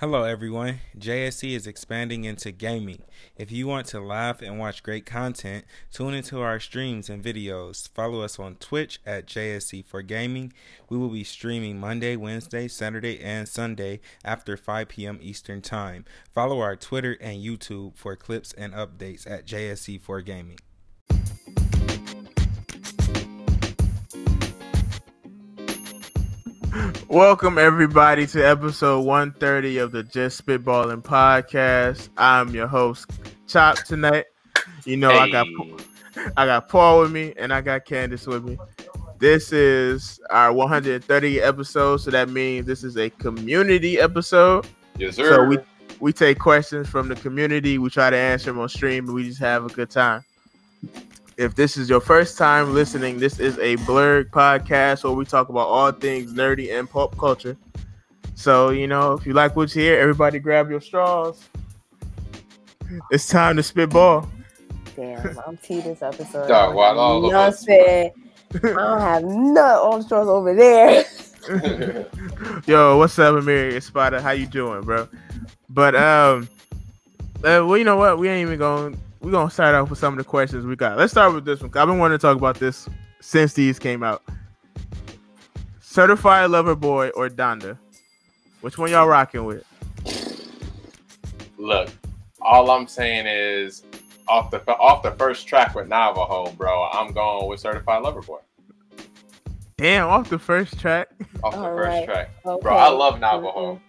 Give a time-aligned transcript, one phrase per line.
[0.00, 0.78] Hello, everyone.
[0.96, 3.02] JSE is expanding into gaming.
[3.36, 7.88] If you want to laugh and watch great content, tune into our streams and videos.
[7.94, 10.52] Follow us on Twitch at JSE for Gaming.
[10.88, 15.18] We will be streaming Monday, Wednesday, Saturday, and Sunday after 5 p.m.
[15.20, 16.04] Eastern Time.
[16.32, 20.60] Follow our Twitter and YouTube for clips and updates at JSE for Gaming.
[27.08, 32.10] Welcome everybody to episode 130 of the Just Spitballing podcast.
[32.18, 33.10] I'm your host,
[33.46, 34.26] Chop tonight.
[34.84, 35.46] You know I got
[36.36, 38.58] I got Paul with me and I got Candace with me.
[39.18, 44.66] This is our 130 episode, so that means this is a community episode.
[44.98, 45.34] Yes, sir.
[45.34, 45.58] So we
[46.00, 49.24] we take questions from the community, we try to answer them on stream, and we
[49.24, 50.24] just have a good time.
[51.38, 55.48] If this is your first time listening, this is a blurred podcast where we talk
[55.50, 57.56] about all things nerdy and pop culture.
[58.34, 61.48] So, you know, if you like what's here, everybody grab your straws.
[63.12, 64.28] It's time to spitball.
[64.96, 66.48] Damn, I'm T this episode.
[66.48, 67.64] Dog, why all of us?
[67.68, 68.10] Nothing.
[68.54, 71.04] I don't have none on straws over there.
[72.66, 74.20] Yo, what's up, Amiri Spider?
[74.20, 75.06] How you doing, bro?
[75.68, 76.48] But um,
[77.44, 78.18] uh, well, you know what?
[78.18, 79.00] We ain't even going.
[79.20, 80.96] We're gonna start off with some of the questions we got.
[80.96, 81.70] Let's start with this one.
[81.74, 82.88] I've been wanting to talk about this
[83.20, 84.22] since these came out.
[85.80, 87.76] Certified Lover Boy or Donda?
[88.60, 89.64] Which one y'all rocking with?
[91.56, 91.88] Look,
[92.40, 93.82] all I'm saying is
[94.28, 96.84] off the off the first track with Navajo, bro.
[96.92, 98.38] I'm going with Certified Lover Boy.
[99.76, 101.08] Damn, off the first track.
[101.42, 102.04] Off the All first right.
[102.04, 102.62] track, Okay.
[102.62, 102.76] bro.
[102.76, 103.80] I love Navajo.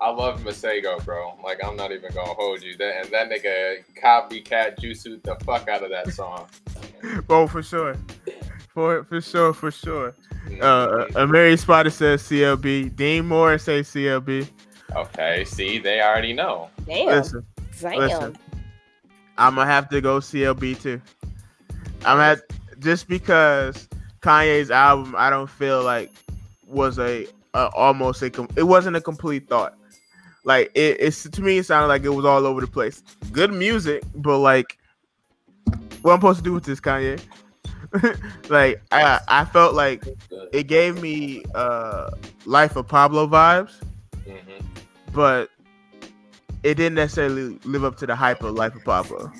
[0.00, 1.36] I love Masego, bro.
[1.42, 2.76] Like I'm not even gonna hold you.
[2.76, 6.46] That and that nigga copycat juice the fuck out of that song.
[7.30, 7.96] Oh, for sure.
[8.74, 10.16] For for sure, for sure.
[10.60, 12.96] Uh, uh Mary Spider says CLB.
[12.96, 14.48] Dean Moore say CLB.
[14.96, 16.70] okay, see, they already know.
[16.86, 17.06] Damn.
[17.06, 17.46] Listen,
[17.80, 17.98] Damn.
[17.98, 18.36] listen.
[19.36, 21.00] I'm gonna have to go CLB too.
[22.04, 22.40] I'm at
[22.80, 23.88] just because
[24.20, 26.10] Kanye's album I don't feel like
[26.66, 29.77] was a, a almost a com- it wasn't a complete thought.
[30.48, 33.02] Like it, it's to me it sounded like it was all over the place.
[33.32, 34.78] Good music, but like
[36.00, 37.20] what I'm supposed to do with this Kanye?
[38.48, 40.04] like I I felt like
[40.54, 42.10] it gave me uh
[42.46, 43.74] Life of Pablo vibes,
[44.26, 44.62] Mhm.
[45.12, 45.50] but
[46.62, 49.30] it didn't necessarily live up to the hype of Life of Pablo.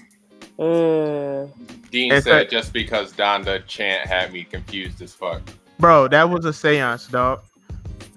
[0.59, 1.51] Mm.
[1.91, 5.41] Dean It's said like- just because Donda chant had me confused as fuck.
[5.79, 7.41] Bro, that was a seance, dog.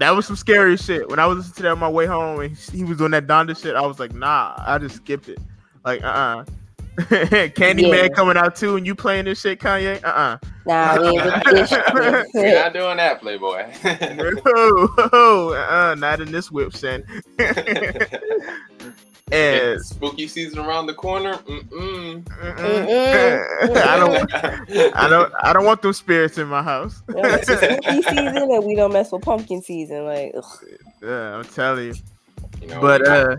[0.02, 1.08] That was some scary shit.
[1.10, 3.28] When I was listening to that on my way home and he was doing that
[3.28, 5.38] Donda shit, I was like, nah, I just skipped it.
[5.86, 6.44] Like, uh uh
[6.98, 8.08] Candyman Yeah.
[8.10, 10.04] coming out too, and you playing this shit, Kanye?
[10.04, 12.26] Uh uh Nah, we ain't with this We're
[12.64, 13.72] not doing that, Playboy.
[14.46, 17.04] oh, oh, uh, not in this whip sin.
[19.32, 21.34] and It's spooky season around the corner.
[21.36, 22.24] Mm-mm.
[22.24, 23.78] Mm-mm.
[23.78, 24.34] I don't,
[24.96, 27.02] I don't, I don't want those spirits in my house.
[27.10, 30.06] You it's spooky season and we don't mess with pumpkin season.
[30.06, 30.46] Like, ugh.
[31.02, 31.94] Yeah, I'm telling you.
[32.62, 33.36] You know, But we might- uh,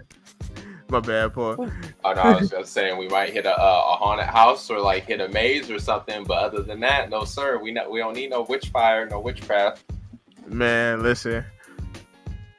[0.89, 1.57] my bad, Paul.
[2.05, 4.79] oh, no, I was just saying we might hit a, a, a haunted house or
[4.79, 6.23] like hit a maze or something.
[6.25, 7.59] But other than that, no sir.
[7.59, 9.85] We not, we don't need no witch fire, no witchcraft.
[10.49, 11.45] Man, listen.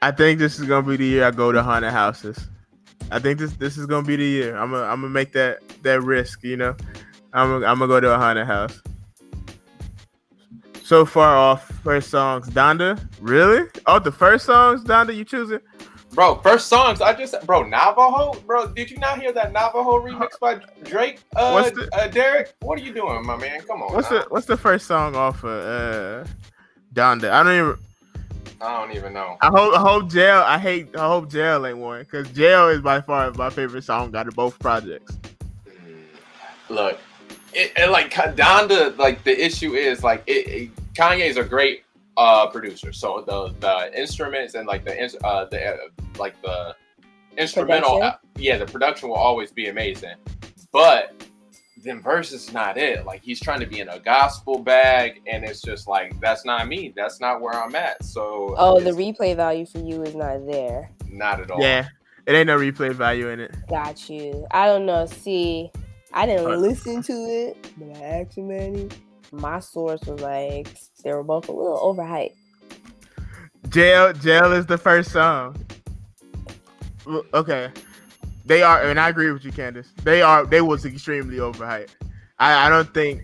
[0.02, 2.48] I think this is gonna be the year I go to haunted houses.
[3.10, 4.56] I think this this is gonna be the year.
[4.56, 6.42] I'm gonna I'm gonna make that that risk.
[6.42, 6.76] You know,
[7.32, 8.80] I'm gonna, I'm gonna go to a haunted house.
[10.82, 13.00] So far off first songs, Donda.
[13.20, 13.68] Really?
[13.86, 15.14] Oh, the first songs, Donda.
[15.14, 15.60] You choosing?
[16.12, 17.00] Bro, first songs.
[17.00, 18.38] I just bro Navajo.
[18.46, 21.20] Bro, did you not hear that Navajo remix by Drake?
[21.34, 23.60] Uh, What's the- uh Derek, what are you doing, my man?
[23.62, 23.92] Come on.
[23.94, 24.22] What's now.
[24.22, 25.50] the What's the first song off of
[26.26, 26.28] uh,
[26.92, 27.30] Donda?
[27.30, 27.76] I don't even.
[28.64, 29.36] I don't even know.
[29.42, 30.42] I hope I hope jail.
[30.44, 30.96] I hate.
[30.96, 34.34] I hope jail ain't one because jail is by far my favorite song out of
[34.34, 35.18] both projects.
[36.70, 36.98] Look,
[37.52, 38.96] it, it like Donda.
[38.96, 41.84] Like the issue is like it, it, Kanye's a great
[42.16, 42.92] uh producer.
[42.92, 45.76] So the the instruments and like the uh the uh,
[46.18, 46.74] like the
[47.36, 47.98] instrumental.
[47.98, 48.02] Production?
[48.02, 50.16] uh, yeah, the production will always be amazing,
[50.72, 51.23] but
[51.84, 53.04] then verse is not it.
[53.06, 56.66] Like he's trying to be in a gospel bag, and it's just like that's not
[56.66, 56.92] me.
[56.96, 58.02] That's not where I'm at.
[58.04, 60.90] So oh, the replay value for you is not there.
[61.08, 61.60] not at all.
[61.60, 61.86] Yeah,
[62.26, 63.54] it ain't no replay value in it.
[63.68, 64.46] Got you.
[64.50, 65.06] I don't know.
[65.06, 65.70] See,
[66.12, 66.58] I didn't Right.
[66.58, 68.88] listen to it, but I asked Manny.
[69.32, 70.68] My source was like
[71.02, 72.34] they were both a little overhyped.
[73.68, 75.56] Jail, jail is the first song.
[77.34, 77.70] Okay,
[78.44, 79.88] they are, and I agree with you, Candace.
[80.02, 80.44] They are.
[80.46, 81.90] They was extremely overhyped.
[82.38, 83.22] I, I don't think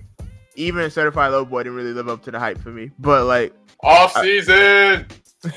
[0.56, 2.90] even Certified Lover Boy didn't really live up to the hype for me.
[2.98, 3.52] But like,
[3.82, 5.06] Off season.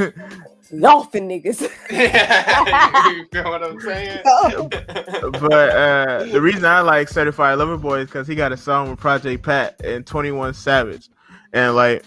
[0.73, 1.69] laughing niggas.
[1.91, 4.21] yeah, you feel what I'm saying?
[4.23, 8.89] but uh, the reason I like Certified Lover Boy is because he got a song
[8.89, 11.09] with Project Pat and Twenty One Savage,
[11.53, 12.03] and like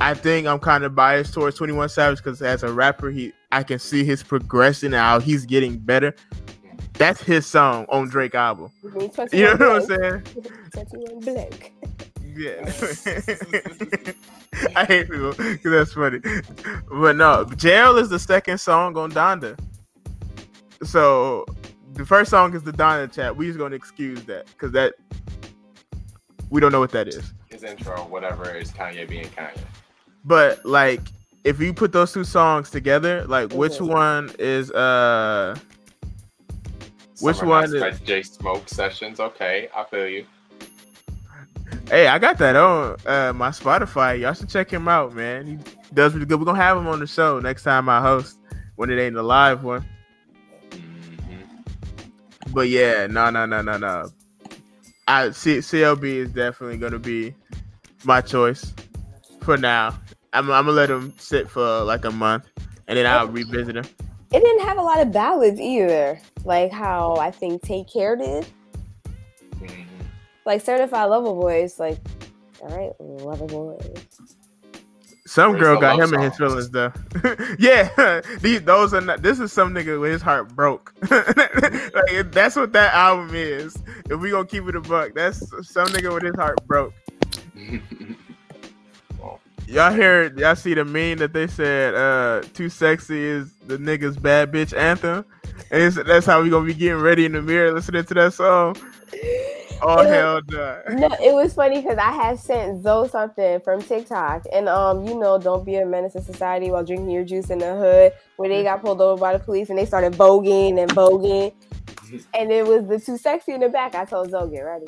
[0.00, 3.32] I think I'm kind of biased towards Twenty One Savage because as a rapper, he
[3.52, 6.14] I can see his progression and how he's getting better.
[6.94, 8.70] That's his song on Drake album.
[9.32, 10.22] You know what I'm saying?
[10.72, 11.72] Twenty-one blank.
[12.34, 12.64] Yeah.
[14.76, 16.20] I hate people because that's funny.
[16.90, 19.58] But no, Jail is the second song on Donda.
[20.82, 21.44] So
[21.94, 23.36] the first song is the Donda chant.
[23.36, 24.94] We just gonna excuse that because that
[26.50, 27.32] we don't know what that is.
[27.50, 29.58] His intro, whatever, is Kanye being Kanye.
[30.24, 31.00] But like,
[31.44, 33.88] if you put those two songs together, like, which Mhm.
[33.88, 35.56] one is uh?
[37.22, 39.20] Which one is- J Smoke Sessions.
[39.20, 40.26] Okay, I feel you.
[41.88, 44.20] Hey, I got that on uh my Spotify.
[44.20, 45.46] Y'all should check him out, man.
[45.46, 45.58] He
[45.94, 46.38] does really good.
[46.38, 48.38] We're gonna have him on the show next time I host
[48.76, 49.84] when it ain't a live one.
[50.70, 51.64] Mhm.
[52.52, 54.10] But yeah, no, no, no, no, no.
[55.08, 57.34] I C- CLB is definitely gonna be
[58.04, 58.72] my choice
[59.42, 59.88] for now.
[60.32, 62.46] I'm, I'm gonna let him sit for like a month,
[62.88, 63.84] and then I'll revisit him.
[64.34, 68.46] It didn't have a lot of ballads either, like how I think Take Care did.
[69.60, 69.84] Mhm.
[70.46, 71.98] Like Certified Lover Boy is like,
[72.62, 73.78] all right, Lover Boy.
[75.26, 76.68] Some Where's girl got love him in his songs?
[76.68, 76.92] feelings though.
[77.58, 79.22] yeah, these those are not.
[79.22, 80.92] This is some nigga with his heart broke.
[81.10, 83.76] like that's what that album is.
[84.10, 85.38] If we gonna keep it a buck, that's
[85.70, 86.92] some nigga with his heart broke.
[89.72, 90.30] Y'all hear?
[90.36, 91.94] Y'all see the meme that they said?
[91.94, 95.24] Uh, "Too sexy is the nigga's bad bitch anthem,"
[95.70, 98.34] and it's, that's how we gonna be getting ready in the mirror listening to that
[98.34, 98.76] song.
[99.80, 100.82] Oh It hell no!
[100.90, 105.18] No, it was funny because I had sent Zoe something from TikTok, and um, you
[105.18, 108.12] know, don't be a menace to society while drinking your juice in the hood.
[108.36, 111.54] Where they got pulled over by the police and they started voguing and voguing,
[112.34, 113.94] and it was the too sexy in the back.
[113.94, 114.86] I told Zoe, get ready,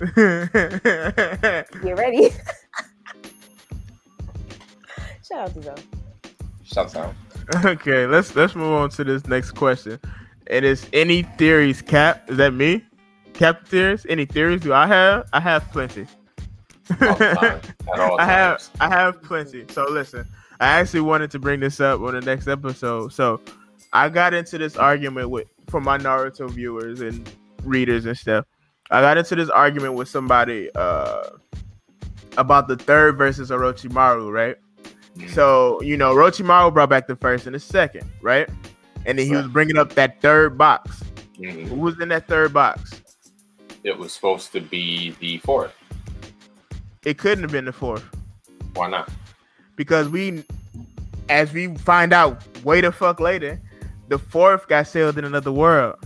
[1.82, 2.30] get ready.
[5.28, 5.76] Shout out to them.
[6.64, 7.14] Shut down.
[7.64, 9.98] okay, let's let's move on to this next question.
[10.48, 12.30] And It is any theories, Cap?
[12.30, 12.84] Is that me?
[13.34, 14.06] Cap theories?
[14.08, 15.28] Any theories do I have?
[15.32, 16.06] I have plenty.
[16.90, 17.60] All the time.
[17.94, 18.68] At all I have.
[18.80, 19.64] I have plenty.
[19.70, 20.26] So listen,
[20.60, 23.12] I actually wanted to bring this up on the next episode.
[23.12, 23.40] So
[23.92, 27.30] I got into this argument with for my Naruto viewers and
[27.64, 28.46] readers and stuff.
[28.90, 31.30] I got into this argument with somebody uh
[32.38, 34.56] about the third versus Orochimaru, right?
[35.28, 38.48] So you know, Orochimaru brought back the first and the second, right?
[39.06, 41.02] And then he was bringing up that third box.
[41.38, 41.68] Mhm.
[41.68, 43.00] Who was in that third box?
[43.84, 45.72] It was supposed to be the fourth.
[47.04, 48.04] It couldn't have been the fourth.
[48.74, 49.10] Why not?
[49.76, 50.44] because we,
[51.28, 53.60] as we find out way the fuck later,
[54.08, 55.96] the fourth got sailed in another world.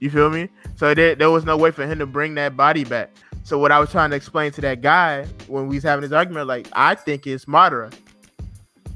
[0.00, 0.48] You feel me?
[0.76, 3.10] So there, there was no way for him to bring that body back.
[3.42, 6.12] So what I was trying to explain to that guy when we was having this
[6.12, 7.92] argument, like I think it's Madara,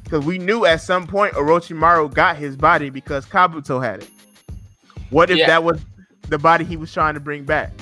[0.04, 4.10] because we knew at some point Orochimaru got his body because Kabuto had it.
[5.10, 5.46] What if Yeah.
[5.48, 5.80] that was
[6.28, 7.72] the body he was trying to bring back?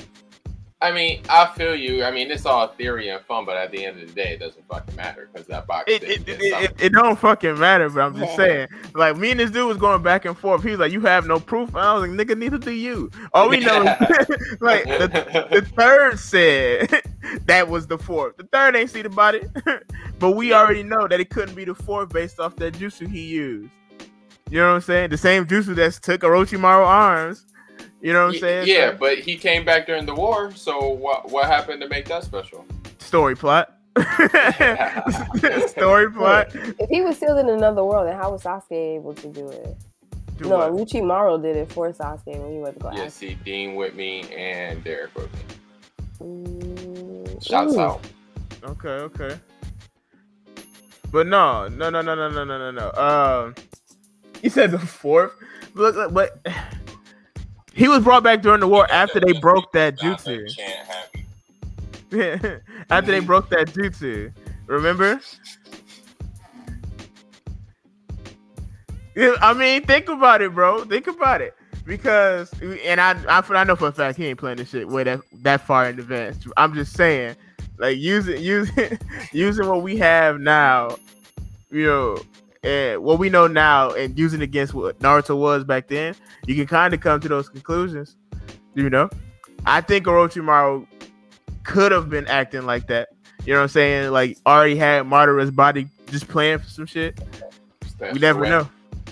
[0.83, 2.03] I mean, I feel you.
[2.03, 4.39] I mean, it's all theory and fun, but at the end of the day, it
[4.39, 5.89] doesn't fucking matter because that box.
[5.89, 8.67] It, it, it, it, it don't fucking matter, but I'm just saying.
[8.93, 10.61] Like me and this dude was going back and forth.
[10.61, 13.09] He was like, "You have no proof." And I was like, "Nigga, neither do you."
[13.33, 17.01] All we know, is, like the, the third said
[17.45, 18.35] that was the fourth.
[18.35, 19.39] The third ain't see the body,
[20.19, 23.21] but we already know that it couldn't be the fourth based off that jutsu he
[23.21, 23.69] used.
[24.49, 25.11] You know what I'm saying?
[25.11, 27.45] The same jutsu that took Orochimaru arms.
[28.03, 28.67] You know what I'm saying?
[28.67, 30.51] Yeah, So, but he came back during the war.
[30.55, 31.31] So what?
[31.31, 32.65] What happened to make that special?
[32.99, 33.77] story plot.
[35.69, 36.49] story plot.
[36.53, 39.77] If he was sealed in another world, then how was Sasuke able to do it?
[40.37, 40.73] Do no, what?
[40.73, 44.23] Orochimaru did it for Sasuke when he went to go Yeah, see, Dean with me
[44.33, 45.39] and Derek with me.
[46.21, 47.79] Mm, Shouts ooh.
[47.79, 48.01] out.
[48.63, 49.39] Okay, okay.
[51.11, 52.91] But no, no, no, no, no, no, no, no, no.
[53.01, 53.55] Um,
[54.41, 55.31] you said the fourth.
[55.75, 56.45] Look, look, but
[57.73, 60.47] he was brought back during the war after they broke that jutsu.
[62.89, 63.25] after they mm-hmm.
[63.25, 64.31] broke that jutsu,
[64.67, 65.19] remember?
[69.15, 70.85] I mean, think about it, bro.
[70.85, 71.55] Think about it.
[71.85, 75.03] Because, and I, I, I know for a fact he ain't playing this shit way
[75.03, 76.37] that that far in advance.
[76.55, 77.35] I'm just saying,
[77.77, 78.97] like using using
[79.33, 80.95] using what we have now,
[81.71, 82.17] you know,
[82.63, 86.15] and what we know now, and using against what Naruto was back then,
[86.47, 88.15] you can kind of come to those conclusions.
[88.75, 89.09] You know,
[89.65, 90.87] I think Orochimaru
[91.63, 93.09] could have been acting like that.
[93.45, 94.11] You know what I'm saying?
[94.11, 97.19] Like already had Madara's body just playing for some shit.
[98.11, 98.69] We never Wait, know.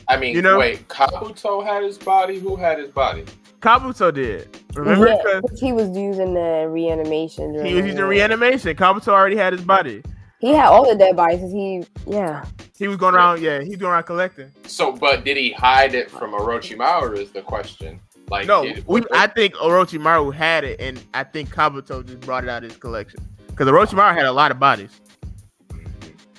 [0.08, 2.40] I mean, You know- wait, Kabuto had his body.
[2.40, 3.26] Who had his body?
[3.62, 4.50] Kabuto did.
[4.74, 5.08] Remember?
[5.08, 7.54] Yeah, 'Cause 'cause he was using the reanimation.
[7.64, 8.76] he was using reanimation.
[8.76, 10.02] Kabuto already had his body.
[10.42, 11.40] He had all the dead bodies.
[11.52, 12.44] He, yeah.
[12.78, 13.42] He was going around.
[13.42, 14.52] Yeah, he's going around collecting.
[14.66, 17.18] So, but did he hide it from Orochimaru?
[17.20, 18.00] Is the question.
[18.30, 22.44] Like, No, did- we, I think Orochimaru had it, and I think Kabuto just brought
[22.44, 23.20] it out of his collection.
[23.48, 24.90] Because Orochimaru had a lot of bodies.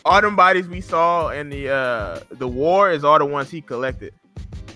[0.05, 3.61] All them bodies we saw in the uh the war is all the ones he
[3.61, 4.13] collected.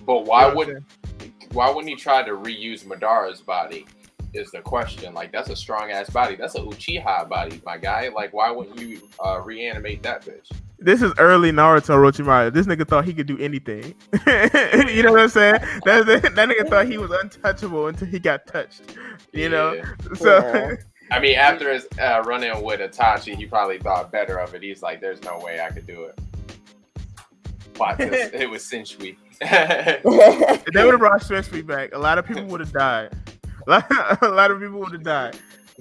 [0.04, 3.86] but why You know what I'm would why wouldn't he try to reuse Madara's body?
[4.34, 5.14] Is the question.
[5.14, 6.36] Like, that's a strong ass body.
[6.36, 8.08] That's a Uchiha body, my guy.
[8.14, 10.50] Like, why wouldn't you uh, reanimate that bitch?
[10.78, 12.52] This is early Naruto Orochimaru.
[12.52, 13.94] This nigga thought he could do anything.
[14.26, 15.60] you know what I'm saying?
[15.84, 18.82] That, that, that nigga thought he was untouchable until he got touched.
[19.32, 19.82] You know?
[20.14, 20.74] So Yeah.
[21.10, 24.62] I mean, after his uh, run-in with Itachi, he probably thought better of it.
[24.62, 26.18] He's like, "There's no way I could do it."
[27.78, 29.16] But it was Shisui.
[29.40, 33.14] if they would have brought Shisui back, a lot of people would have died.
[34.22, 35.38] a lot of people would have died.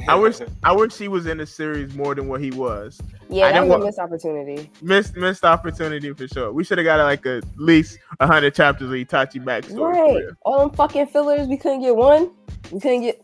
[0.08, 3.00] I wish I wish he was in the series more than what he was.
[3.30, 4.70] Yeah, I that was a missed opportunity.
[4.82, 6.52] Missed missed opportunity for sure.
[6.52, 9.94] We should have got like at least hundred chapters of Itachi backstory.
[9.94, 10.24] Right.
[10.44, 12.32] All them fucking fillers, we couldn't get one.
[12.72, 13.22] We couldn't get.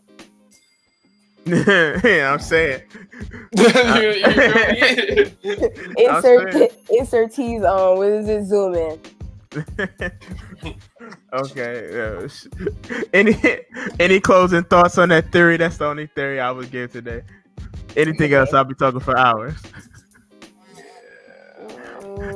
[2.04, 2.82] yeah, I'm saying.
[3.56, 5.94] You- you feel me?
[5.98, 6.70] Insert saying.
[6.90, 7.98] insert T's on.
[7.98, 8.44] What is it?
[8.46, 8.98] Zoom in.
[11.32, 11.88] okay.
[11.92, 12.28] yeah.
[13.12, 13.36] Any
[14.00, 15.56] any closing thoughts on that theory?
[15.56, 17.22] That's the only theory I would give today.
[17.96, 19.54] Anything else, I'll be talking for hours.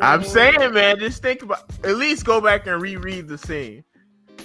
[0.03, 1.65] I'm saying, man, just think about.
[1.85, 3.85] At least go back and reread the scene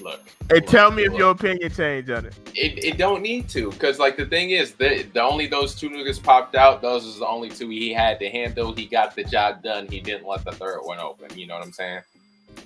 [0.01, 2.33] Look, and tell me if your opinion changed on it.
[2.55, 5.89] it, it don't need to because like the thing is the, the only those two
[5.89, 9.23] niggas popped out those is the only two he had to handle he got the
[9.23, 12.01] job done he didn't let the third one open you know what i'm saying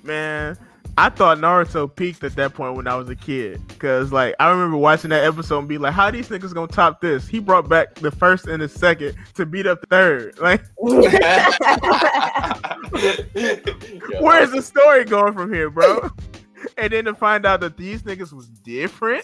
[0.06, 0.56] Man,
[0.98, 3.60] I thought Naruto peaked at that point when I was a kid.
[3.80, 7.02] Cause like I remember watching that episode and be like, how these niggas gonna top
[7.02, 7.28] this?
[7.28, 10.38] He brought back the first and the second to beat up the third.
[10.46, 10.62] Like,
[14.22, 16.10] where's the story going from here, bro?
[16.78, 19.24] And then to find out that these niggas was different,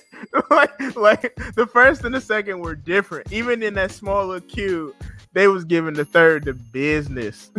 [0.52, 3.32] like like the first and the second were different.
[3.32, 4.94] Even in that small little cube,
[5.34, 7.50] they was giving the third the business.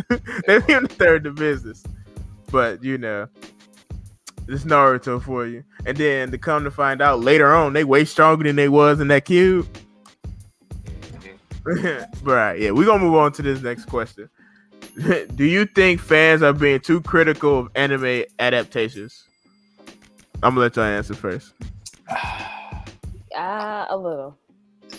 [0.47, 1.83] they was giving the third the business.
[2.53, 3.27] But you know,
[4.47, 5.63] it's Naruto for you.
[5.87, 8.99] And then to come to find out later on, they way stronger than they was
[8.99, 9.67] in that cube.
[12.21, 14.29] right, yeah, we're gonna move on to this next question.
[15.35, 19.23] Do you think fans are being too critical of anime adaptations?
[20.43, 21.53] I'm gonna let y'all answer first.
[23.35, 24.37] Ah, a little,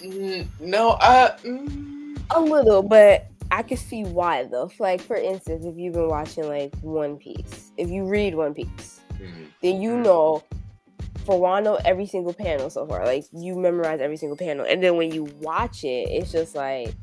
[0.03, 4.69] Mm, no uh mm, a little, but I can see why though.
[4.81, 9.01] Like for instance, if you've been watching like One Piece, if you read One Piece,
[9.13, 10.43] mm, then you know
[11.25, 13.07] for Wano every single panel so far.
[13.07, 16.97] Like you memorize every single panel, and then when you watch it, it's just like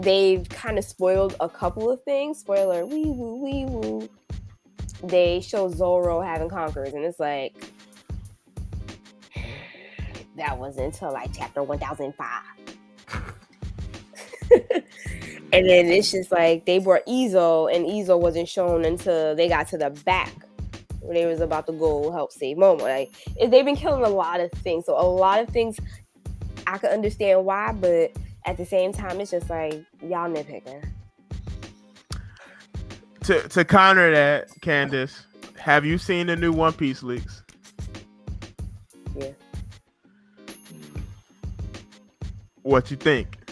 [0.00, 2.40] they've kind of spoiled a couple of things.
[2.40, 4.08] Spoiler: wee woo wee woo.
[5.04, 7.54] They show Zoro having conquerors, and it's like
[10.36, 12.42] that wasn't until like chapter one thousand five.
[15.54, 19.68] and then it's just like they brought Izo, and Izo wasn't shown until they got
[19.68, 20.32] to the back
[21.00, 22.80] where they was about to go help save Momo.
[22.80, 25.78] Like they've been killing a lot of things, so a lot of things
[26.66, 28.12] I could understand why, but
[28.46, 30.84] at the same time, it's just like y'all nitpicking.
[33.22, 35.24] To to counter that, Candace,
[35.56, 37.42] have you seen the new One Piece leaks?
[39.16, 39.30] Yeah.
[42.62, 43.43] What you think?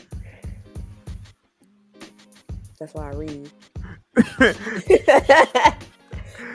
[2.83, 3.49] That's why I read.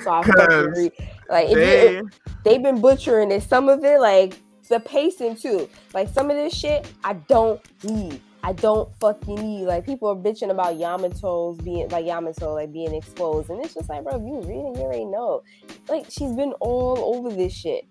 [0.04, 0.92] so I fucking read.
[1.30, 2.10] Like if you,
[2.44, 3.44] they've been butchering it.
[3.44, 5.70] Some of it, like the pacing too.
[5.94, 8.20] Like some of this shit, I don't need.
[8.44, 9.68] I don't fucking need.
[9.68, 13.88] Like people are bitching about Yamato's being like Yamato like being exposed, and it's just
[13.88, 15.44] like, bro, if you reading, you already know.
[15.88, 17.86] Like she's been all over this shit.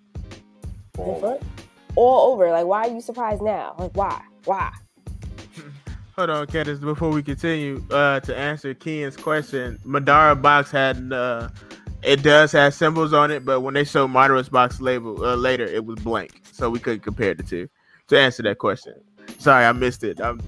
[1.96, 2.50] All over.
[2.50, 3.76] Like, why are you surprised now?
[3.78, 4.20] Like, why?
[4.44, 4.70] Why?
[6.16, 6.78] Hold on, Candace.
[6.78, 11.50] Before we continue, uh, to answer Kian's question, Madara box had uh,
[12.02, 15.64] it does have symbols on it, but when they showed Madara's box label uh, later,
[15.66, 17.68] it was blank, so we couldn't compare the two.
[18.08, 18.94] To answer that question,
[19.36, 20.18] sorry, I missed it.
[20.18, 20.40] I'm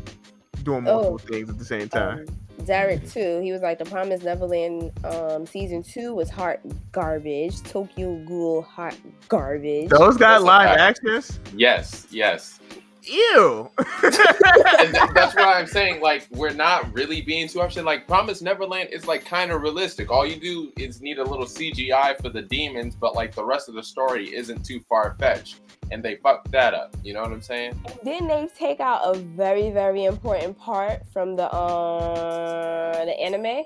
[0.62, 2.20] doing multiple things at the same time.
[2.20, 3.40] Um, Derek too.
[3.40, 6.60] He was like the Promised Neverland um season two was hot
[6.92, 7.62] garbage.
[7.62, 8.96] Tokyo Ghoul hot
[9.28, 9.90] garbage.
[9.90, 10.80] Those got That's live fact.
[10.80, 11.40] actions.
[11.54, 12.58] yes yes
[13.04, 13.70] ew.
[14.02, 17.84] and th- that's why I'm saying like we're not really being too upset.
[17.84, 20.10] Like Promise Neverland is like kind of realistic.
[20.10, 23.68] All you do is need a little CGI for the demons, but like the rest
[23.68, 26.96] of the story isn't too far fetched, and they fucked that up.
[27.02, 27.80] You know what I'm saying?
[28.04, 33.64] Didn't they take out a very very important part from the uh the anime?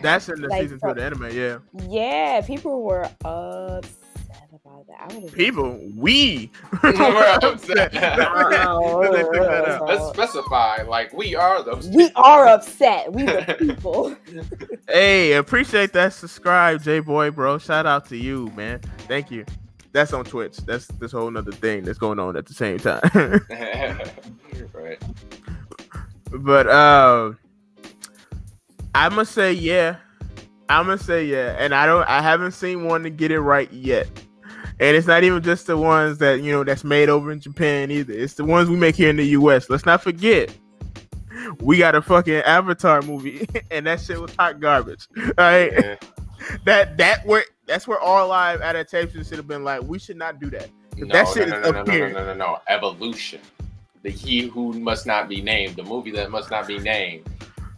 [0.00, 1.30] That's in the Like, season two of the anime.
[1.32, 1.58] Yeah,
[1.88, 4.01] Yeah, people were upset
[4.82, 5.16] about that.
[5.16, 6.50] I would've- people, we.
[6.82, 7.92] We're upset.
[7.94, 9.08] Wow.
[9.12, 9.82] They took that.
[9.86, 11.88] Let's specify like we are those.
[11.88, 13.12] We are upset.
[13.12, 14.16] We the people.
[14.88, 17.58] Hey, appreciate that subscribe, J Boy, bro.
[17.58, 18.80] Shout out to you, man.
[19.08, 19.44] Thank you.
[19.92, 20.56] That's on Twitch.
[20.58, 23.00] That's this whole other thing that's going on at the same time.
[24.72, 25.02] right.
[26.30, 27.32] but uh,
[28.94, 29.96] I'm gonna say yeah.
[30.68, 32.08] I'm gonna say yeah, and I don't.
[32.08, 34.08] I haven't seen one to get it right yet.
[34.82, 37.92] And it's not even just the ones that you know that's made over in Japan
[37.92, 38.12] either.
[38.12, 39.70] It's the ones we make here in the U.S.
[39.70, 40.52] Let's not forget,
[41.60, 45.06] we got a fucking Avatar movie, and that shit was hot garbage.
[45.18, 45.96] All right, Yeah.
[46.64, 49.82] that that where that's where all live adaptations should have been like.
[49.84, 50.68] We should not do that.
[50.96, 52.58] No, That shit no, is no, no, no, no, no, no, no.
[52.68, 53.40] Evolution.
[54.02, 57.24] The he who must not be named, the movie that must not be named,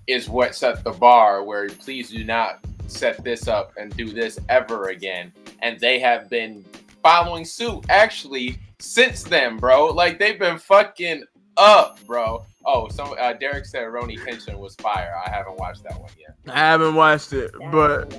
[0.06, 4.38] is what set the bar where please do not set this up and do this
[4.48, 5.32] ever again.
[5.60, 6.64] And they have been
[7.04, 9.86] following suit actually since then, bro.
[9.86, 11.24] Like they've been fucking
[11.56, 12.44] up, bro.
[12.64, 15.14] Oh, some uh, Derek said Rurouni Kenshin was fire.
[15.24, 16.34] I haven't watched that one yet.
[16.48, 18.18] I haven't watched it, but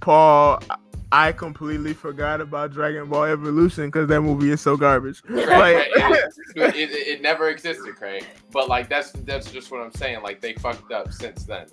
[0.00, 0.62] Paul,
[1.10, 5.22] I completely forgot about Dragon Ball Evolution because that movie is so garbage.
[5.28, 8.26] Like, it, it, it, it never existed, Craig.
[8.52, 10.22] But like that's that's just what I'm saying.
[10.22, 11.66] Like they fucked up since then.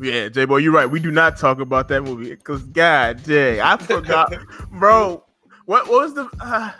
[0.00, 0.86] yeah, J Boy, you're right.
[0.86, 4.32] We do not talk about that movie because God dang, I forgot,
[4.70, 5.24] bro.
[5.72, 6.70] What, what was the uh,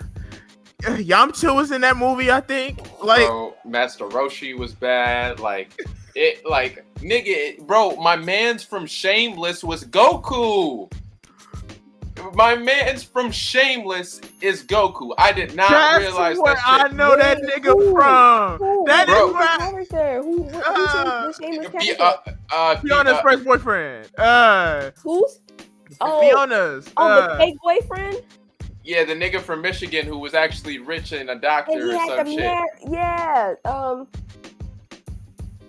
[0.82, 2.30] Yamcha was in that movie?
[2.30, 2.78] I think.
[3.02, 5.40] Like, bro, Master Roshi was bad.
[5.40, 5.72] Like
[6.14, 7.96] it, like nigga, it- bro.
[7.96, 10.92] My man's from Shameless was Goku.
[12.34, 15.14] My man's from Shameless is Goku.
[15.16, 16.92] I did not that's realize where that I shit.
[16.94, 17.92] know that nigga Who?
[17.92, 18.59] from.
[18.59, 18.85] Who?
[18.87, 19.28] That Bro.
[19.28, 20.22] is where character?
[20.22, 20.42] Who?
[20.42, 20.59] Who?
[20.61, 22.37] Uh, Who's shameless Fi- character?
[22.52, 24.11] uh, uh, Fiona's uh, first boyfriend.
[24.18, 25.40] Uh, Who's?
[26.02, 26.90] Oh, Fiona's.
[26.98, 28.20] oh, uh, the fake boyfriend.
[28.85, 31.99] Yeah, the nigga from Michigan who was actually rich and a doctor And he or
[31.99, 32.40] had some the shit.
[32.42, 32.66] hair.
[32.90, 33.55] Yeah.
[33.64, 34.09] Um.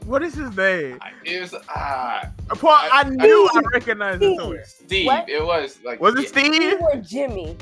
[0.06, 1.00] what is his name?
[1.26, 3.64] It was ah Paul, I, I- knew I Steve.
[3.74, 4.66] recognized it.
[4.68, 5.06] Steve.
[5.08, 5.30] What?
[5.30, 6.82] It was like Was it yeah, Steve?
[6.82, 7.58] Or Jimmy?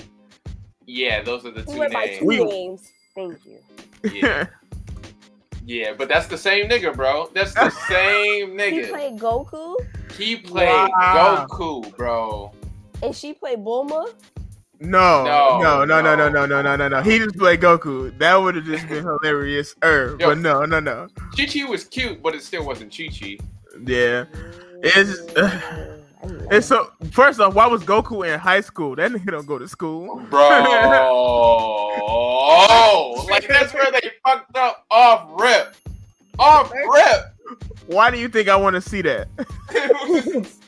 [0.88, 2.20] Yeah, those are the two were my names.
[2.20, 2.92] two We- names?
[3.16, 3.60] Thank you.
[4.14, 4.48] Yeah.
[5.64, 7.30] Yeah, but that's the same nigga, bro.
[7.36, 8.86] That's the same nigga.
[8.86, 9.76] He played Goku,
[10.18, 11.46] He played Wow.
[11.48, 12.52] Goku, bro.
[13.04, 14.12] and she played Bulma.
[14.84, 15.24] No,
[15.62, 16.46] No, no, no, no, no, no.
[16.46, 17.02] no, no, no, no, no.
[17.04, 18.17] He just played Goku.
[18.17, 19.76] That would have just been hilarious.
[19.84, 21.08] Er, but no, no, no.
[21.38, 23.38] Chi Chi was cute, but it still wasn't Chi Chi.
[23.86, 24.26] Yeah,
[24.84, 28.96] It's- Mm, I and so first off, why was Goku in high school?
[28.96, 30.20] That nigga don't go to school.
[30.30, 30.39] Bro.
[32.04, 35.76] Oh, like that's where they fucked up off rip.
[36.39, 37.60] Off rip.
[37.88, 39.28] Why do you think I want to see that?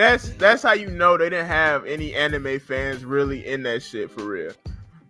[0.00, 4.10] That's that's how you know they didn't have any anime fans really in that shit
[4.10, 4.52] for real.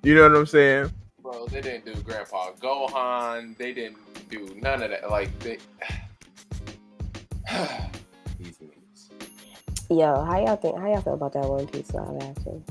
[0.02, 0.90] You know what I'm saying?
[1.22, 3.56] Bro, they didn't do Grandpa Gohan.
[3.56, 3.98] They didn't
[4.28, 5.08] do none of that.
[5.08, 5.58] Like they
[8.36, 9.10] these niggas.
[9.90, 10.76] Yo, how y'all think?
[10.76, 12.64] How y'all feel about that One Piece live action?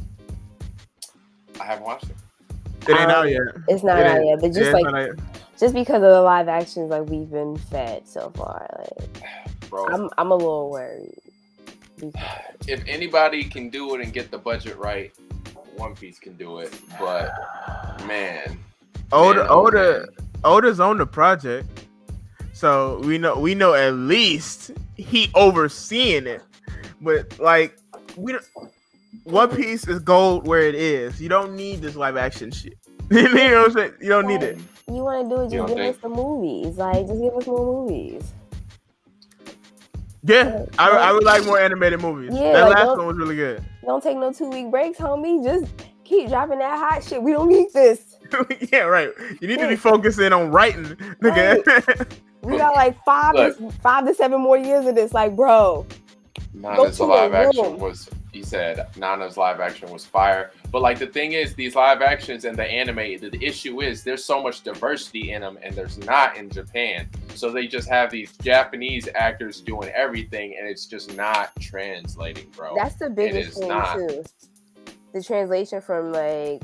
[1.58, 2.18] I haven't watched it.
[2.90, 3.42] It ain't Um, out yet.
[3.70, 5.16] It's not It out yet, but just like not out yet.
[5.58, 9.24] just because of the live actions, like we've been fed so far, like
[9.70, 11.16] Bro, I'm I'm a little worried.
[12.00, 12.14] Because-
[12.68, 15.12] if anybody can do it and get the budget right,
[15.76, 16.74] One Piece can do it.
[17.00, 17.32] But
[18.06, 18.60] man,
[19.12, 20.08] Oda, man, oh, Oda.
[20.44, 21.68] Oda's on the project,
[22.54, 26.42] so we know we know at least he overseeing it.
[27.02, 27.78] But like
[28.18, 28.46] we, don't-
[29.24, 31.22] One Piece is gold where it is.
[31.22, 32.78] You don't need this live action shit.
[33.12, 33.94] you know what I'm saying?
[34.02, 34.58] You don't need it.
[34.88, 35.52] You want to do it?
[35.52, 36.78] You Just give think- us the movies.
[36.78, 38.32] Like, just give us more movies.
[40.24, 42.32] Yeah, I, I would like more animated movies.
[42.34, 43.64] Yeah, that like, last one was really good.
[43.86, 45.44] Don't take no two week breaks, homie.
[45.44, 45.72] Just
[46.04, 47.24] keep dropping that hot shit.
[47.24, 48.18] We don't need this.
[48.72, 49.12] yeah, right.
[49.40, 52.18] You need to be focusing on writing, nigga.
[52.42, 55.12] We got like five, to, five to seven more years of this.
[55.12, 55.86] Like, bro,
[56.54, 60.52] Nana's to a live action was he said Nana's live action was fire.
[60.72, 64.04] But like the thing is, these live actions and the anime, the, the issue is
[64.04, 67.10] there's so much diversity in them, and there's not in Japan.
[67.36, 72.76] So they just have these Japanese actors doing everything, and it's just not translating, bro.
[72.76, 73.98] that's the biggest thing not.
[73.98, 74.24] too.
[75.14, 76.62] The translation from like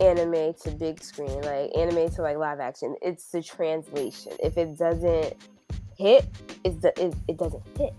[0.00, 2.96] anime to big screen, like anime to like live action.
[3.00, 4.32] It's the translation.
[4.42, 5.34] If it doesn't
[5.96, 6.26] hit,
[6.64, 7.94] it's the, it, it doesn't hit.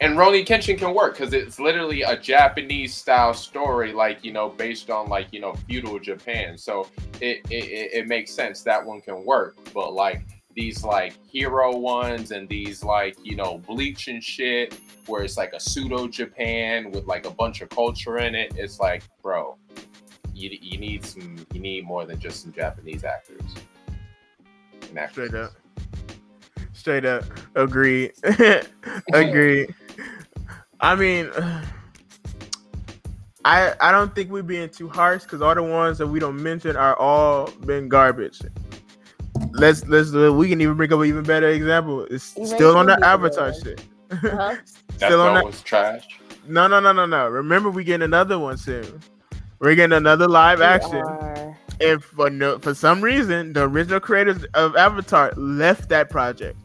[0.00, 4.48] And Rurouni Kenshin can work because it's literally a Japanese style story, like you know,
[4.48, 6.56] based on like you know feudal Japan.
[6.56, 6.86] So
[7.20, 9.56] it it, it makes sense that one can work.
[9.74, 15.22] But like these like hero ones and these like you know Bleach and shit, where
[15.22, 18.52] it's like a pseudo Japan with like a bunch of culture in it.
[18.56, 19.56] It's like, bro,
[20.32, 23.42] you you need some you need more than just some Japanese actors.
[25.10, 25.52] Straight up.
[26.72, 27.24] Straight up.
[27.56, 28.12] Agreed.
[29.12, 29.74] Agreed.
[30.80, 31.30] I mean,
[33.44, 36.42] I I don't think we're being too harsh because all the ones that we don't
[36.42, 38.40] mention are all been garbage.
[39.52, 42.04] Let's let's we can even bring up an even better example.
[42.10, 43.62] It's Even still on the Avatar did.
[43.62, 43.84] shit.
[44.10, 44.56] Uh-huh.
[44.98, 45.44] That still on film that.
[45.44, 46.04] was trash.
[46.46, 47.28] No, no, no, no, no.
[47.28, 49.00] Remember, we getting another one soon.
[49.60, 50.96] We're getting another live We action.
[51.02, 56.58] are- And for no, for some reason, the original creators of Avatar left that project.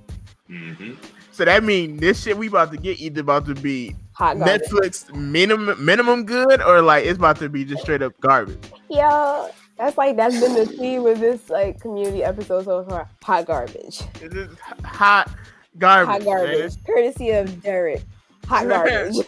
[0.48, 0.94] hmm
[1.34, 4.62] So that means this shit we about to get either about to be hot garbage.
[4.70, 8.64] Netflix minimum minimum good or like it's about to be just straight up garbage.
[8.90, 13.10] Yo, that's like that's been the theme with this like community episode so far.
[13.24, 14.02] Hot garbage.
[14.22, 15.32] It's just hot
[15.80, 16.12] garbage.
[16.12, 16.74] Hot garbage.
[16.86, 18.04] Courtesy of Derek.
[18.48, 19.28] Hot garbage.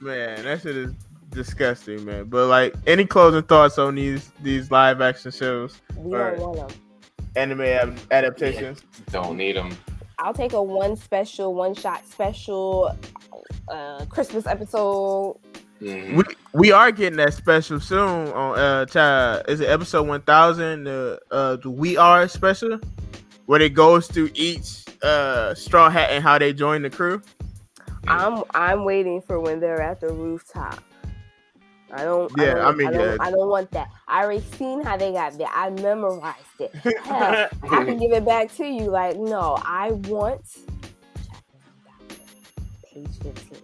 [0.00, 0.92] Man, that shit is
[1.30, 2.24] disgusting, man.
[2.24, 6.78] But like, any closing thoughts on these these live action shows, we don't want them.
[7.36, 8.82] anime ad- adaptations?
[9.10, 9.76] Don't need them.
[10.18, 12.96] I'll take a one special, one shot special
[13.68, 15.38] uh Christmas episode.
[15.80, 16.16] Mhm.
[16.16, 20.84] We we are getting that special soon on uh child, is it episode one thousand
[20.84, 22.78] the uh the We Are special
[23.46, 27.20] where it goes through each uh straw hat and how they join the crew.
[28.06, 30.82] I'm I'm waiting for when they're at the rooftop.
[31.94, 32.32] I don't.
[32.36, 33.16] Yeah, I, don't, I mean, I don't, yeah.
[33.20, 33.88] I don't want that.
[34.08, 35.46] I already seen how they got there.
[35.52, 36.74] I memorized it.
[37.04, 38.90] Hell, I can give it back to you.
[38.90, 40.42] Like, no, I want
[42.92, 43.58] page fifteen.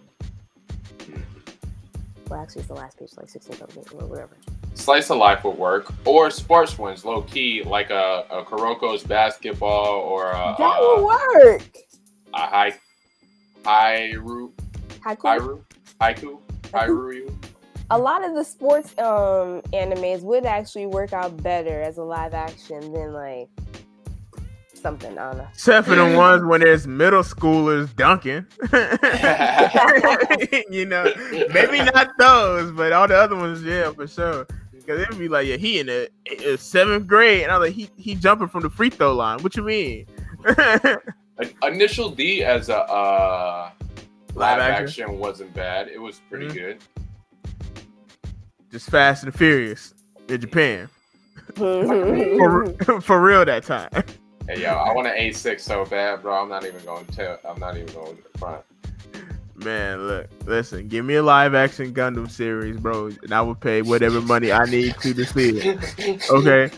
[2.29, 4.37] Well, actually, it's the last page, like sixteen, seventeen, or whatever.
[4.75, 9.99] Slice of life would work, or sports ones, low key, like a, a Kuroko's basketball
[9.99, 11.63] or a, That uh, a, will work.
[12.33, 12.79] a high,
[13.63, 14.51] Hairu,
[15.05, 15.17] Haiku.
[15.17, 15.61] Hairu,
[15.99, 16.39] Haiku,
[16.71, 17.50] Hairu.
[17.91, 22.33] A lot of the sports um animes would actually work out better as a live
[22.33, 23.49] action than like
[24.73, 25.17] something.
[25.17, 25.47] I don't know.
[25.53, 28.45] Except for the ones when there's middle schoolers dunking.
[30.71, 31.11] you know,
[31.53, 34.47] maybe not those, but all the other ones, yeah, for sure.
[34.73, 36.09] Because it'd be like, yeah, he in the
[36.47, 39.39] uh, seventh grade, and I was like, he he jumping from the free throw line.
[39.43, 40.05] What you mean?
[41.63, 43.69] Initial D as a uh,
[44.33, 45.03] live action?
[45.03, 45.19] action.
[45.19, 45.87] wasn't bad.
[45.89, 46.53] It was pretty Mhm.
[46.53, 46.77] good.
[48.71, 49.93] Just Fast and Furious
[50.29, 50.87] in Japan
[51.55, 53.89] for, for real that time.
[54.47, 56.41] Hey yo, I want an A6 so bad, bro.
[56.41, 57.39] I'm not even going to tell.
[57.47, 58.63] I'm not even going to the front.
[59.55, 63.81] Man, look, listen, give me a live action Gundam series, bro, and I will pay
[63.81, 66.21] whatever money I need to to see it.
[66.29, 66.71] Okay.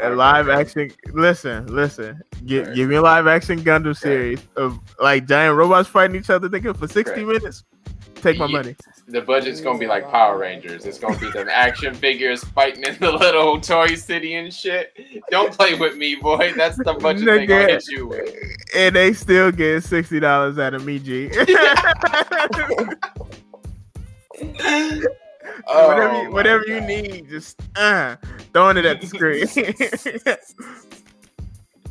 [0.00, 0.90] A live action.
[1.12, 2.20] Listen, listen.
[2.46, 2.74] Give, Right.
[2.76, 6.72] give me a live action Gundam series of like giant robots fighting each other, thinking
[6.74, 7.40] for sixty Right.
[7.40, 7.64] minutes.
[8.20, 8.76] Take my Ye- money.
[9.06, 10.84] The budget's gonna be like Power Rangers.
[10.84, 14.96] It's gonna be them action figures fighting in the little toy city and shit.
[15.30, 16.52] Don't play with me, boy.
[16.56, 18.34] That's the budget they gonna hit you with.
[18.74, 21.30] And they still get sixty dollars out of me, G.
[25.66, 28.16] Oh, whatever, you, my whatever you need, just uh,
[28.52, 29.46] throwing it at the screen.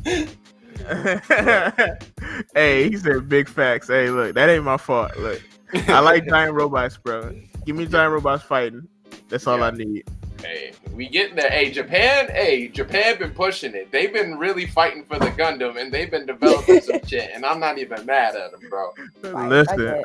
[2.54, 3.88] hey, he said big facts.
[3.88, 5.16] Hey, look, that ain't my fault.
[5.18, 5.42] Look,
[5.74, 7.34] I like giant robots, bro.
[7.64, 8.88] Give me giant robots fighting.
[9.28, 10.04] That's all I need.
[10.40, 11.50] Hey, we getting there.
[11.50, 12.28] Hey, Japan.
[12.28, 13.90] Hey, Japan been pushing it.
[13.90, 17.30] They've been really fighting for the Gundam, and they've been developing some shit.
[17.34, 18.92] And I'm not even mad at them, bro.
[19.48, 20.04] Listen,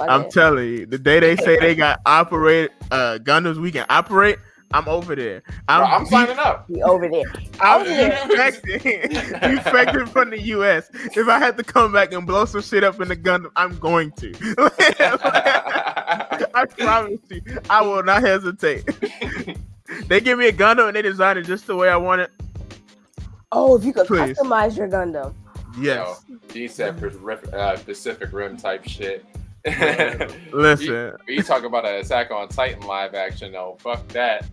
[0.00, 4.38] I'm telling you, the day they say they got operate uh Gundams we can operate,
[4.74, 5.44] I'm over there.
[5.68, 6.66] I'm, I'm signing up.
[6.66, 7.32] Be over there.
[7.60, 8.10] I'm over there.
[8.10, 9.08] defecting,
[9.40, 10.90] defecting from the U.S.
[10.92, 13.78] If I had to come back and blow some shit up in the gun, I'm
[13.78, 14.34] going to.
[16.54, 18.84] I promise you, I will not hesitate.
[20.08, 22.32] they give me a Gundam and they design it just the way I want it.
[23.52, 24.36] Oh, if you could Please.
[24.36, 25.34] customize your Gundam.
[25.78, 26.24] Yes.
[26.48, 29.24] G said Pacific, uh, Pacific Rim type shit.
[30.52, 33.76] Listen, you, you talk about an Attack on Titan live action though.
[33.80, 34.46] Fuck that.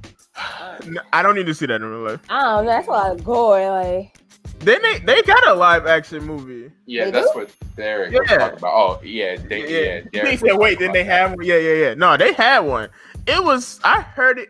[1.12, 2.22] I don't need to see that in real life.
[2.30, 2.72] I don't know.
[2.72, 3.70] That's a lot of gore.
[3.70, 4.18] Like,
[4.60, 6.72] Then they they got a live action movie.
[6.86, 7.40] Yeah, They that's do?
[7.40, 8.74] what Derek was talking about.
[8.74, 10.02] Oh, yeah, they, yeah.
[10.04, 11.46] he Derek said, "Wait, talking then they about have one?
[11.46, 11.94] Yeah, yeah, yeah.
[11.96, 12.90] No, they had one.
[13.28, 13.80] It was.
[13.84, 14.50] I heard it.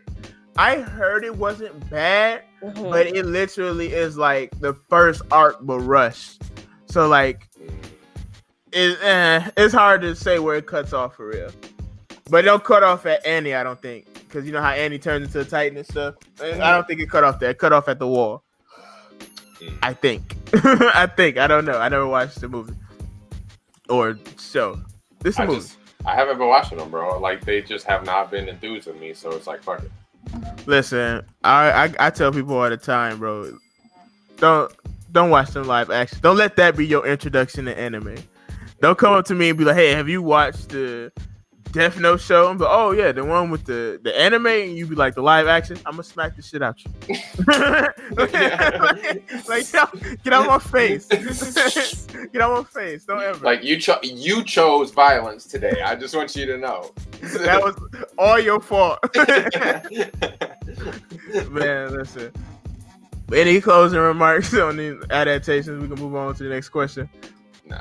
[0.56, 2.90] I heard it wasn't bad, Mhm.
[2.90, 6.42] but it literally is like the first arc but rushed.
[6.86, 7.48] So like
[8.72, 11.50] it, eh, it's hard to say where it cuts off for real.
[12.30, 14.98] But it don't cut off at Annie, I don't think, because you know how Annie
[14.98, 16.14] turns into a Titan and stuff.
[16.40, 17.50] Eh, I don't think it cut off there.
[17.50, 18.42] It cut off at the wall.
[19.82, 20.36] I think.
[20.54, 21.38] I think.
[21.38, 21.78] I don't know.
[21.78, 22.74] I never watched the movie
[23.88, 24.80] or show.
[25.20, 25.60] This I movie.
[25.60, 27.18] just I haven't been watching them, bro.
[27.18, 29.90] Like they just have not been enthused with me, so it's like fuck it.
[30.66, 33.56] Listen, I, I I tell people all the time, bro.
[34.38, 34.72] Don't
[35.12, 36.18] don't watch them live action.
[36.22, 38.16] Don't let that be your introduction to anime.
[38.82, 41.12] Don't come up to me and be like, "Hey, have you watched the
[41.70, 44.88] Death Note show?" I'm like, "Oh yeah, the one with the the anime." And you
[44.88, 46.90] be like, "The live action." I'm gonna smack the shit out you.
[48.16, 48.32] like,
[49.48, 51.06] like, get out my face.
[52.32, 53.04] get out my face.
[53.04, 53.44] Don't ever.
[53.44, 55.80] Like you cho- you chose violence today.
[55.80, 56.90] I just want you to know.
[57.20, 57.76] that was
[58.18, 58.98] all your fault.
[61.52, 62.32] Man, listen.
[63.32, 65.80] Any closing remarks on these adaptations?
[65.80, 67.08] We can move on to the next question.
[67.64, 67.78] nah.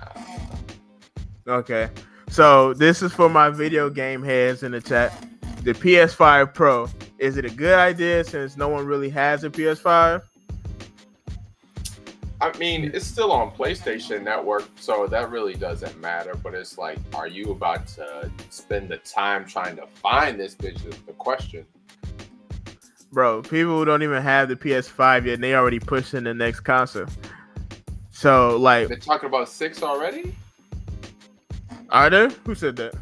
[1.52, 1.90] Okay.
[2.30, 5.14] So this is for my video game heads in the chat.
[5.64, 6.88] The PS5 Pro.
[7.20, 10.22] Is it a good idea since no one really has a PS5?
[12.40, 16.34] I mean, it's still on PlayStation Network, so that really doesn't matter.
[16.34, 20.78] But it's like, are you about to spend the time trying to find this bitch?
[20.88, 21.66] Is the question.
[23.12, 27.08] Bro, people who don't even have the PS5 yet, they already pushing the next console.
[28.10, 30.34] So like, They're talking about six already.
[31.92, 32.30] Are there?
[32.46, 32.94] Who said that?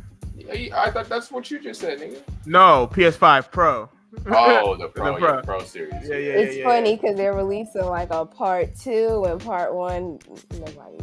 [0.51, 2.21] I I thought that's what you just said, nigga.
[2.45, 3.89] No, PS5 Pro.
[4.27, 5.35] Oh, the Pro, Pro.
[5.35, 5.93] yeah, Pro series.
[6.07, 10.19] Yeah, yeah, it's yeah, funny because they're releasing like a part two and part one.
[10.53, 10.97] Nobody.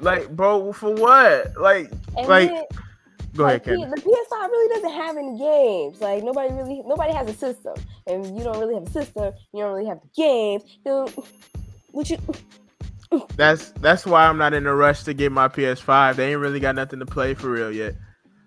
[0.00, 1.56] Like, bro, for what?
[1.58, 2.64] Like, And like, then,
[3.34, 3.90] go ahead, like, P- Kevin.
[3.90, 6.00] the PS5 really doesn't have any games.
[6.00, 7.74] Like nobody really, nobody has a system,
[8.06, 9.32] and you don't really have a system.
[9.54, 10.64] You don't really have the games.
[10.84, 11.12] Dude,
[11.92, 12.18] what you?
[13.36, 16.16] That's that's why I'm not in a rush to get my PS5.
[16.16, 17.94] They ain't really got nothing to play for real yet.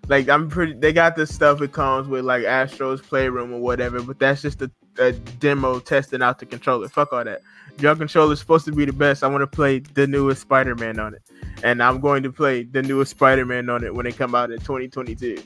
[0.08, 0.74] Like I'm pretty.
[0.74, 4.02] They got the stuff it comes with, like Astro's Playroom or whatever.
[4.02, 6.88] But that's just a, a demo testing out the controller.
[6.88, 7.42] Fuck all that.
[7.78, 9.22] Your controller's supposed to be the best.
[9.22, 11.22] I want to play the newest Spider-Man on it,
[11.62, 14.58] and I'm going to play the newest Spider-Man on it when it come out in
[14.58, 15.42] 2022.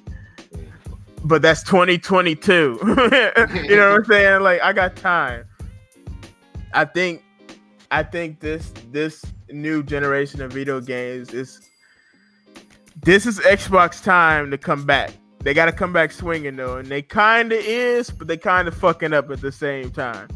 [1.25, 2.53] But that's 2022.
[2.83, 4.43] you know what I'm saying?
[4.43, 5.45] Like I got time.
[6.73, 7.23] I think
[7.95, 11.61] I think this this new generation of video games is
[13.05, 15.13] this is Xbox time to come back.
[15.45, 18.67] They got to come back swinging though, and they kind of is, but they kind
[18.67, 20.27] of fucking up at the same time.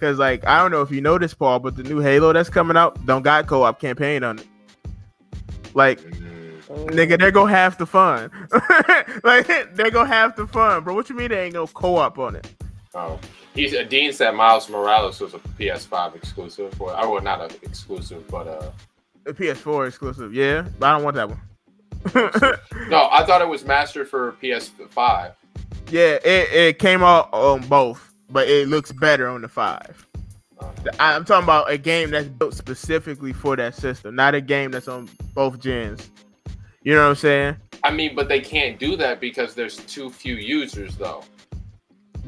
[0.00, 2.50] Cause like I don't know if you know this, Paul, but the new Halo that's
[2.50, 4.48] coming out don't got co-op campaign on it.
[5.72, 8.28] Like Mm, nigga, they're gonna have the fun.
[9.22, 10.94] like they're gonna have the fun, bro.
[10.94, 12.50] What you mean they ain't no co-op on it?
[12.92, 13.20] Oh,
[13.54, 16.80] he's uh, Dean said Miles Morales was a PS5 exclusive.
[16.82, 18.70] I well not an exclusive, but uh,
[19.24, 21.40] The PS4 exclusive, yeah, but I don't want that one.
[22.90, 25.32] no, I thought it was mastered for PS5.
[25.90, 30.06] Yeah, it, it came out on both, but it looks better on the five.
[30.98, 34.88] I'm talking about a game that's built specifically for that system, not a game that's
[34.88, 36.10] on both gens.
[36.82, 37.56] You know what I'm saying?
[37.82, 41.24] I mean, but they can't do that because there's too few users, though.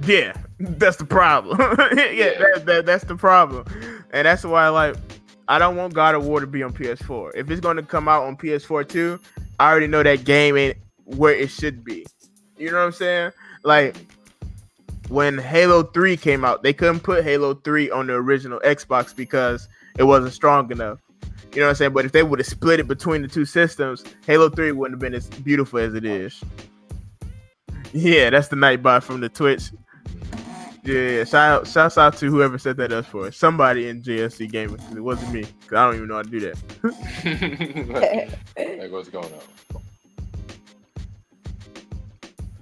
[0.07, 1.59] Yeah, that's the problem.
[1.97, 2.31] yeah, Yeah.
[2.39, 3.67] That, that, that's the problem,
[4.11, 4.97] and that's why like
[5.49, 7.33] I don't want God of War to be on PS4.
[7.35, 9.21] If it's going to come out on PS4 too,
[9.61, 12.07] I already know that game ain't where it should be.
[12.57, 13.33] You know what I'm saying?
[13.63, 13.97] Like
[15.09, 19.69] when Halo 3 came out, they couldn't put Halo 3 on the original Xbox because
[19.99, 20.99] it wasn't strong enough.
[21.53, 21.93] You know what I'm saying?
[21.93, 25.01] But if they would have split it between the two systems, Halo 3 wouldn't have
[25.01, 26.43] been as beautiful as it is.
[27.93, 29.71] Yeah, that's the night Nightbot from the Twitch.
[30.87, 33.37] Yeah, shout out, shouts out to whoever set that up for us.
[33.37, 34.81] Somebody in JSE Gaming.
[34.95, 36.57] It wasn't me, because I don't even know how to do that.
[38.81, 39.41] like, what's going on?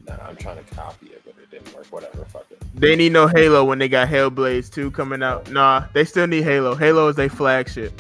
[0.07, 1.87] Nah, I'm trying to copy it, but it didn't work.
[1.91, 2.63] Whatever, fuck it.
[2.75, 5.51] They need no Halo when they got Hellblades 2 coming out.
[5.51, 6.75] Nah, they still need Halo.
[6.75, 7.93] Halo is their flagship.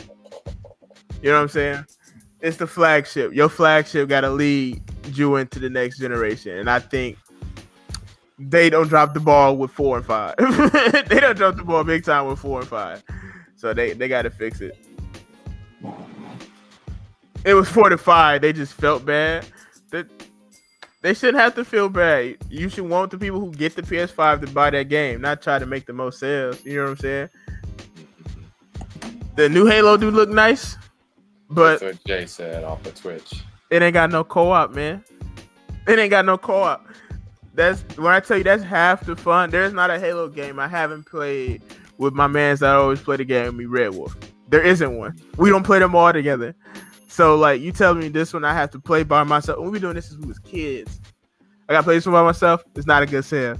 [1.20, 1.84] You know what I'm saying?
[2.40, 3.34] It's the flagship.
[3.34, 4.82] Your flagship got to lead
[5.12, 6.56] you into the next generation.
[6.58, 7.18] And I think
[8.38, 10.34] they don't drop the ball with four and five.
[11.08, 13.02] they don't drop the ball big time with four and five.
[13.56, 14.76] So they, they got to fix it.
[17.44, 18.40] It was four to five.
[18.40, 19.46] They just felt bad.
[19.90, 20.04] They,
[21.02, 22.38] they shouldn't have to feel bad.
[22.48, 25.58] You should want the people who get the PS5 to buy that game, not try
[25.58, 26.64] to make the most sales.
[26.64, 27.28] You know what I'm saying?
[29.36, 30.78] The new Halo do look nice,
[31.50, 33.42] but That's what Jay said off of Twitch.
[33.70, 35.04] it ain't got no co-op, man.
[35.86, 36.86] It ain't got no co-op.
[37.54, 39.50] That's when I tell you that's half the fun.
[39.50, 41.62] There's not a Halo game I haven't played
[41.98, 44.16] with my mans that I always play the game with me, Red Wolf.
[44.48, 45.18] There isn't one.
[45.36, 46.54] We don't play them all together.
[47.08, 49.60] So like you tell me this one I have to play by myself.
[49.60, 51.00] When we doing this since we was kids.
[51.68, 52.62] I gotta play this one by myself.
[52.74, 53.56] It's not a good sale.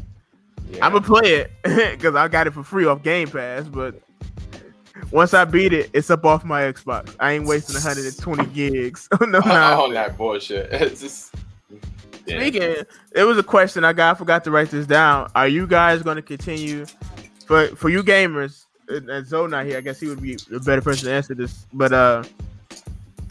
[0.70, 0.84] Yeah.
[0.84, 1.52] I'm gonna play it
[1.92, 3.68] because I got it for free off Game Pass.
[3.68, 4.02] But
[5.10, 7.14] once I beat it, it's up off my Xbox.
[7.20, 9.08] I ain't wasting 120 gigs.
[9.20, 9.92] no, no.
[9.92, 10.70] that bullshit.
[10.72, 11.33] It's just.
[12.26, 12.40] Yeah.
[12.40, 12.74] Speaking,
[13.14, 14.16] it was a question I got.
[14.16, 15.30] I forgot to write this down.
[15.34, 16.86] Are you guys going to continue
[17.46, 18.64] for for you gamers?
[18.88, 19.78] And and Zoe not here.
[19.78, 21.66] I guess he would be the better person to answer this.
[21.72, 22.24] But uh,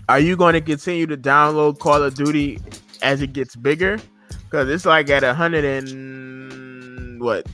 [0.10, 2.60] are you going to continue to download Call of Duty
[3.02, 4.00] as it gets bigger?
[4.46, 7.48] Because it's like at a hundred and what,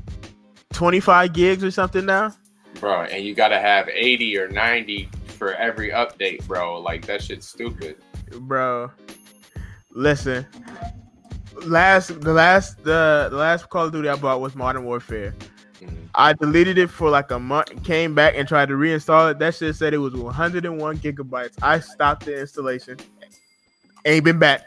[0.73, 2.33] twenty five gigs or something now.
[2.79, 6.79] bro, and you gotta have 80 or 90 for every update, bro.
[6.81, 7.97] Like that shit's stupid.
[8.41, 8.91] bro.
[9.91, 10.45] Listen,
[11.65, 15.35] last the last the, the last Call of Duty I bought was Modern Warfare.
[15.79, 16.09] Mhm.
[16.15, 19.39] I deleted it for like a month, came back and tried to reinstall it.
[19.39, 21.53] That shit said it was 101 gigabytes.
[21.61, 22.97] I stopped the installation.
[24.05, 24.65] Ain't been back.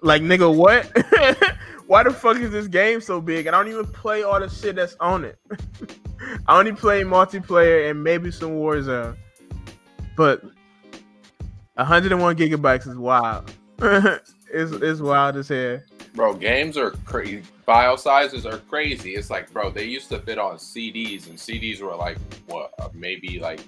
[0.00, 0.90] Like nigga, what?
[1.86, 3.46] Why the fuck is this game so big?
[3.46, 5.38] And I don't even play all the shit that's on it.
[6.46, 9.16] I only play multiplayer and maybe some Warzone.
[10.16, 10.42] But
[11.74, 13.52] 101 gigabytes is wild.
[14.54, 15.80] it's it's wild as hell.
[16.14, 17.42] Bro, games are crazy.
[17.66, 19.14] File sizes are crazy.
[19.14, 22.88] It's like, bro, they used to fit on CDs, and CDs were like, what, uh,
[22.94, 23.60] maybe like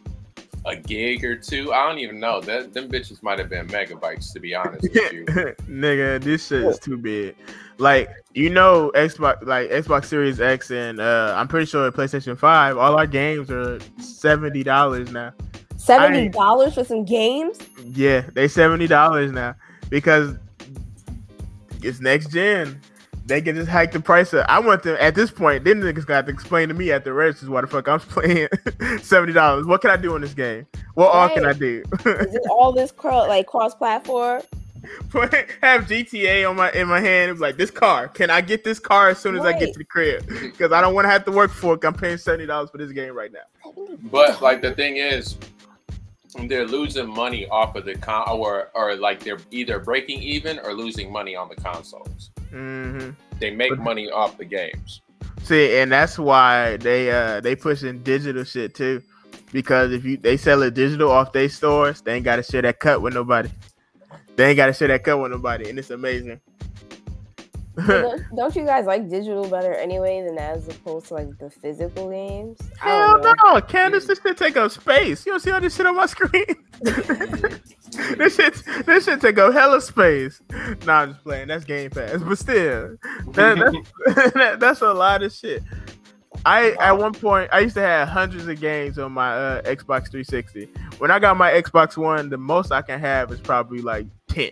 [0.65, 1.73] a gig or two.
[1.73, 2.41] I don't even know.
[2.41, 5.25] That them bitches might have been megabytes, to be honest with you.
[5.69, 7.37] Nigga, this shit is too big.
[7.79, 12.77] Like you know, Xbox like Xbox Series X and uh, I'm pretty sure PlayStation Five.
[12.77, 15.33] All our games are seventy dollars now.
[15.77, 17.59] Seventy dollars for some games?
[17.85, 19.55] Yeah, they seventy dollars now
[19.89, 20.35] because
[21.87, 22.81] it's next gen.
[23.27, 24.47] They can just hike the price up.
[24.49, 25.65] I want them at this point.
[25.65, 28.49] Then niggas got to explain to me at the registers why the fuck I'm playing
[29.03, 29.67] seventy dollars.
[29.67, 30.67] What can I do in this game?
[30.95, 31.83] What all can I do?
[32.05, 34.43] Is it all this cro- like cross platform?
[35.63, 37.31] have GTA on my in my hand.
[37.31, 38.09] It's like this car.
[38.09, 40.27] Can I get this car as soon as I get to the crib?
[40.29, 41.85] Because I don't want to have to work for it.
[41.85, 43.73] I'm paying seventy dollars for this game right now.
[44.05, 45.37] But like the thing is,
[46.45, 50.75] they're losing money off of the con, or or like they're either breaking even or
[50.75, 52.31] losing money on the consoles.
[52.51, 55.01] hmm They make money off the games.
[55.43, 59.03] See, and that's why they uh they pushing digital shit too.
[59.53, 62.63] Because if you they sell it digital off their stores, they ain't got to share
[62.63, 63.49] that cut with nobody.
[64.37, 66.41] They ain't got to share that cut with nobody, and it's amazing.
[67.87, 72.11] don't, don't you guys like digital better anyway than as opposed to like the physical
[72.11, 72.59] games?
[72.83, 73.55] I Hell don't know.
[73.55, 75.27] no, Candace, this shit take up space.
[75.27, 76.47] You don't see all this shit on my screen.
[76.81, 80.41] this shit, this shit take up hella space.
[80.87, 81.49] Nah, I'm just playing.
[81.49, 82.97] That's Game Pass, but still,
[83.33, 85.63] that, that's, that, that's a lot of shit.
[86.47, 90.11] I at one point I used to have hundreds of games on my uh, Xbox
[90.11, 90.67] 360.
[90.99, 94.51] When I got my Xbox One, the most I can have is probably like 10.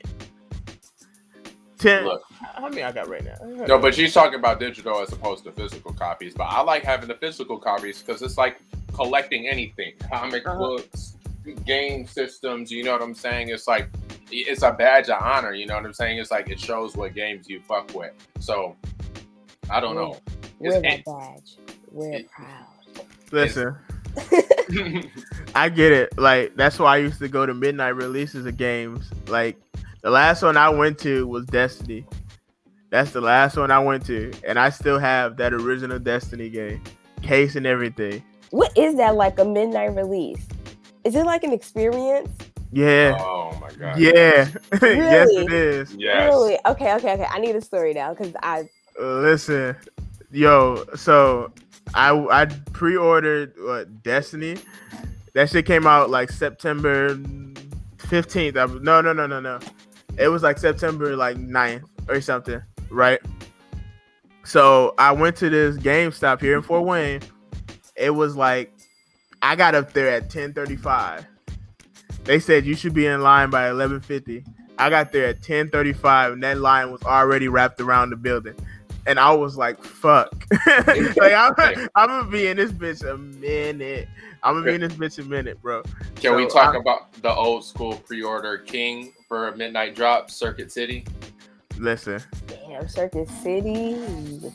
[1.78, 2.04] 10.
[2.04, 2.22] Look.
[2.54, 3.36] How many I got right now?
[3.66, 6.34] No, but she's talking about digital as opposed to physical copies.
[6.34, 8.60] But I like having the physical copies because it's like
[8.94, 10.58] collecting anything, comic Uh-huh.
[10.58, 11.16] books,
[11.66, 12.70] game systems.
[12.70, 13.48] You know what I'm saying?
[13.48, 13.88] It's like
[14.30, 15.52] it's a badge of honor.
[15.54, 16.18] You know what I'm saying?
[16.18, 18.12] It's like it shows what games you fuck with.
[18.40, 18.76] So
[19.70, 20.18] I don't know.
[20.58, 21.56] Wear It's- that badge.
[21.90, 23.06] We're proud.
[23.30, 23.76] Listen.
[25.54, 26.18] I get it.
[26.18, 29.10] Like that's why I used to go to midnight releases of games.
[29.28, 29.56] Like
[30.02, 32.04] the last one I went to was Destiny.
[32.94, 36.80] That's the last one I went to, and I still have that original Destiny game,
[37.22, 38.22] case and everything.
[38.52, 40.46] What is that like a midnight release?
[41.02, 42.30] Is it like an experience?
[42.70, 43.98] Yeah, oh my god.
[43.98, 44.46] yeah,
[44.80, 44.96] Really?
[44.96, 45.44] yes Really?
[45.44, 45.94] it is.
[45.96, 46.28] Yes.
[46.28, 46.56] Really?
[46.66, 47.26] Okay, okay, okay.
[47.28, 49.74] I need a story now because I Listen,
[50.30, 51.50] yo, so
[51.94, 54.56] I I pre-ordered what Destiny.
[55.32, 57.18] That shit came out like September
[57.98, 58.54] fifteenth.
[58.54, 59.58] No, no, no, no, no.
[60.16, 62.62] It was like September like 9th or something,
[62.94, 63.20] right?
[64.44, 67.20] So I went to this GameStop here in Fort Wayne.
[67.96, 68.72] It was like
[69.42, 71.26] I got up there at ten thirty-five.
[72.24, 74.44] They said you should be in line by eleven fifty.
[74.78, 78.56] I got there at ten thirty-five, and that line was already wrapped around the building
[79.06, 81.54] and I was like, "Fuck!" like I'm,
[81.94, 84.08] I'm gonna be in this bitch a minute.
[84.42, 85.82] I'm gonna be in this bitch a minute, bro.
[86.16, 90.72] Can we talk I- about the old school pre-order king for a midnight drop, Circuit
[90.72, 91.04] City?
[91.78, 93.96] Listen, damn Circuit City.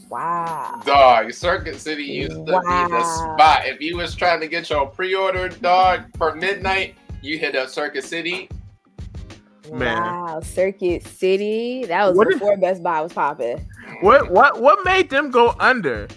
[0.09, 0.81] Wow.
[0.85, 3.65] Dog, Circuit City used to be the spot.
[3.65, 8.05] If you was trying to get your pre-order, dog, for midnight, you hit up Circuit
[8.05, 8.49] City.
[9.71, 10.01] Man.
[10.01, 11.85] Wow, Circuit City.
[11.85, 13.67] That was What if- before Best Buy was popping.
[14.01, 16.07] What what what made them go under?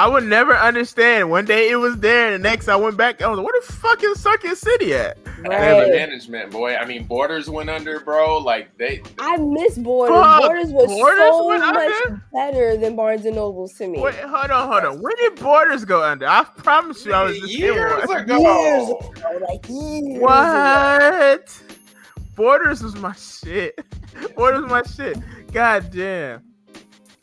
[0.00, 1.28] I would never understand.
[1.28, 3.20] One day it was there, and the next I went back.
[3.20, 5.84] I was like, "Where the fuck is Circuit City at?" And Right.
[5.84, 6.74] the management, boy.
[6.74, 8.38] I mean, Borders went under, bro.
[8.38, 10.16] Like they, I miss Borders.
[10.16, 11.76] Fuck, Borders was Borders so went much
[12.06, 12.22] under?
[12.32, 14.00] better than Barnes and Nobles to me.
[14.00, 15.02] Wait, hold on, hold on.
[15.02, 16.26] Where did Borders go under?
[16.26, 18.38] I promise you, I was just in years ago.
[18.38, 19.12] Years ago,
[19.50, 20.20] like years ago.
[20.24, 21.62] What?
[22.36, 23.78] Borders was my shit.
[24.34, 25.18] Borders was my shit.
[25.52, 26.42] God damn.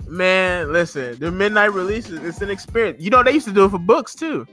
[0.08, 3.02] Man, listen, the midnight releases, it's an experience.
[3.02, 4.48] You know, they used to do it for books too.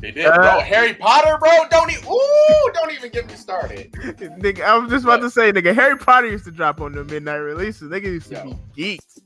[0.00, 0.60] They did, Uh, bro.
[0.60, 1.50] Harry Potter, bro.
[1.70, 2.04] Don't even.
[2.06, 3.90] Ooh, don't even get me started.
[3.92, 7.04] nigga, I was just about to say, nigga, Harry Potter used to drop on the
[7.04, 7.90] midnight releases.
[7.90, 8.44] Nigga used to Yo.
[8.44, 9.20] be geeks.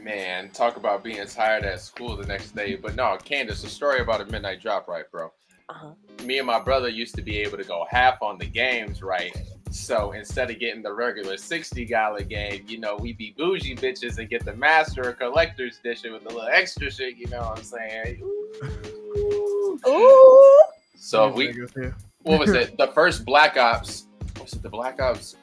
[0.00, 2.76] Man, talk about being tired at school the next day.
[2.76, 5.30] But no, Candace, a story about a midnight drop, right, bro?
[5.68, 5.92] Uh-huh.
[6.24, 9.34] Me and my brother used to be able to go half on the games, right?
[9.74, 14.18] So instead of getting the regular 60 dollar game, you know, we be bougie bitches
[14.18, 17.58] and get the master or collector's edition with a little extra shit, you know what
[17.58, 18.20] I'm saying?
[18.22, 19.80] Ooh.
[19.84, 20.62] Ooh.
[20.96, 21.90] So These we
[22.22, 22.76] what was it?
[22.78, 24.06] The first Black Ops
[24.40, 25.34] was it the Black Ops?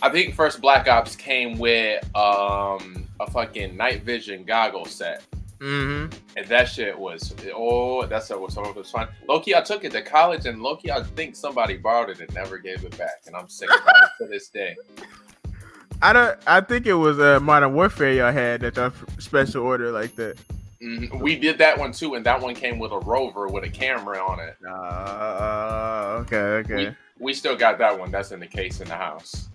[0.00, 5.22] I think first Black Ops came with um a fucking night vision goggle set.
[5.62, 6.12] Mhm.
[6.36, 9.06] And that shit was oh that's what it was fun.
[9.28, 12.58] Loki, I took it to college and Loki, I think somebody borrowed it and never
[12.58, 13.22] gave it back.
[13.26, 14.76] And I'm sick about it to this day.
[16.02, 16.36] I don't.
[16.48, 20.36] I think it was uh, Modern Warfare y'all had that y'all special order like that.
[20.82, 21.20] Mhm.
[21.20, 24.18] We did that one too, and that one came with a rover with a camera
[24.18, 24.56] on it.
[24.68, 26.74] Uh, okay, okay.
[26.74, 28.10] We, we still got that one.
[28.10, 29.48] That's in the case in the house.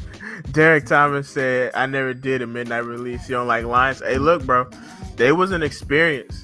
[0.52, 3.28] Derek Thomas said, "I never did a midnight release.
[3.28, 4.00] You don't like lines?
[4.00, 4.68] Hey, look, bro,
[5.16, 6.42] they was an experience.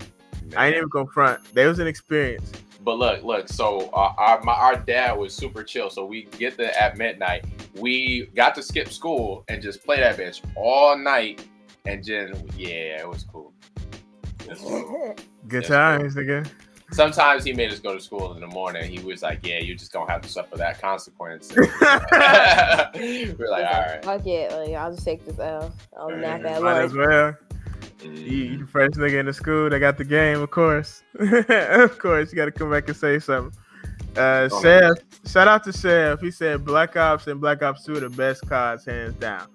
[0.56, 1.42] I ain't even gonna front.
[1.54, 2.50] They was an experience.
[2.82, 3.48] But look, look.
[3.48, 5.90] So uh, our my, our dad was super chill.
[5.90, 7.44] So we get there at midnight.
[7.76, 11.46] We got to skip school and just play that bitch all night.
[11.84, 13.52] And then yeah, it was cool.
[14.40, 15.16] It was cool.
[15.48, 16.48] Good Yes, times, nigga.
[16.90, 18.90] Sometimes he made us go to school in the morning.
[18.90, 21.70] He was like, "Yeah, you just gonna have to suffer that consequence." We're
[23.50, 24.50] like, "All right." Fuck it.
[24.52, 25.72] Like, I'll just take this L.
[25.98, 27.08] I'll nap at Might as lunch.
[27.08, 27.34] well.
[28.02, 31.02] You, you the first nigga in the school that got the game, of course.
[31.18, 33.52] of course, you got to come back and say something.
[34.16, 34.92] Uh, Oh, Chef,
[35.26, 36.20] shout out to Chef.
[36.20, 39.46] He said Black Ops and Black Ops 2 are the best cards, hands down.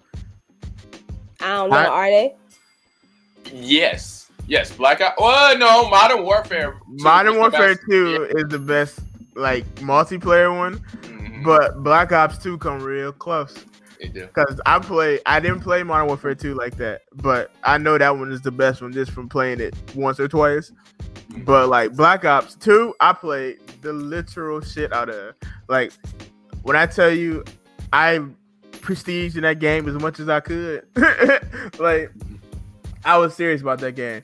[1.41, 1.75] I don't know.
[1.77, 2.35] I- Are they?
[3.51, 4.71] Yes, yes.
[4.75, 5.15] Black Ops.
[5.19, 6.73] Oh no, Modern Warfare.
[6.97, 7.81] 2 Modern Warfare best.
[7.89, 8.99] 2 is the best,
[9.35, 13.55] like, multiplayer one, Mhm, but Black Ops 2 come real close.
[13.99, 18.17] Because I play, I didn't play Modern Warfare 2 like that, but I know that
[18.17, 20.73] one is the best one just from playing it once or twice.
[21.45, 25.35] But like Black Ops 2, I played the literal shit out of.
[25.69, 25.93] Like
[26.63, 27.45] when I tell you,
[27.93, 28.19] I
[28.81, 30.85] prestige in that game as much as I could.
[31.79, 32.11] like
[33.05, 34.23] I was serious about that game.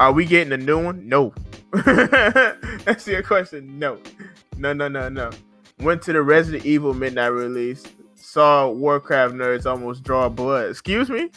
[0.00, 1.08] Are we getting a new one?
[1.08, 1.32] No.
[1.72, 3.78] That's your question.
[3.78, 3.98] No.
[4.56, 5.30] No, no, no, no.
[5.80, 7.84] Went to the Resident Evil midnight release.
[8.14, 10.70] Saw Warcraft nerds almost draw blood.
[10.70, 11.30] Excuse me?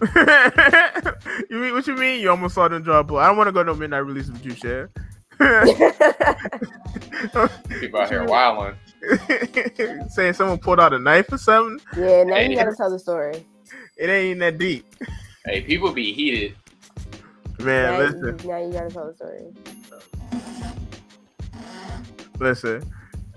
[1.50, 2.20] you mean what you mean?
[2.20, 3.22] You almost saw them draw blood.
[3.24, 4.88] I don't want to go to no midnight release with you, Chef.
[7.80, 8.76] People out here wilding.
[10.08, 11.80] Saying someone pulled out a knife or something.
[11.96, 12.50] yeah, now Hey.
[12.50, 13.44] you gotta tell the story.
[13.96, 14.86] It ain't that deep.
[15.46, 16.56] Hey, people be heated.
[17.58, 18.38] Man, now, listen.
[18.38, 19.52] you, now you gotta tell the story.
[22.38, 22.90] listen.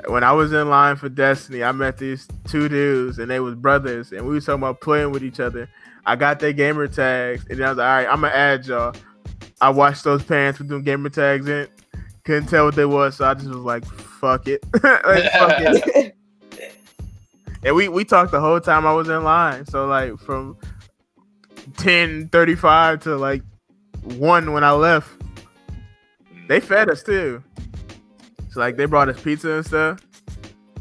[0.08, 3.56] When I was in line for Destiny, I met these two dudes and they was
[3.56, 5.70] brothers and we was talking about playing with each other.
[6.06, 8.96] I got their gamer tags and I was like, all right, I'm gonna add y'all.
[9.60, 11.68] I watched those pants with them gamer tags in.
[12.24, 14.64] Couldn't tell what they was, so I just was like, fuck it.
[14.84, 16.14] like, fuck it.
[17.64, 19.66] And we, we talked the whole time I was in line.
[19.66, 20.56] So like from
[21.74, 23.44] 10:35 to like
[24.04, 25.10] one when I left.
[26.48, 27.44] They fed us too.
[28.52, 30.00] So like they brought us pizza and stuff.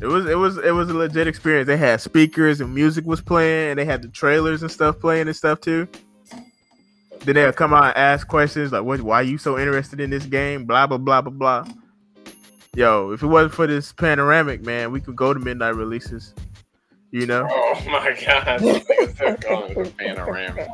[0.00, 1.66] It was it was it was a legit experience.
[1.66, 5.26] They had speakers and music was playing, and they had the trailers and stuff playing
[5.26, 5.88] and stuff too.
[7.24, 9.00] Then they'll come out and ask questions like, "What?
[9.00, 11.64] Why are you so interested in this game?" Blah blah blah blah blah.
[12.74, 16.34] Yo, if it wasn't for this panoramic, man, we could go to midnight releases.
[17.16, 20.68] You know, Oh my god, this nigga still calling it a panoramic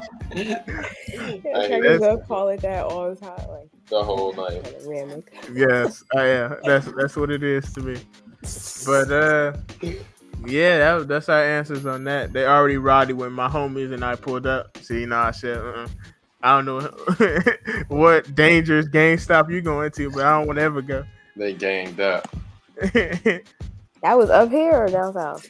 [1.43, 3.49] Crackers will call it that all the time.
[3.49, 4.64] Like the whole night.
[4.64, 5.32] panoramic.
[5.55, 7.97] yes, uh, yeah, that's that's what it is to me.
[8.84, 9.53] But uh,
[10.45, 12.32] yeah, that, that's our answers on that.
[12.32, 14.76] They already rowdy when my homies and I pulled up.
[14.78, 15.57] See, nah, shit.
[15.59, 15.86] Uh-uh.
[16.43, 16.80] I don't know
[17.86, 21.05] what dangerous GameStop you going to, but I don't want to ever go.
[21.36, 22.34] they ganged up.
[24.03, 25.47] That was up here or down south?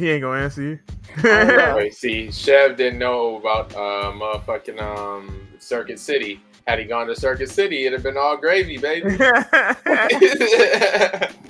[0.00, 0.78] He ain't gonna answer you.
[1.22, 6.40] Wait, see, Chev didn't know about uh motherfucking um Circuit City.
[6.66, 9.10] Had he gone to Circuit City, it'd have been all gravy, baby.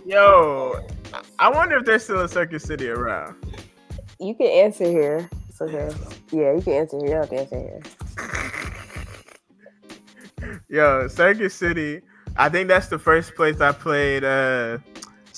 [0.05, 0.85] Yo,
[1.39, 3.37] I wonder if there's still a Circuit City around.
[4.19, 5.31] You can answer here.
[5.49, 5.89] It's okay.
[6.33, 7.07] Yeah, you can answer here.
[7.07, 7.81] You don't have to answer
[10.41, 10.61] here.
[10.69, 12.01] Yo, Circuit City.
[12.37, 14.79] I think that's the first place I played uh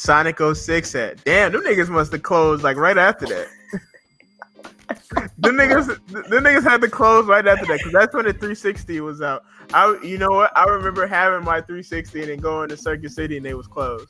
[0.03, 1.23] Sonic 06 at.
[1.23, 3.47] Damn, them niggas must have closed like right after that.
[5.39, 9.01] them niggas, them niggas had to close right after that because that's when the 360
[9.01, 9.45] was out.
[9.73, 10.51] I, you know what?
[10.59, 14.09] I remember having my 360 and then going to Circuit City and they was closed.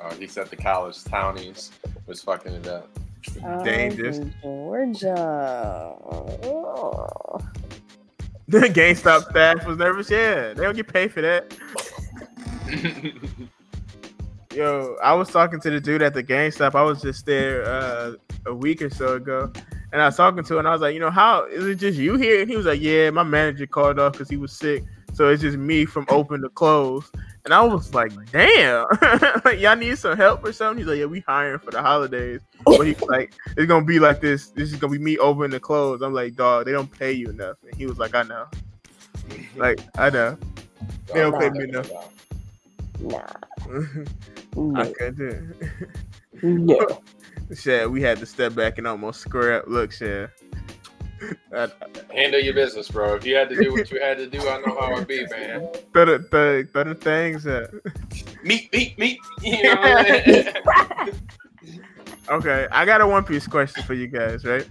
[0.00, 1.70] Oh, he said the college townies
[2.06, 2.90] was fucking it up.
[3.44, 4.18] Oh, Dangerous.
[4.42, 5.14] Oh, Georgia.
[6.42, 7.38] Oh.
[8.50, 10.10] The GameStop staff was nervous.
[10.10, 11.54] Yeah, they don't get paid for that.
[14.58, 16.74] Yo, I was talking to the dude at the GameStop.
[16.74, 19.52] I was just there uh, a week or so ago,
[19.92, 20.58] and I was talking to him.
[20.58, 22.40] And I was like, you know, how is it just you here?
[22.40, 24.82] And he was like, yeah, my manager called off because he was sick,
[25.12, 27.08] so it's just me from open to close.
[27.44, 28.84] And I was like, damn,
[29.44, 30.78] like y'all need some help or something.
[30.78, 32.40] He's like, yeah, we hiring for the holidays.
[32.64, 34.48] But he's like, it's gonna be like this.
[34.48, 36.02] This is gonna be me open to close.
[36.02, 37.58] I'm like, dog, they don't pay you enough.
[37.62, 38.46] And he was like, I know.
[39.54, 40.36] Like, I know.
[41.14, 41.88] They don't pay me enough.
[43.00, 43.18] Nah.
[43.70, 43.76] I
[44.56, 44.92] No.
[44.92, 46.42] couldn't do it.
[46.42, 47.02] No.
[47.54, 49.64] Shit, we had to step back and almost square up.
[49.68, 50.30] Look, Shad.
[52.14, 53.14] Handle your business, bro.
[53.14, 55.26] If you had to do what you had to do, I know how it be,
[55.26, 55.68] man.
[55.92, 57.70] throw the, throw, throw the things at.
[58.44, 59.18] Meat, meat, meat.
[59.42, 61.14] You know I mean?
[62.30, 64.68] Okay, I got a One Piece question for you guys, right?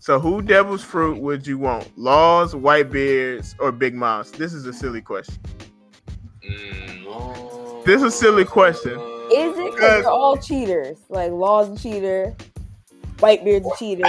[0.00, 1.96] So, who Devil's Fruit would you want?
[1.96, 4.32] Laws, Whitebeards, or Big Mom's?
[4.32, 5.36] This is a silly question.
[6.44, 7.47] Mm, oh.
[7.88, 9.00] This is a silly question.
[9.32, 10.98] Is it because they're all cheaters?
[11.08, 12.36] Like Law's a cheater,
[13.16, 14.02] Whitebeard's a cheater.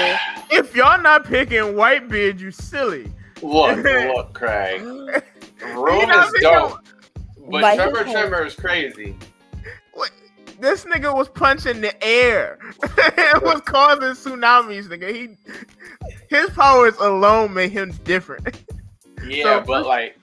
[0.51, 3.09] If y'all not picking Whitebeard, you silly.
[3.41, 4.81] Look, look, Craig.
[4.81, 5.13] You
[5.63, 6.79] Rome know, is we dope.
[7.37, 9.15] But Like- Tremor Tremor is crazy.
[9.93, 10.11] What?
[10.59, 12.59] This nigga was punching the air.
[12.83, 15.15] it was causing tsunamis, nigga.
[15.15, 15.37] He
[16.29, 18.61] his powers alone made him different.
[19.25, 20.18] Yeah, So- but like,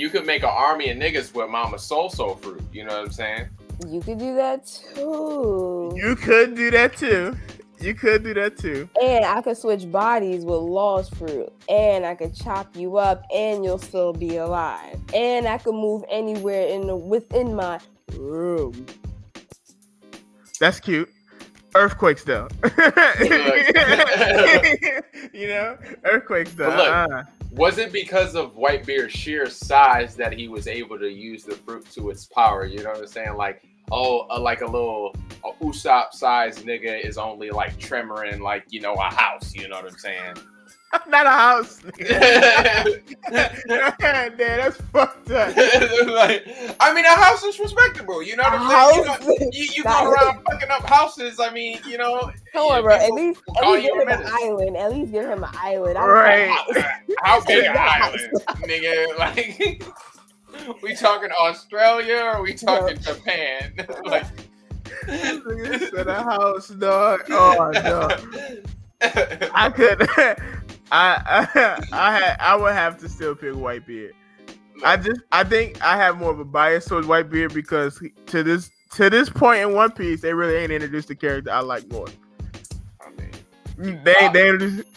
[0.00, 2.62] you could make an army of niggas with Mama Soul Soul fruit.
[2.72, 3.50] You know what I'm saying?
[3.86, 5.92] You could do that too.
[5.94, 7.36] You could do that too.
[7.80, 8.88] You could do that too.
[9.02, 11.52] And I could switch bodies with Law's fruit.
[11.68, 14.98] And I could chop you up and you'll still be alive.
[15.14, 17.78] And I could move anywhere in the within my
[18.16, 18.86] room.
[20.58, 21.10] That's cute.
[21.74, 22.48] Earthquakes though.
[25.34, 26.70] you know, earthquakes though.
[26.70, 27.24] But look, ah.
[27.50, 31.90] Was it because of Whitebeard's sheer size that he was able to use the fruit
[31.92, 32.64] to its power?
[32.64, 33.34] You know what I'm saying?
[33.34, 38.64] Like, oh, uh, like a little a Usopp sized nigga is only like tremoring like
[38.70, 39.54] you know a house.
[39.54, 40.34] You know what I'm saying?
[41.08, 41.82] Not a house.
[41.84, 41.98] like,
[43.98, 45.52] Damn, that's fucked up.
[45.56, 48.22] I mean, a house is respectable.
[48.22, 49.04] You know what A I'm saying?
[49.06, 49.20] house?
[49.26, 51.38] You, know, you, you go around fucking up houses.
[51.40, 52.94] I mean, you know, Come on, bro.
[52.94, 54.76] At least, at least give a him an island.
[54.76, 55.98] At least give him an island.
[55.98, 56.84] I Right.
[57.22, 58.02] how big an Yeah.
[58.04, 58.32] island,
[58.64, 59.18] nigga?
[59.18, 59.82] Like,
[60.82, 63.72] we talking Australia or we talking Japan?
[64.04, 64.26] like,
[65.06, 67.22] This nigga said a house, dog.
[67.30, 68.08] Oh no.
[69.54, 70.06] I could.
[70.92, 74.12] I I I had I would have to still pick Whitebeard.
[74.84, 78.42] I just I think I have more of a bias towards Whitebeard because he- to
[78.42, 81.90] this to this point in One Piece they really ain't introduced the character I like
[81.90, 82.08] more.
[83.00, 84.88] I mean, They they introduced,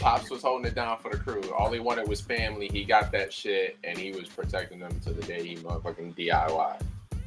[0.00, 1.42] Pops was holding it down for the crew.
[1.52, 2.68] All he wanted was family.
[2.72, 6.80] He got that shit, and he was protecting them to the day he motherfucking DIY.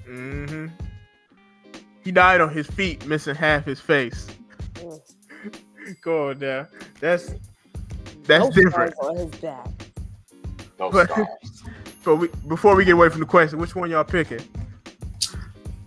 [0.09, 0.67] Mm-hmm.
[2.03, 4.27] He died on his feet, missing half his face.
[4.75, 4.99] Mm.
[6.01, 6.67] Go on now.
[6.99, 7.35] That's
[8.25, 8.93] that's No different.
[8.95, 9.67] scars on his back.
[10.79, 11.27] No But- scars.
[12.03, 14.41] So we, before we get away from the question, which one y'all picking?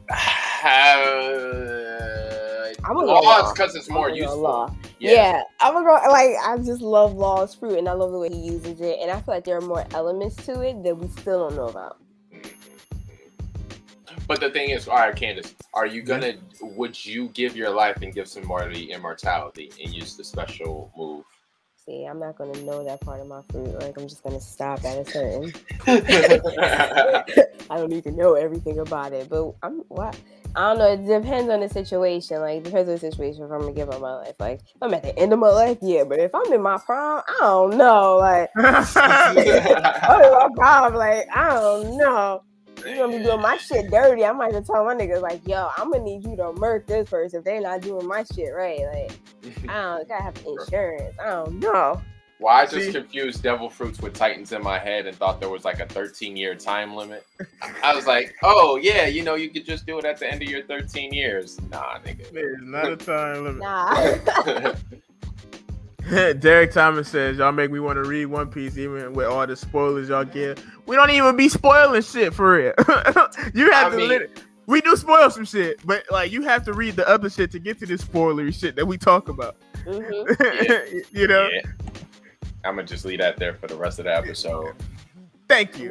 [0.66, 3.52] Uh, I'm gonna go laws law.
[3.52, 4.40] because it's more I'm useful.
[4.40, 4.74] Law.
[4.98, 5.42] Yeah.
[5.60, 5.92] I'm gonna go.
[6.10, 9.10] Like I just love Law's fruit, and I love the way he uses it, and
[9.10, 11.98] I feel like there are more elements to it that we still don't know about.
[14.26, 16.34] But the thing is, all right, Candace, are you gonna?
[16.60, 21.24] Would you give your life and give some somebody immortality and use the special move?
[21.86, 23.80] See, I'm not gonna know that part of my fruit.
[23.80, 25.52] Like I'm just gonna stop at a certain.
[27.70, 30.18] I don't need to know everything about it, but I'm what.
[30.56, 30.92] I don't know.
[30.92, 32.40] It depends on the situation.
[32.40, 33.44] Like, depends on the situation.
[33.44, 35.50] If I'm gonna give up my life, like, if I'm at the end of my
[35.50, 36.02] life, yeah.
[36.02, 38.16] But if I'm in my prime, I don't know.
[38.16, 39.72] Like, I'm in
[40.32, 40.94] my prime.
[40.94, 42.42] Like, I don't know.
[42.84, 44.24] You gonna be doing my shit dirty.
[44.24, 47.08] I might just tell my niggas like, yo, I'm gonna need you to murk this
[47.08, 48.80] person if they're not doing my shit right.
[48.80, 49.12] Like,
[49.68, 51.16] I don't gotta have insurance.
[51.18, 52.02] I don't know.
[52.38, 52.92] Well, I just See?
[52.92, 56.36] confused devil fruits with titans in my head and thought there was like a 13
[56.36, 57.26] year time limit.
[57.82, 60.42] I was like, oh yeah, you know, you could just do it at the end
[60.42, 61.58] of your 13 years.
[61.70, 62.30] Nah, nigga.
[62.32, 63.62] There's not a time limit.
[63.62, 64.74] Nah.
[66.40, 69.56] Derek Thomas says, "Y'all make me want to read One Piece, even with all the
[69.56, 70.64] spoilers y'all give.
[70.86, 72.72] We don't even be spoiling shit for real.
[73.54, 73.96] you have I to.
[73.96, 77.30] mean- lit- we do spoil some shit, but like you have to read the other
[77.30, 79.56] shit to get to this spoilery shit that we talk about.
[79.86, 81.04] Mhm.
[81.12, 81.48] you know.
[81.52, 81.60] Yeah.
[82.64, 84.74] I'm gonna just leave that there for the rest of the episode.
[85.48, 85.90] Thank you.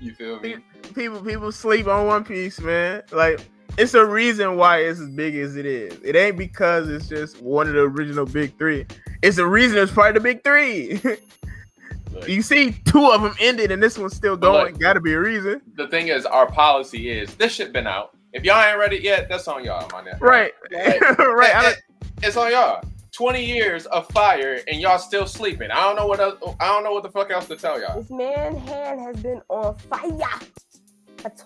[0.00, 0.56] you feel me?
[0.94, 3.02] people people sleep on One Piece, man.
[3.10, 3.40] Like
[3.80, 5.98] it's a reason why it's as big as it is.
[6.04, 8.86] It ain't because it's just one of the original big three.
[9.22, 11.00] It's a reason it's part of the big three.
[12.12, 14.72] Look, you see, two of them ended and this one's still going.
[14.72, 14.80] Look.
[14.80, 18.14] Got to be a reason, the thing is, our policy is this shit been out.
[18.32, 20.20] If y'all ain't read it yet, that's on y'all, my nigga.
[20.20, 20.52] right?
[20.70, 21.00] Right.
[21.18, 21.64] right.
[21.72, 21.82] It- it-
[22.22, 22.82] it's on y'all.
[23.12, 25.70] 20 years of fire and y'all still sleeping.
[25.70, 28.00] I don't know what else, I don't know what the fuck else to tell y'all.
[28.00, 30.69] This man hand has been on fire for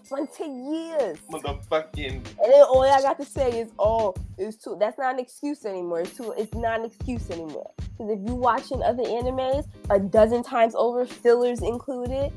[0.09, 1.18] 20 years.
[1.31, 4.77] Motherfucking And then all I got to say is, oh, it's too.
[4.79, 6.01] That's not an excuse anymore.
[6.01, 6.33] It's too.
[6.37, 7.70] It's not an excuse anymore.
[7.77, 12.33] Because if you're watching other animes a dozen times over, fillers included,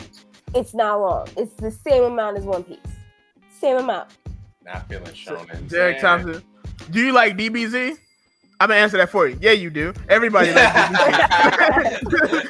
[0.55, 1.27] it's not long.
[1.37, 2.79] It's the same amount as One Piece.
[3.59, 4.09] Same amount.
[4.63, 5.67] not feeling shonen.
[5.69, 5.99] Derek.
[5.99, 6.43] Thompson.
[6.91, 7.97] Do you like DBZ?
[8.59, 9.37] I'm gonna answer that for you.
[9.39, 9.93] Yeah, you do.
[10.09, 10.89] Everybody likes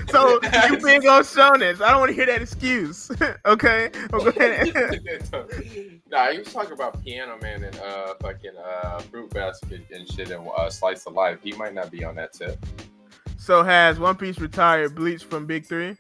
[0.10, 0.40] so
[0.70, 1.82] you big on shonens.
[1.82, 3.12] I don't want to hear that excuse.
[3.46, 3.92] okay.
[4.14, 4.74] Oh, go ahead.
[6.10, 10.32] nah, he was talking about Piano Man and uh fucking uh Fruit Basket and shit
[10.32, 11.40] and uh, Slice of Life.
[11.44, 12.58] He might not be on that tip.
[13.38, 15.98] So has One Piece retired Bleach from Big Three?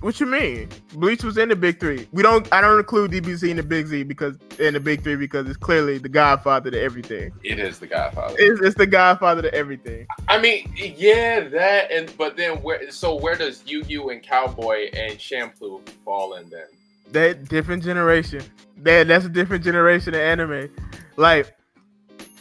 [0.00, 0.68] What you mean?
[0.92, 2.06] Bleach was in the Big Three.
[2.12, 2.46] We don't.
[2.52, 5.56] I don't include DBZ in the Big Z because in the Big Three because it's
[5.56, 7.32] clearly the Godfather to everything.
[7.42, 8.36] It is the Godfather.
[8.38, 10.06] It's, it's the Godfather to everything.
[10.28, 12.90] I mean, yeah, that and but then where?
[12.90, 16.66] So where does Yu Yu and Cowboy and Champloo fall in then?
[17.12, 18.42] That different generation.
[18.78, 20.70] That that's a different generation of anime.
[21.16, 21.56] Like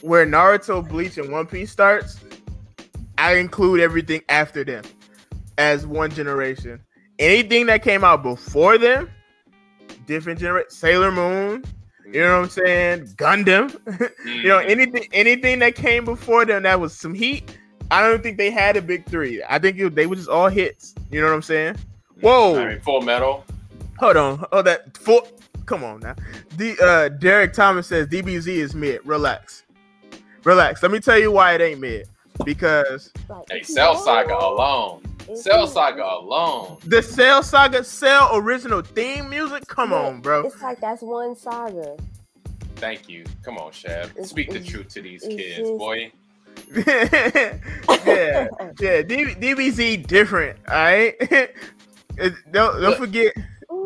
[0.01, 2.19] where Naruto, Bleach, and One Piece starts,
[3.17, 4.83] I include everything after them
[5.57, 6.81] as one generation.
[7.19, 9.09] Anything that came out before them,
[10.05, 10.69] different generation.
[10.71, 11.63] Sailor Moon,
[12.05, 13.05] you know what I'm saying?
[13.15, 13.71] Gundam,
[14.25, 14.69] you know Mhm.
[14.69, 17.57] anything anything that came before them that was some heat.
[17.91, 19.43] I don't think they had a big three.
[19.47, 20.95] I think it, they were just all hits.
[21.11, 21.75] You know what I'm saying?
[22.21, 22.55] Whoa.
[22.59, 23.45] I mean, Full Metal.
[23.99, 24.45] Hold on.
[24.51, 25.27] Oh, that full.
[25.65, 26.15] Come on now.
[26.57, 29.05] The uh, Derek Thomas says DBZ is mid.
[29.05, 29.63] Relax,
[30.43, 30.81] relax.
[30.81, 32.07] Let me tell you why it ain't mid.
[32.43, 33.11] Because
[33.49, 33.95] Hey, Cell.
[33.95, 35.03] Saga alone.
[35.29, 35.67] It's Cell.
[35.67, 36.77] Saga alone.
[36.85, 39.65] the Cell Saga Cell original theme music.
[39.67, 40.45] Come Yeah, on, bro.
[40.45, 41.95] It's like that's one saga.
[42.75, 43.23] Thank you.
[43.43, 44.05] Come on, Shab.
[44.11, 46.11] It's- Speak the truth to these kids, just- boy.
[48.05, 48.47] yeah,
[48.79, 49.01] yeah.
[49.01, 50.57] D- DBZ different.
[50.67, 51.15] All right.
[52.15, 52.97] Don't don't Look.
[52.99, 53.33] forget.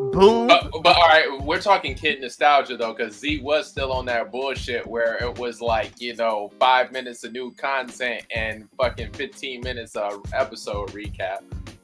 [0.07, 0.11] Ooh.
[0.11, 0.47] Boo.
[0.47, 4.31] But, but all right, we're talking kid nostalgia though, because Z was still on that
[4.31, 9.61] bullshit where it was like, you know, five minutes of new content and fucking 15
[9.61, 11.39] minutes of episode recap.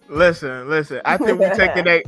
[0.09, 1.01] Listen, listen.
[1.05, 2.03] I think we taking that.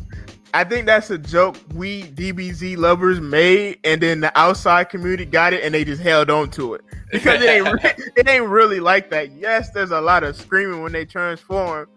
[0.54, 5.52] I think that's a joke we DBZ lovers made, and then the outside community got
[5.52, 8.80] it, and they just held on to it because it ain't re- it ain't really
[8.80, 9.34] like that.
[9.34, 11.90] Yes, there's a lot of screaming when they transform,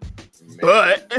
[0.61, 1.11] but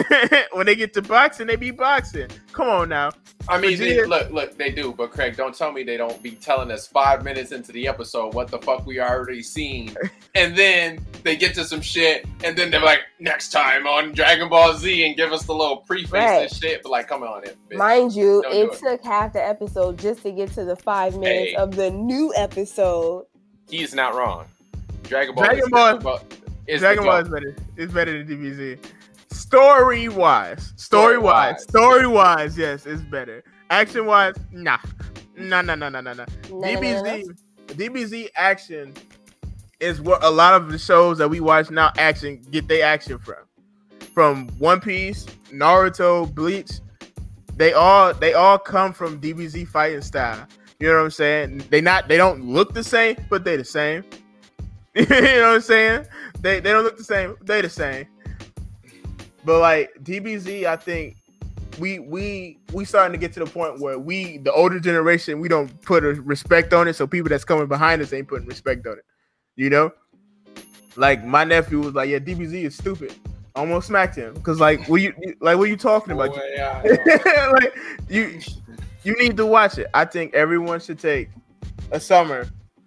[0.52, 2.28] when they get to boxing, they be boxing.
[2.52, 3.10] Come on now.
[3.48, 6.32] I mean, they, look, look, they do, but Craig, don't tell me they don't be
[6.32, 9.94] telling us five minutes into the episode what the fuck we already seen,
[10.34, 14.48] and then they get to some shit, and then they're like, next time on Dragon
[14.50, 16.42] Ball Z, and give us the little preface Right.
[16.42, 16.82] and shit.
[16.82, 17.56] But like, come on, it.
[17.70, 17.76] bitch.
[17.78, 18.78] Mind you, Don't do it it.
[18.78, 21.56] took half the episode just to get to the five minutes Hey.
[21.56, 23.24] of the new episode.
[23.70, 24.44] He's not wrong.
[25.04, 25.44] Dragon Ball.
[25.44, 26.20] Dragon is, Ball-
[26.66, 27.56] is Dragon Ball is better.
[27.76, 28.78] It's better than DBZ.
[29.30, 32.56] Story wise, story wise, Story-wise.
[32.58, 33.42] yes, it's better.
[33.70, 34.78] Action wise, nah,
[35.36, 36.24] nah, nah, nah, nah, nah, nah.
[36.46, 37.36] DBZ,
[37.68, 38.92] DBZ action
[39.78, 43.18] is what a lot of the shows that we watch now action get their action
[43.18, 43.36] from.
[44.14, 46.80] From One Piece, Naruto, Bleach,
[47.56, 50.46] they all they all come from DBZ fighting style.
[50.80, 51.64] You know what I'm saying?
[51.70, 54.02] They not they don't look the same, but they the same.
[54.94, 56.06] you know what I'm saying?
[56.40, 58.06] They they don't look the same, they the same.
[59.44, 61.16] But like DBZ, I think
[61.78, 65.48] we we we starting to get to the point where we the older generation we
[65.48, 68.86] don't put a respect on it, so people that's coming behind us ain't putting respect
[68.86, 69.04] on it.
[69.56, 69.92] You know,
[70.96, 73.14] like my nephew was like, "Yeah, DBZ is stupid."
[73.56, 76.36] almost smacked him because like what you like what you talking about?
[76.36, 77.76] I- like
[78.08, 78.40] you
[79.02, 79.88] you need to watch it.
[79.94, 81.30] I think everyone should take
[81.90, 82.46] a summer,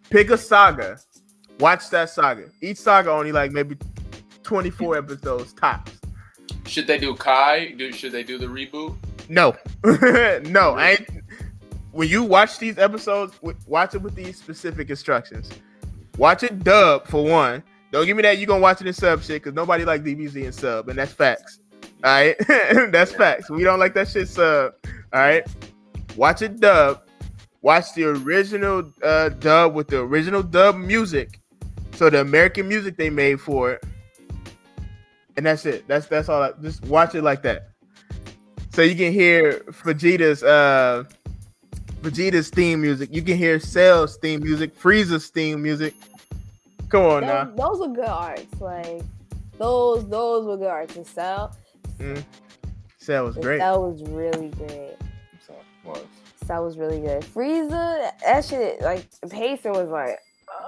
[0.10, 1.00] pick a saga,
[1.60, 2.50] watch that saga.
[2.62, 3.78] Each saga only like maybe
[4.44, 6.00] 24 episodes tops.
[6.66, 7.74] Should they do Kai?
[7.78, 8.96] Do should they do the reboot?
[9.30, 9.56] No,
[10.50, 10.76] no.
[10.76, 11.06] I
[11.92, 15.50] when you watch these episodes, watch it with these specific instructions.
[16.18, 17.64] Watch it dub for one.
[17.92, 20.46] Don't give me that you gonna watch it in sub shit because nobody like DBZ
[20.46, 21.60] in sub, and that's facts.
[22.04, 22.36] All right,
[22.92, 23.50] that's facts.
[23.50, 24.74] We don't like that shit sub.
[25.14, 25.46] All right,
[26.16, 27.02] watch it dub.
[27.62, 31.40] Watch the original uh, dub with the original dub music.
[31.94, 33.84] So the American music they made for it,
[35.38, 35.88] and that's it.
[35.88, 36.42] That's that's all.
[36.42, 37.70] I, just watch it like that.
[38.72, 41.04] So you can hear Vegeta's uh
[42.02, 43.10] Vegeta's theme music.
[43.14, 45.94] You can hear Cell's theme music, Frieza's theme music.
[46.90, 47.46] Come on now.
[47.46, 48.62] Those, those were good arts.
[48.62, 49.02] Like
[49.58, 50.96] those, those were good arts.
[50.96, 51.56] And Cell,
[52.98, 53.60] Cell was great.
[53.60, 54.96] Cell was really great.
[55.48, 55.56] So,
[55.86, 56.04] was.
[56.46, 57.22] Cell was really good.
[57.24, 60.20] Frieza, that shit, like the pacing was like,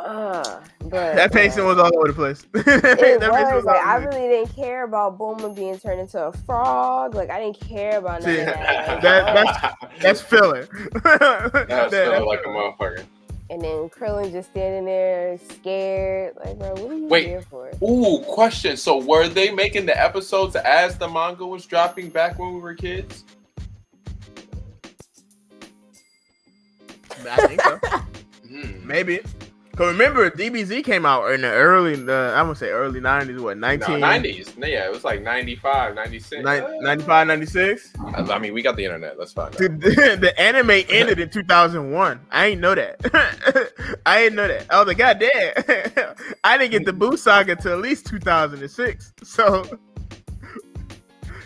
[0.06, 2.46] uh, but That pacing was all over the place.
[2.56, 4.22] It That pacing was, like I over the place.
[4.22, 7.16] really didn't care about Bulma being turned into a frog.
[7.16, 9.02] Like I didn't care about none See, of that.
[9.02, 10.66] that- that's- That's filler.
[11.04, 13.04] That was That- feeling like a motherfucker.
[13.50, 16.36] and then Krillin just standing there scared.
[16.44, 17.28] Like, bro, what are you Wait.
[17.28, 17.72] here for?
[17.84, 18.76] Ooh, question.
[18.78, 22.74] So were they making the episodes as the manga was dropping back when we were
[22.76, 23.24] kids?
[27.28, 27.78] I think so.
[28.48, 28.88] Hmm.
[28.88, 29.20] Maybe.
[29.76, 33.42] Cause remember, DBZ came out in the early, uh, I would say early '90s.
[33.42, 34.54] What, No, 19, 90s.
[34.58, 36.46] Yeah, it was like 95, 96.
[36.46, 37.92] Nin- 95, 96?
[38.14, 39.20] I mean, we got the internet.
[39.20, 39.60] Let's find out.
[39.60, 39.68] The,
[40.22, 42.22] the anime ended in 2001.
[42.32, 43.02] I ain't know that.
[44.06, 44.66] I didn't know that.
[44.70, 46.16] I was like, God damn.
[46.46, 49.12] I didn't get the Boo Saga till at least 2006.
[49.24, 49.78] So,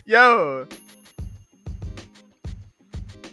[0.05, 0.67] yo,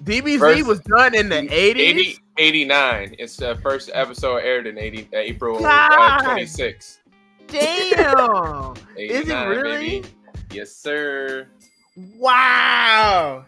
[0.04, 1.76] DBZ First- was done in the 80s.
[1.76, 3.16] 80, 89.
[3.18, 7.00] It's the first episode aired in 80, uh, April uh, 26.
[7.48, 8.74] Damn.
[8.96, 10.00] Is it really?
[10.00, 10.08] Baby.
[10.52, 11.48] Yes, sir.
[12.16, 13.44] Wow.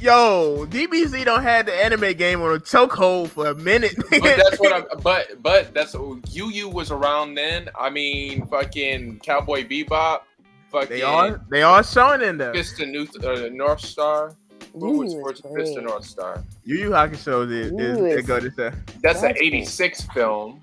[0.00, 3.94] Yo, DBZ don't had the anime game on a chokehold for a minute.
[4.10, 4.84] But that's what I'm.
[5.02, 7.68] But but that's Yu Yu was around then.
[7.78, 10.22] I mean, fucking Cowboy Bebop.
[10.70, 12.54] Fucking they are they all showing in there.
[12.54, 14.34] Fist of New, uh, North Star.
[14.72, 15.78] What was, Yu where's was Fist.
[15.80, 16.44] North Star?
[16.64, 18.70] Yu Yu Hakusho is, Yu is, is- go to say.
[19.02, 19.46] That's an That's cool.
[19.46, 20.62] 86 film.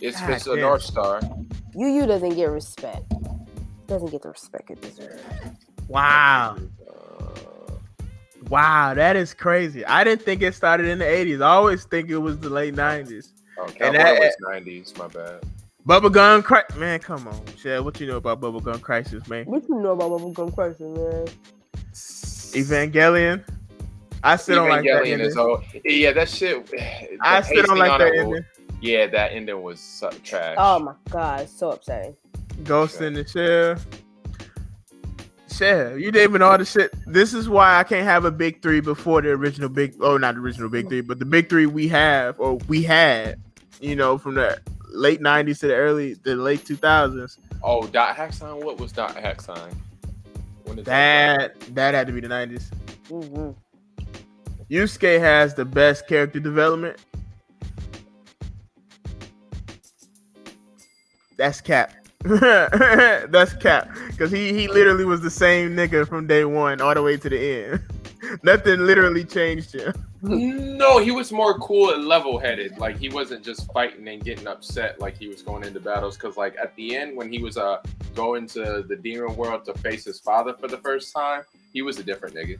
[0.00, 0.58] It's God Fist of.
[0.58, 1.20] North Star.
[1.74, 3.04] Yu Yu doesn't get respect.
[3.86, 5.22] Doesn't get the respect it deserves.
[5.88, 6.56] Wow.
[6.88, 7.70] Uh,
[8.50, 9.86] Wow, that is crazy.
[9.86, 11.40] I didn't think it started in the 80s.
[11.42, 13.32] I always think it was the late 90s.
[13.58, 14.96] oh, And that- was 90s.
[14.98, 15.40] My bad.
[15.88, 16.76] Bubblegum Crisis.
[16.76, 17.40] Man, come on.
[17.58, 19.44] Shell, what you know about Bubblegum Crisis, man?
[19.46, 21.26] What you know about Bubblegum Crisis, man?
[22.54, 23.44] Evangelion.
[24.22, 25.04] I still don't like that.
[25.06, 25.20] Ending.
[25.26, 25.64] is old.
[25.84, 26.66] Yeah, that shit.
[26.70, 28.30] the I still don't like that ending.
[28.30, 28.42] was-
[28.80, 30.56] Yeah, that ending was so trash.
[30.58, 32.16] Oh my god, so upsetting.
[32.64, 33.76] Ghost in the Shell.
[35.50, 36.92] Shell, you naming all the shit.
[37.06, 39.94] This is why I can't have a big three before the original big.
[40.00, 43.40] Oh, not the original big three, but the big three we have or we had.
[43.80, 47.38] You know, from the late '90s to the early, the late 2000s.
[47.62, 48.64] Oh, Dot Hack Sign.
[48.64, 49.70] What was Dot Hack Sign?
[50.64, 50.84] When that?
[50.86, 52.70] That that had to be the '90s.
[53.08, 53.50] hmm
[54.70, 56.98] Yusuke has the best character development.
[61.36, 61.92] That's cap.
[62.24, 63.90] That's cap.
[64.08, 67.28] Because he, he literally was the same nigga from day one all the way to
[67.28, 67.82] the end.
[68.42, 69.92] Nothing literally changed him.
[70.26, 72.78] No, he was more cool and level-headed.
[72.78, 76.16] Like he wasn't just fighting and getting upset like he was going into battles.
[76.16, 77.82] Because like at the end, when he was uh
[78.14, 81.98] going to the demon world to face his father for the first time, he was
[81.98, 82.58] a different nigga.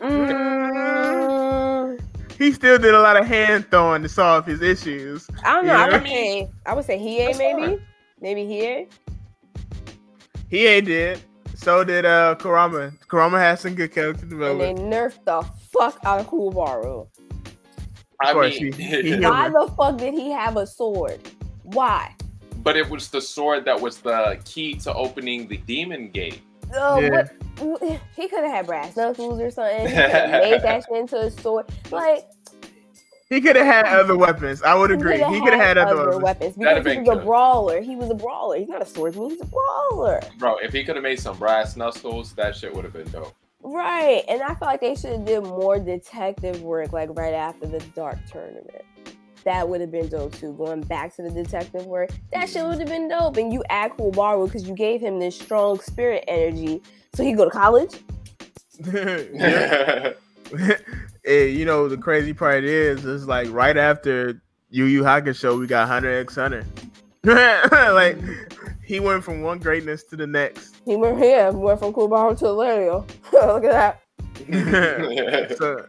[0.00, 2.00] Mm,
[2.38, 5.26] He still did a lot of hand throwing to solve his issues.
[5.44, 5.74] I don't know.
[5.74, 5.98] I Yeah.
[5.98, 7.62] would say I would say he ain't maybe.
[7.62, 7.80] fine.
[8.20, 8.92] Maybe he ain't.
[10.48, 11.20] He ain't did.
[11.56, 12.92] So did uh Kurama.
[13.08, 14.78] Kurama has some good character development.
[14.78, 15.42] And they nerfed the
[15.72, 17.08] fuck out of Kuwaru.
[18.22, 21.20] I course, mean, he- he- Why the fuck did he have a sword?
[21.64, 22.14] Why?
[22.62, 26.40] but it was the sword that was the key to opening the demon gate.
[26.74, 27.10] Uh, Yeah.
[27.10, 27.32] what,
[27.80, 29.86] what- he could have had brass knuckles or something.
[29.86, 31.66] He could have made that shit into a sword.
[31.92, 32.26] Like
[33.28, 34.62] He could have had other weapons.
[34.62, 35.18] I would agree.
[35.18, 36.54] He could have had other, weapons.
[36.54, 37.80] because That'd he been was a brawler.
[37.80, 38.56] He was a brawler.
[38.56, 39.30] He's not a swordsman.
[39.30, 40.20] He's a brawler.
[40.38, 43.34] Bro, if he could have made some brass knuckles, that shit would have been dope.
[43.62, 44.22] Right.
[44.28, 47.80] And I feel like they should have did more detective work like right after the
[47.96, 48.84] dark tournament.
[49.42, 50.52] that would have been dope too.
[50.52, 52.70] Going back to the detective work, that shit mm-hmm.
[52.70, 53.36] would have been dope.
[53.38, 56.80] And you add Kuwabara because you gave him this strong spirit energy,
[57.12, 57.96] so he go to college.
[61.26, 65.66] Eh, you know the crazy part is, is like right after Yu Yu Hakusho, we
[65.66, 66.64] got Hunter X Hunter.
[67.24, 68.16] like
[68.84, 70.76] he went from one greatness to the next.
[70.84, 73.04] He went here, went from Kuwabara to Valerio.
[73.32, 74.00] Look at
[74.46, 75.56] that.
[75.58, 75.84] so,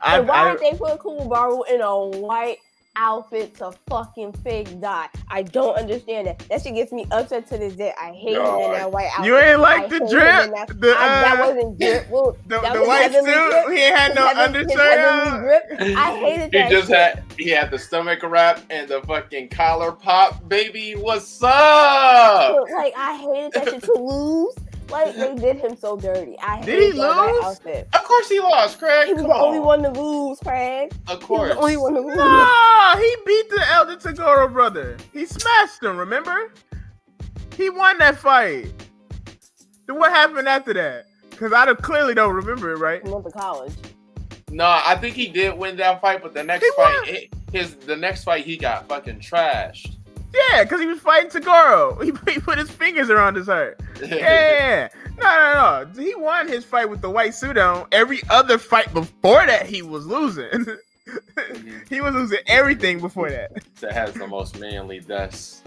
[0.00, 2.58] I, And why I, did they put Kuwabara in a white
[2.98, 5.08] outfit to fucking fake die?
[5.30, 6.40] I don't understand that.
[6.50, 7.92] That shit gets me upset to this day.
[8.00, 9.26] I hate him in that white outfit.
[9.26, 12.10] you ain't like I the hate drip, in that- the, I- that uh, wasn't drip.
[12.10, 13.24] Well, the, that the was white suit.
[13.24, 13.70] drip.
[13.70, 15.40] He had no His heaven- undershirt on.
[15.40, 15.62] drip.
[15.96, 16.64] I hated that.
[16.66, 16.96] He just shit.
[16.96, 20.92] had he had the stomach wrap and the fucking collar pop, baby.
[20.94, 22.56] What's up?
[22.72, 24.54] Like I hated that shit to lose.
[24.90, 26.36] Like they did him so dirty.
[26.40, 27.44] I Did he hated that lose?
[27.44, 27.88] outfit.
[27.94, 29.06] Of course he lost, Craig.
[29.08, 30.92] He was Come the only one to lose, Craig.
[31.08, 32.16] Of course, He was the only one to lose.
[32.16, 34.96] Nah, he beat the Elder Toguro brother.
[35.12, 35.96] He smashed him.
[35.98, 36.52] Remember?
[37.56, 38.72] He won that fight.
[39.86, 41.06] Then what happened after that?
[41.30, 43.02] Because I don't- clearly don't remember it, right?
[43.04, 43.72] He went to college.
[44.50, 47.74] No, I think he did win that fight, but the next He fight, it- his
[47.76, 49.96] the next fight he got fucking trashed.
[50.34, 52.02] Yeah, because he was fighting Toguro.
[52.26, 53.80] He, he put his fingers around his heart.
[54.02, 54.88] Yeah.
[55.20, 56.02] No, no, no.
[56.02, 57.88] He won his fight with the white suit on.
[57.90, 60.46] Every other fight before that, he was losing.
[61.88, 63.50] he was losing everything before that.
[63.80, 65.62] that has the most manly deaths.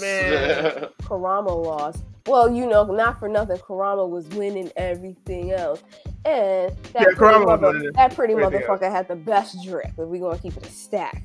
[0.00, 0.86] Man.
[1.04, 2.02] Kurama lost.
[2.26, 5.82] Well, you know, not for nothing, Kurama was winning everything else.
[6.24, 9.96] And that Yeah, pretty, Kurama mother- that pretty everything motherfucker had the best drip if
[9.98, 11.22] we're gonna keep it a stack.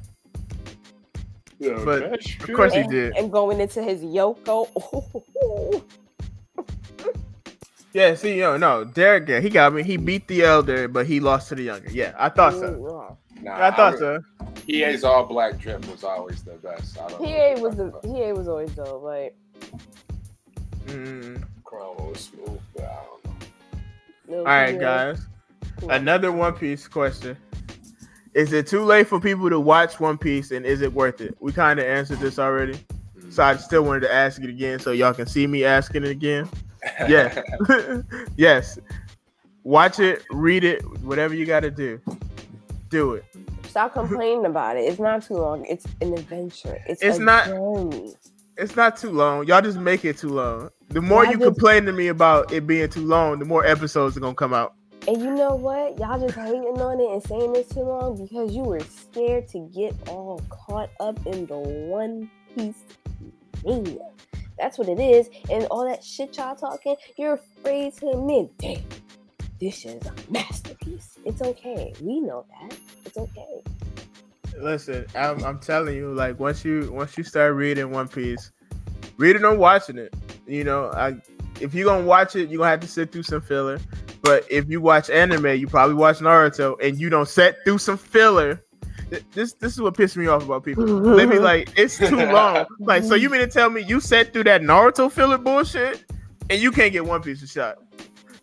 [1.59, 3.17] But of course he and, did.
[3.17, 4.69] and going into his Yoko.
[7.91, 9.81] Yeah, see, yo, no, Derek, yeah, he got me.
[9.81, 11.89] He beat the elder, but he lost to the younger.
[11.89, 13.17] Yeah, I thought so.
[13.41, 14.19] Nah, I thought so.
[14.67, 16.99] Hiei's all black drip was always the best.
[16.99, 19.01] I don't PA know was the PA was always dope.
[19.01, 19.35] Like,
[20.85, 21.43] Mm.
[21.63, 23.31] Chrome was smooth, but I don't know.
[24.27, 25.25] no, All right, guys.
[25.79, 25.89] cool.
[25.89, 27.37] Another One Piece question.
[28.33, 31.35] Is it too late for people to watch One Piece and is it worth it?
[31.39, 32.73] We kind of answered this already.
[33.17, 33.33] Mm.
[33.33, 36.09] So I still wanted to ask it again so y'all can see me asking it
[36.11, 36.47] again.
[37.09, 37.37] Yes.
[38.37, 38.79] yes.
[39.65, 41.99] Watch it, read it, whatever you got to do.
[42.89, 43.25] Do it.
[43.67, 44.81] Stop complaining about it.
[44.81, 45.65] It's not too long.
[45.65, 46.81] It's an adventure.
[46.87, 48.13] It's, It's a not- journey.
[48.57, 49.45] It's not too long.
[49.45, 50.69] Y'all just make it too long.
[50.87, 53.65] The more Y'all you just- complain to me about it being too long, the more
[53.65, 54.73] episodes are going to come out.
[55.09, 55.97] And you know what?
[55.97, 59.67] Y'all just hating on it and saying it's too long because you were scared to
[59.73, 62.83] get all caught up in the One Piece
[63.65, 64.07] mania.
[64.59, 65.27] That's what it is.
[65.49, 68.83] And all that shit y'all talking, you're afraid to admit, damn,
[69.59, 71.17] this is a masterpiece.
[71.25, 71.91] It's okay.
[72.01, 72.77] We know that.
[73.03, 73.63] It's okay.
[74.59, 78.51] Listen, I'm, I'm telling you, like once you once you start reading One Piece,
[79.17, 80.13] reading or watching it,
[80.45, 81.19] you know, I
[81.61, 83.79] if you're gonna watch it, you're gonna have to sit through some filler.
[84.21, 87.97] But if you watch anime, you probably watch Naruto, and you don't sit through some
[87.97, 88.63] filler.
[89.33, 91.15] This this is what pissed me off about people.
[91.15, 92.65] They be like, it's too long.
[92.79, 96.05] Like, so you mean to tell me you sat through that Naruto filler bullshit,
[96.49, 97.77] and you can't get One Piece of shot?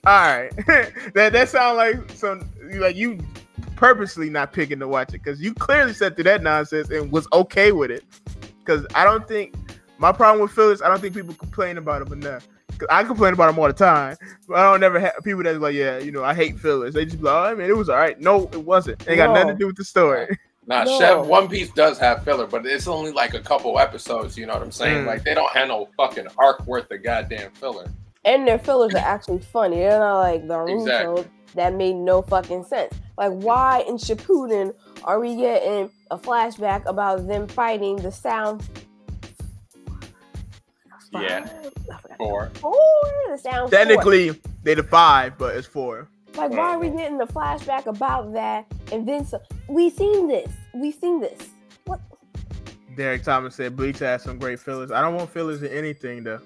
[0.07, 0.51] All right,
[1.14, 3.19] that that sound like some like you
[3.77, 7.29] purposely not picking to watch it because you clearly sat through that nonsense and was
[7.33, 8.05] okay with it.
[8.59, 9.55] Because I don't think
[9.99, 12.49] my problem with fillers, I don't think people complain about them enough.
[12.79, 14.17] 'Cause I complain about them all the time,
[14.49, 16.93] but I don't never have people that's like, yeah, you know, I hate fillers.
[16.95, 18.19] They just be like, oh, I mean, it was all right.
[18.21, 19.01] No, it wasn't.
[19.03, 20.37] It ain't got nothing to do with the story.
[20.69, 20.99] Nah, No.
[20.99, 24.37] Chef One Piece does have filler, but it's only like a couple episodes.
[24.37, 25.05] You know what I'm saying?
[25.05, 25.07] Mm.
[25.07, 27.87] Like they don't have no fucking arc worth of goddamn filler.
[28.25, 29.77] And their fillers are actually funny.
[29.77, 31.25] They're not like Naruto Exactly.
[31.55, 32.93] that made no fucking sense.
[33.17, 38.69] Like, why in Shippuden are we getting a flashback about them fighting the Sound?
[41.13, 41.49] Yeah.
[42.17, 42.51] Four.
[42.55, 42.75] Four,
[43.31, 43.71] the Sound.
[43.71, 43.79] Four.
[43.79, 46.09] Technically, they the five, but it's four.
[46.37, 48.67] Like, why are we getting the flashback about that?
[48.93, 50.53] And then so we seen this.
[50.75, 51.49] We seen this.
[51.85, 52.01] What?
[52.97, 54.91] Derek Thomas said Bleach has some great fillers.
[54.91, 56.41] I don't want fillers in anything though.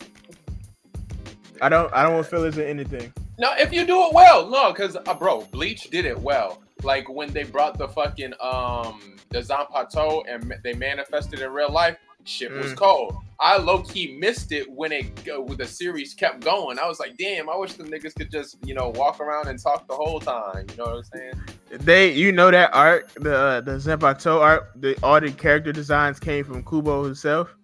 [1.60, 1.92] I don't.
[1.92, 3.12] I don't want fillers in anything.
[3.38, 6.62] No, if you do it well, no, because uh, bro, Bleach did it well.
[6.82, 11.70] Like when they brought the fucking um the Zanpakuto and ma- they manifested in real
[11.70, 12.76] life, shit was Mm.
[12.76, 13.16] cold.
[13.38, 16.78] I low key missed it when it go, when the series kept going.
[16.78, 19.58] I was like, damn, I wish the niggas could just you know walk around and
[19.58, 20.66] talk the whole time.
[20.70, 21.34] You know what I'm saying?
[21.70, 26.18] They, you know that art, the uh, the Zanpakuto art, the all the character designs
[26.20, 27.54] came from Kubo himself.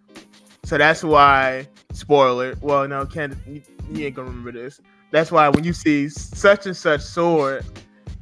[0.64, 2.54] So that's why, spoiler.
[2.60, 4.80] Well, no, Ken, you, you ain't gonna remember this.
[5.10, 7.64] That's why when you see such and such sword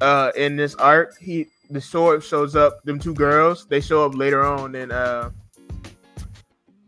[0.01, 2.83] uh, in this art, he the sword shows up.
[2.85, 5.31] Them two girls, they show up later on in uh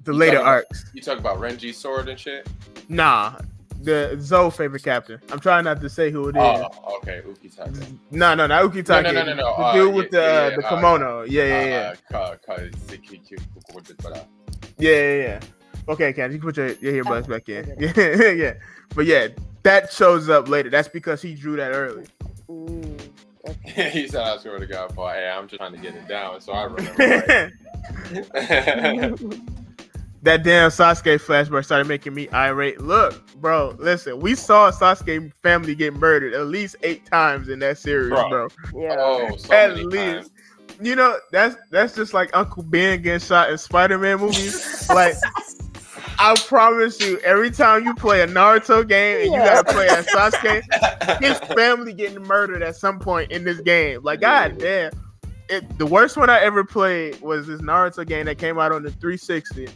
[0.06, 0.84] the You later talking about- arcs.
[0.94, 2.48] You talk about Renji's sword and shit.
[2.88, 3.34] Nah,
[3.82, 5.20] the Zoe favorite captain.
[5.30, 6.42] I'm trying not to say who it is.
[6.42, 7.98] Oh, okay, Ukitake.
[8.10, 9.02] No, no, not Ukitake.
[9.04, 9.56] No, no, no, no, no.
[9.56, 11.22] The Uh, dude with yeah, the yeah, the uh, kimono.
[11.22, 11.92] Yeah, yeah, yeah.
[11.92, 13.36] Uh, ka- ka- Ziki- Ki-
[13.70, 14.26] Kuku- Kuku-
[14.78, 15.40] Yeah, yeah, yeah.
[15.88, 17.88] Okay, Ken, you can put your, your earbuds Okay, back in.
[17.90, 18.16] okay.
[18.36, 18.54] Yeah, yeah.
[18.94, 19.28] But yeah,
[19.62, 20.70] that shows up later.
[20.70, 22.06] That's because he drew that early.
[22.48, 23.00] Mm,
[23.48, 23.90] okay.
[23.92, 26.40] he said, I swear to God, boy, hey, I'm just trying to get it down,
[26.40, 27.52] so I remember.
[28.34, 29.40] Right.
[30.26, 32.80] That damn Sasuke flashback started making me irate.
[32.80, 37.78] Look, bro, listen, we saw Sasuke family get murdered at least eight times in that
[37.78, 38.28] series, Bro.
[38.28, 38.48] bro.
[38.74, 38.96] Yeah.
[38.98, 40.02] oh, so At many least.
[40.02, 40.30] times.
[40.80, 44.88] You know, that's that's just like Uncle Ben getting shot in Spider-Man movies.
[44.90, 45.14] like
[46.18, 50.06] I promise you, every time you play a Naruto game and you gotta play as
[50.06, 54.02] Sasuke, his family getting murdered at some point in this game.
[54.02, 54.92] Like, god damn.
[55.48, 58.82] It, the worst one I ever played was this Naruto game that came out on
[58.82, 59.68] the 360.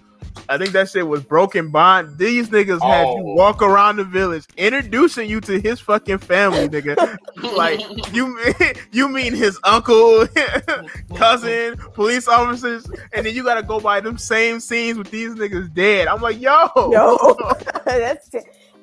[0.48, 2.18] I think that shit was Broken Bond.
[2.18, 3.34] These niggas had you Oh.
[3.34, 7.16] walk around the village introducing you to his fucking family, nigga.
[7.56, 7.80] like
[8.12, 8.54] you mean
[8.92, 10.26] you mean his uncle,
[11.16, 15.72] cousin, police officers, and then you gotta go by them same scenes with these niggas
[15.74, 16.08] dead.
[16.08, 17.36] I'm like, yo, Yo,
[17.84, 18.38] that's t-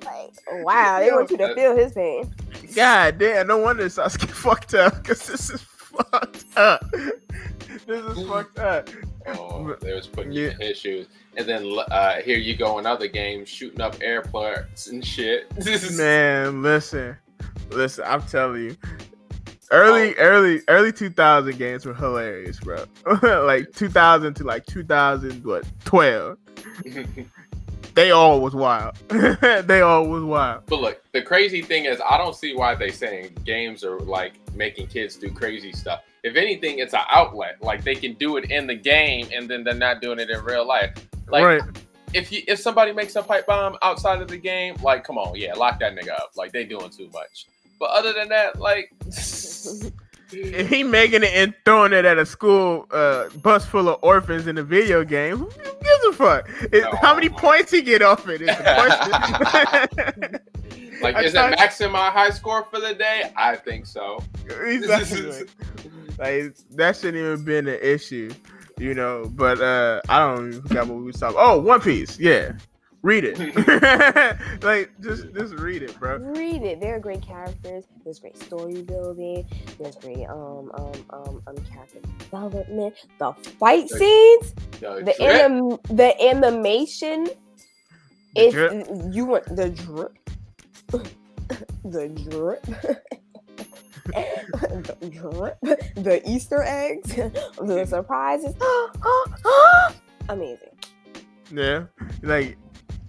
[0.05, 0.31] like
[0.63, 0.99] wow.
[0.99, 2.33] They want you to feel his pain.
[2.75, 5.61] God damn, no wonder Sasuke fucked up because this is
[6.11, 6.85] fucked up.
[6.91, 8.89] this is fucked up.
[9.27, 12.85] Oh, they was putting you in his shoes, and then uh, here you go in
[12.85, 15.51] other games shooting up airports and shit.
[15.97, 17.17] Man, listen,
[17.71, 18.77] listen, I'm telling you.
[19.69, 22.85] Early, early, early 2000 games were hilarious, bro.
[23.21, 26.37] like 2000 to like 2000, what 12?
[27.97, 28.95] They all was wild.
[29.09, 30.67] they all was wild.
[30.67, 34.33] But look, the crazy thing is, I don't see why they saying games are like
[34.57, 36.01] making kids do crazy stuff.
[36.23, 37.57] If anything, it's an outlet.
[37.61, 40.43] Like they can do it in the game, and then they're not doing it in
[40.43, 40.91] real life.
[41.29, 41.61] Like right.
[42.13, 45.35] if you if somebody makes a pipe bomb outside of the game, like come on,
[45.35, 46.31] yeah, lock that nigga up.
[46.35, 47.45] Like they doing too much.
[47.79, 48.91] But other than that, like
[50.31, 54.47] If he making it and throwing it at a school uh, bus full of orphans
[54.47, 56.49] in a video game, who gives a fuck?
[56.73, 56.91] It- No.
[57.01, 58.63] How many points he get off it is the
[60.17, 60.39] question.
[61.01, 63.31] like I is tried- it maxing my high score for the day?
[63.35, 64.19] I think so.
[64.49, 65.43] exactly.
[66.19, 68.31] like that shouldn't even been an issue,
[68.77, 69.25] you know.
[69.35, 71.37] But uh I don't even forgot what we was talking.
[71.39, 72.53] Oh, One Piece, yeah.
[73.03, 73.37] Read it.
[74.63, 76.17] like just just read it, bro.
[76.17, 76.81] Read it.
[76.81, 77.85] There are great characters.
[78.03, 79.47] There's great story building.
[79.79, 82.95] There's great um um um, um character development.
[83.19, 85.19] The fight The- scenes, Yo, the drip.
[85.21, 87.25] anim- the animation.
[87.25, 87.31] The
[88.35, 88.87] It's drip.
[89.11, 90.13] you want the drip,
[90.87, 92.63] the drip.
[94.07, 95.59] the drip,
[95.95, 98.55] the Easter eggs, the surprises.
[100.29, 100.69] Amazing.
[101.51, 101.85] Yeah.
[102.23, 102.57] Like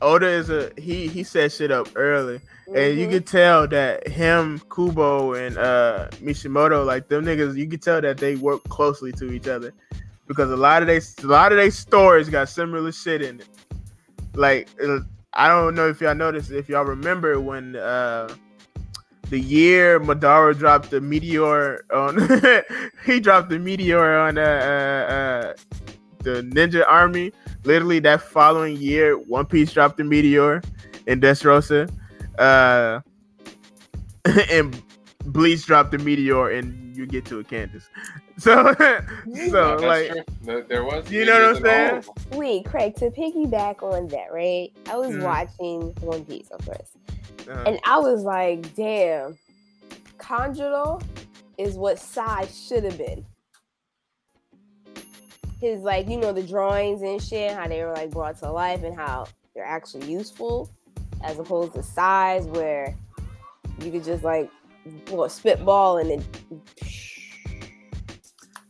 [0.00, 2.40] Oda is a he he set shit up early.
[2.74, 3.10] And you Mhm.
[3.10, 8.18] could tell that him, Kubo, and uh Kishimoto, like them niggas, you could tell that
[8.18, 9.72] they work closely to each other
[10.26, 13.48] because a lot of they a lot of their stories got similar shit in it.
[14.34, 15.00] Like uh,
[15.38, 18.28] I don't know if y'all noticed, if y'all remember when uh
[19.30, 22.18] the year Madara dropped the meteor on,
[23.06, 25.54] he dropped the meteor on uh, uh, uh
[26.24, 27.32] the Ninja Army.
[27.62, 30.60] Literally that following year, One Piece dropped the meteor
[31.06, 31.88] in Dressrosa
[32.38, 33.00] uh
[34.50, 34.82] and
[35.26, 37.88] Bleach dropped the meteor and you get to a Kansas.
[38.38, 40.22] So so No, like true.
[40.42, 42.38] There- there was You know what I'm videos all saying?
[42.38, 44.70] Wait, Craig, to piggyback on that, right?
[44.88, 45.22] I was Mhm.
[45.22, 46.90] watching One Piece, of course,
[47.48, 49.36] uh, and I was like, damn,
[50.18, 51.02] Kanjuro
[51.56, 53.24] is what Sai should have been.
[55.60, 58.84] His, like, you know, the drawings and shit, how they were, like, brought to life
[58.84, 60.70] and how they're actually useful,
[61.24, 62.94] as opposed to Sai's where
[63.82, 64.48] you could just, like,
[65.10, 66.24] well, spitball and then.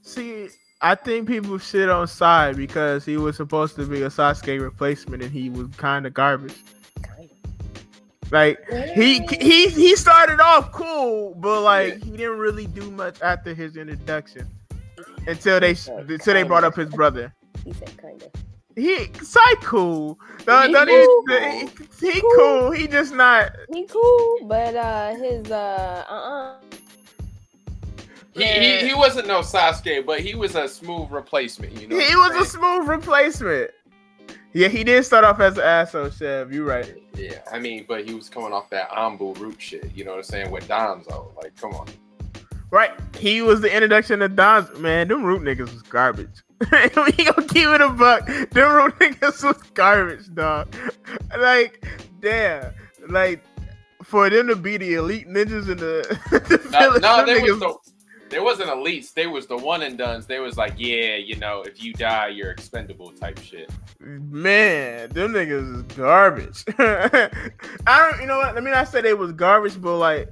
[0.03, 0.49] see
[0.81, 5.23] I think people shit on Sai because he was supposed to be a Sasuke replacement
[5.23, 6.55] and he was kind of garbage.
[8.31, 8.59] Like
[8.95, 13.77] he he he started off cool, but like he didn't really do much after his
[13.77, 14.47] introduction
[15.27, 17.35] until they until they brought up his brother.
[17.65, 18.31] He said, kind of.
[18.79, 20.19] He Sai cool.
[20.45, 21.25] Don't, He cool.
[21.31, 21.69] even,
[22.01, 22.33] he, he Cool.
[22.37, 22.71] cool.
[22.71, 23.53] He just not.
[23.73, 26.57] He cool, but uh, his uh, uh, uh
[28.35, 31.73] He, he, he wasn't no Sasuke, but he was a smooth replacement.
[31.81, 33.73] You know, He was I'm a smooth replacement.
[34.55, 36.53] Yeah, he did start off as an asshole, Chev.
[36.53, 36.95] You right.
[37.15, 37.41] yeah.
[37.53, 39.91] I mean, but he was coming off that Anbu root shit.
[39.95, 41.37] You know what I'm saying with Danzo.
[41.37, 41.89] Like, come on.
[42.71, 44.77] Right, he was the introduction of Don's.
[44.79, 46.43] Man, them root niggas was garbage.
[46.73, 48.27] we gonna keep it a buck.
[48.27, 50.75] Them niggas was garbage, dog.
[51.39, 51.87] Like,
[52.21, 52.73] damn,
[53.09, 53.43] like
[54.03, 57.61] for them to be the elite ninjas in the, the No, village, no they was
[57.61, 57.75] the
[58.31, 59.15] there wasn't elites.
[59.15, 60.27] They was the one and duns.
[60.27, 63.71] They was like, yeah, you know, if you die, you're expendable type shit.
[64.01, 66.65] Man, them niggas is garbage.
[66.79, 68.55] I don't, you know what?
[68.55, 70.31] Let me not say they was garbage, but like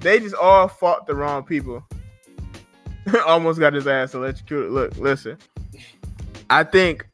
[0.00, 1.82] they just all fought the wrong people.
[3.26, 4.72] Almost got his ass electrocuted.
[4.72, 5.38] Look, listen.
[6.50, 7.06] I think.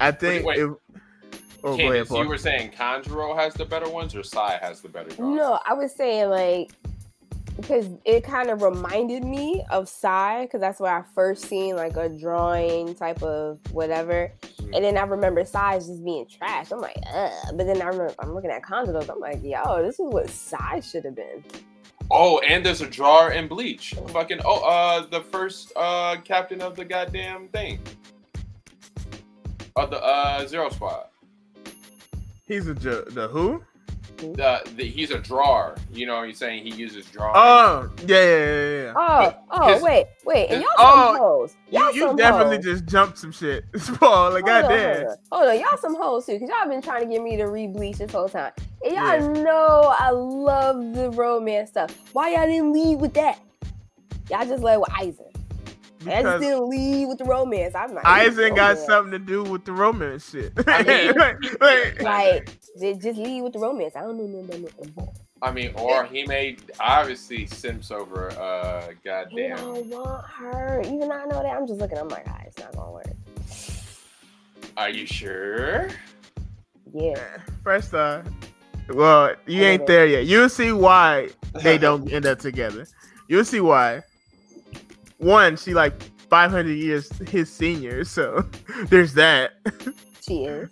[0.00, 0.58] I think wait.
[0.58, 0.70] if.
[1.64, 2.24] Oh, go ahead, Paul.
[2.24, 5.36] you were saying Kanjuro has the better ones or Sai has the better drawings?
[5.36, 6.72] No, I was saying like
[7.56, 11.96] because it kind of reminded me of Sai because that's where I first seen like
[11.96, 14.32] a drawing type of whatever.
[14.58, 14.76] Mm.
[14.76, 16.72] And then I remember Sai as just being trash.
[16.72, 17.32] I'm like, Ugh.
[17.54, 19.08] but then I remember I'm looking at Kanjuros.
[19.08, 21.44] I'm like, yo, this is what Sai should have been.
[22.10, 23.94] Oh, and there's a jar in Bleach.
[24.08, 27.78] Fucking oh, uh, the first uh captain of the goddamn thing.
[29.76, 31.06] Of the uh Zero Squad.
[32.46, 33.62] He's a ju- the who?
[34.22, 34.32] Mm-hmm.
[34.34, 35.76] The, the he's a drawer.
[35.92, 37.32] You know, he's saying he uses drawing.
[37.34, 38.82] Oh, yeah, yeah, yeah.
[38.84, 38.92] yeah.
[38.96, 41.56] Oh, oh, his- wait, wait, and y'all oh, some hoes.
[41.70, 42.64] Y'all You, you some definitely hoes.
[42.64, 43.64] just jumped some shit,
[43.98, 44.30] Paul.
[44.32, 44.94] Like, Hold on, goddamn.
[44.96, 45.16] hold on.
[45.32, 47.98] Hold on, y'all some hoes too, because y'all been trying to get me to re-bleach
[47.98, 48.52] this whole time.
[48.84, 49.42] And y'all Yeah.
[49.42, 51.96] know I love the romance stuff.
[52.12, 53.38] Why y'all didn't lead with that?
[54.30, 55.31] Y'all just led with Aizen.
[56.08, 57.74] I just Because didn't lead with the romance.
[57.74, 60.52] I'm like, Aizen got something to do with the romance shit.
[60.66, 62.00] I mean- like, like,
[62.80, 63.94] Like, just lead with the romance.
[63.96, 68.88] I don't know nothing about no I mean, or he made obviously simps over uh
[68.88, 69.56] He goddamn.
[69.56, 70.80] don't want her.
[70.82, 71.98] Even though I know that, I'm just looking.
[71.98, 73.06] I'm like, ah, it's not gonna work.
[74.76, 75.88] Are you sure?
[76.94, 77.38] Yeah.
[77.64, 78.24] First off,
[78.90, 80.26] well, you ain't there yet.
[80.26, 82.86] You'll see why they don't end up together.
[83.28, 84.02] You'll see why.
[85.22, 88.44] One, she like 500 years his senior, so
[88.86, 89.52] there's that.
[90.20, 90.68] She is.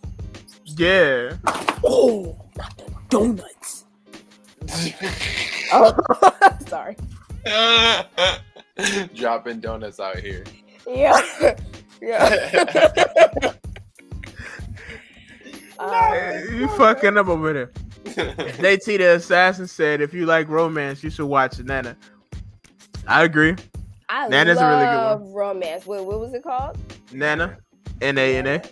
[0.64, 1.36] Yeah.
[1.84, 3.84] Oh, not the donuts.
[5.72, 5.96] Oh,
[6.66, 6.96] sorry.
[9.14, 10.42] Dropping donuts out here.
[10.84, 11.20] Yeah.
[12.02, 13.52] Yeah.
[15.78, 17.70] Uh, you fucking up over there.
[18.04, 21.96] JT the assassin said, if you like romance, you should watch Nana.
[23.06, 23.54] I agree.
[24.10, 25.86] I Nana's a really good love romance.
[25.86, 26.76] What, what was it called?
[27.12, 27.58] Nana.
[28.00, 28.62] N A N A.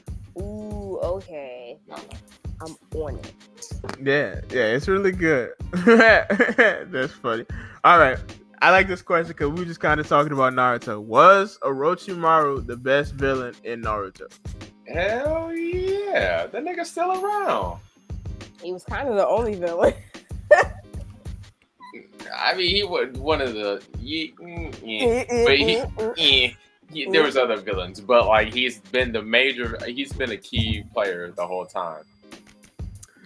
[0.40, 1.78] Ooh, okay.
[2.60, 3.32] I'm on it.
[4.02, 5.52] Yeah, yeah, it's really good.
[5.72, 7.46] That's funny.
[7.84, 8.18] All right.
[8.60, 11.00] I like this question because we were just kind of talking about Naruto.
[11.00, 14.26] Was Orochimaru the best villain in Naruto?
[14.88, 17.78] Hell yeah, that nigga's still around.
[18.60, 19.94] He was kind of the only villain.
[22.36, 23.82] I mean, he was one of the.
[23.98, 25.06] Ye, mm, yeah.
[25.06, 25.84] Eh, eh, but he- eh,
[26.16, 26.50] yeah,
[26.92, 29.78] he- there was other villains, but like he's been the major.
[29.86, 32.04] He's been a key player the whole time,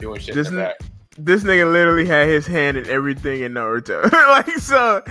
[0.01, 0.77] doing shit This in the back.
[1.19, 4.11] This nigga literally had his hand in everything in Naruto.
[4.13, 5.03] like, so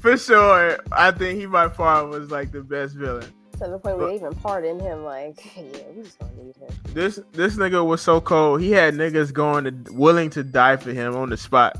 [0.00, 3.32] for sure, I think he by far was like the best villain.
[3.54, 5.02] to the point where they even pardoned him.
[5.04, 5.62] Like, yeah,
[5.96, 6.68] we just gonna need him.
[6.94, 8.60] This this nigga was so cold.
[8.60, 11.76] He had niggas going to willing to die for him on the spot.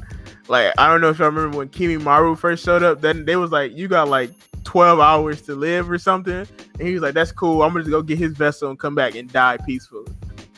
[0.48, 3.00] Like I don't know if I remember when Kimimaro first showed up.
[3.00, 4.30] Then they was like, "You got like
[4.64, 6.46] 12 hours to live or something,"
[6.78, 7.62] and he was like, "That's cool.
[7.62, 10.12] I'm gonna just go get his vessel and come back and die peacefully."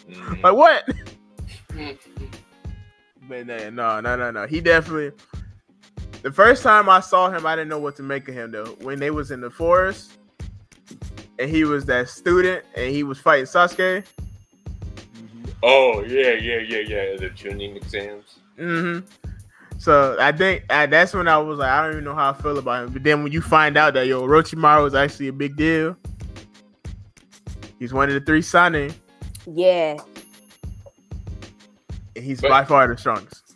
[0.09, 0.43] Mhm.
[0.43, 0.89] Like what?
[3.29, 4.47] But no, no, no, no.
[4.47, 5.13] He definitely.
[6.23, 8.77] The first time I saw him, I didn't know what to make of him though.
[8.81, 10.19] When they was in the forest,
[11.39, 14.05] and he was that student, and he was fighting Sasuke.
[15.63, 17.17] Oh yeah, yeah, yeah, yeah.
[17.17, 18.41] The Chunin exams.
[18.59, 18.99] hmm
[19.81, 22.35] So I think uh, that's when I was like, I don't even know how I
[22.35, 22.93] feel about him.
[22.93, 25.97] But then when you find out that yo Orochimaru is actually a big deal,
[27.79, 28.93] he's one of the three Sannin,
[29.47, 29.97] Yeah,
[32.15, 33.55] and he's But- by far the strongest.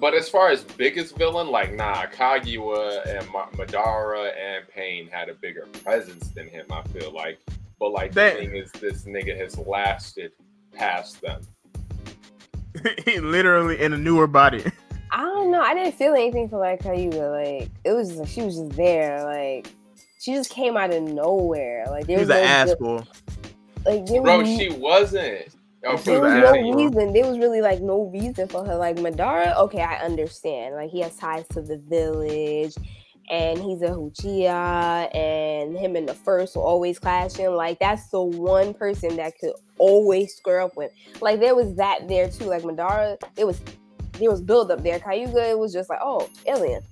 [0.00, 5.28] But as far as biggest villain, like nah, Kaguya and Ma- Madara and Pain had
[5.28, 6.64] a bigger presence than him.
[6.70, 7.38] I feel like,
[7.78, 10.32] but like That- the thing is, this nigga has lasted
[10.74, 11.42] past them.
[13.04, 14.64] he literally in a newer body.
[15.10, 15.60] I don't know.
[15.60, 17.58] I didn't feel anything for like Kaguya.
[17.60, 19.24] Like it was just like she was just there.
[19.24, 19.70] Like
[20.18, 21.86] she just came out of nowhere.
[21.88, 23.06] Like there He's was an asshole.
[23.86, 25.48] Like there Bro, was, she wasn't.
[25.80, 26.74] There was was no asshole.
[26.74, 27.12] reason.
[27.12, 28.74] There was really like no reason for her.
[28.76, 30.74] Like Madara, okay, I understand.
[30.74, 32.74] Like he has ties to the village,
[33.30, 37.54] and he's a Uchiha, and him and the first will always clashing.
[37.54, 40.92] Like that's the one person that could always square up with.
[41.20, 42.44] Like there was that there too.
[42.44, 43.60] Like Madara, it was
[44.18, 44.98] there was build up there.
[44.98, 46.82] Kaguya, it was just like, oh, alien.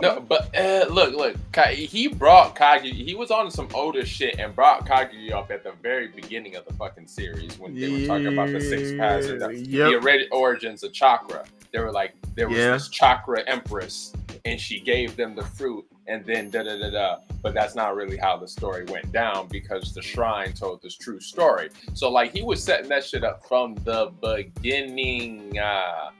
[0.00, 1.36] No, but uh, look, look,
[1.70, 2.90] he brought Kagi.
[2.92, 6.64] He was on some older shit and brought Kagi up at the very beginning of
[6.66, 9.54] the fucking series when they were talking about the six paths and the, the
[9.90, 10.02] Yep.
[10.02, 11.44] ori- origins of chakra.
[11.72, 12.72] They were like, there was Yeah.
[12.72, 14.12] this chakra empress,
[14.44, 17.16] and she gave them the fruit, and then da da da da.
[17.40, 21.20] But that's not really how the story went down because the shrine told this true
[21.20, 21.70] story.
[21.92, 25.56] So like he was setting that shit up from the beginning.
[25.58, 26.10] Uh,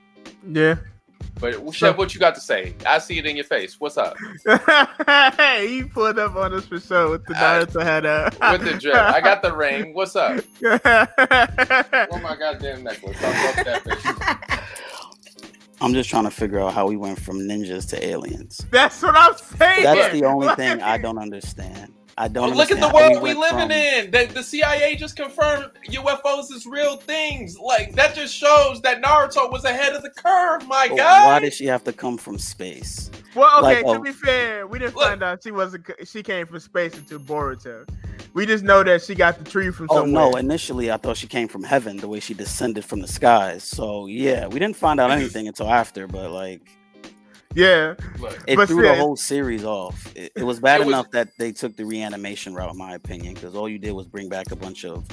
[0.47, 0.77] Yeah.
[1.41, 2.75] but Chef, what you got to say?
[2.87, 3.81] I see it in your face.
[3.81, 4.17] What's up?
[5.61, 8.95] he pulled up on us for sure with the Naruto hat uh, With the drip,
[8.95, 9.95] I got the ring.
[9.95, 10.45] What's up?
[10.63, 13.17] Oh my goddamn necklace!
[13.21, 14.61] I love that bitch.
[15.81, 18.59] I'm just trying to figure out how we went from ninjas to aliens.
[18.71, 19.83] That's what I'm saying.
[19.85, 21.93] That's the only Like- thing I don't understand.
[22.17, 22.51] I don't.
[22.51, 24.11] But look at the world we went living from- in.
[24.11, 27.59] The, the CIA just confirmed UFOs is real things.
[27.59, 30.67] Like that just shows that Naruto was ahead of the curve.
[30.69, 31.27] My But God.
[31.27, 33.11] Why did she have to come from space?
[33.35, 33.83] Well, okay.
[33.83, 34.03] Like, to oh.
[34.03, 35.05] be fair, we didn't Look.
[35.07, 35.85] find out she wasn't.
[36.05, 37.89] She came from space into Boruto.
[38.33, 40.31] We just know that she got the tree from Oh somewhere.
[40.31, 40.37] no!
[40.37, 43.65] Initially, I thought she came from heaven, the way she descended from the skies.
[43.65, 46.07] So yeah, we didn't find out anything until after.
[46.07, 46.63] But like,
[47.55, 47.95] Yeah,
[48.47, 50.13] it But threw the whole series off.
[50.17, 52.95] It, it was bad It was- enough that they took the reanimation route, in my
[52.95, 55.05] opinion, because all you did was bring back a bunch of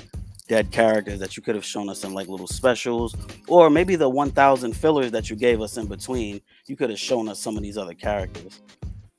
[0.48, 3.16] dead characters that you could have shown us in like little specials,
[3.48, 6.42] or maybe the 1,000 fillers that you gave us in between.
[6.66, 8.60] You could have shown us some of these other characters.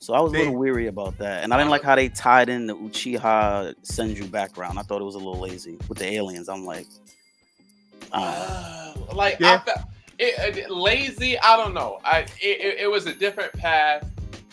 [0.00, 2.08] So I was a little They- weary about that, and I didn't like how they
[2.08, 4.78] tied in the Uchiha Senju background.
[4.78, 6.48] I thought it was a little lazy with the aliens.
[6.48, 6.86] I'm like,
[8.12, 9.62] uh, uh, like Yeah.
[9.66, 9.80] I fe-
[10.22, 11.38] it, it- lazy.
[11.38, 11.98] I don't know.
[12.04, 14.08] I it, it, it was a different path.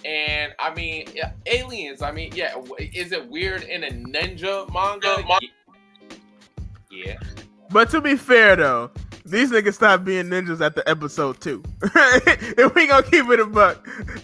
[0.05, 1.07] And I mean,
[1.45, 2.01] aliens.
[2.01, 2.55] I mean, yeah.
[2.79, 5.23] Is it weird in a ninja manga?
[6.91, 7.17] Yeah.
[7.69, 8.91] but to be fair though,
[9.25, 11.61] these niggas stopped being ninjas at the episode two.
[11.83, 13.85] if we gonna keep it a buck,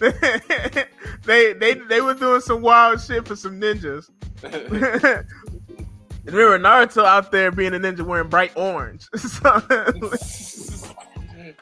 [1.24, 4.10] they they they were doing some wild shit for some ninjas.
[6.24, 9.06] Remember Naruto out there being a ninja wearing bright orange.
[9.16, 9.60] so,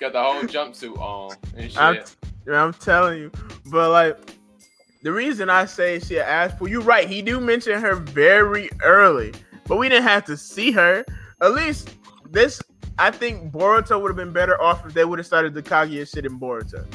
[0.01, 1.81] Got the whole jumpsuit on and shit.
[1.81, 1.97] I'm,
[2.47, 3.31] yeah, I'm telling you.
[3.67, 4.19] But like
[5.03, 9.33] the reason I say she asked for you right, he do mention her very early,
[9.67, 11.05] but we didn't have to see her.
[11.41, 11.95] At least
[12.31, 12.61] this
[12.99, 16.09] I think Boruto would have been better off if they would have started the Kaguya
[16.13, 16.87] shit in Boruto.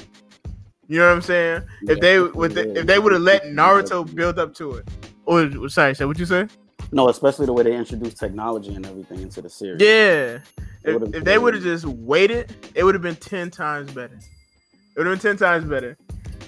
[0.88, 1.64] You know what I'm saying?
[1.84, 4.88] if Yeah, they would if they would have let Naruto build up to it.
[5.28, 6.48] Oh, sorry, so what you say?
[6.92, 9.82] No, especially the way they introduced technology and everything into the series.
[9.82, 10.40] Yeah.
[10.84, 14.16] If, if they would have just waited, it would have been ten times better.
[14.16, 15.98] It would have been ten times better.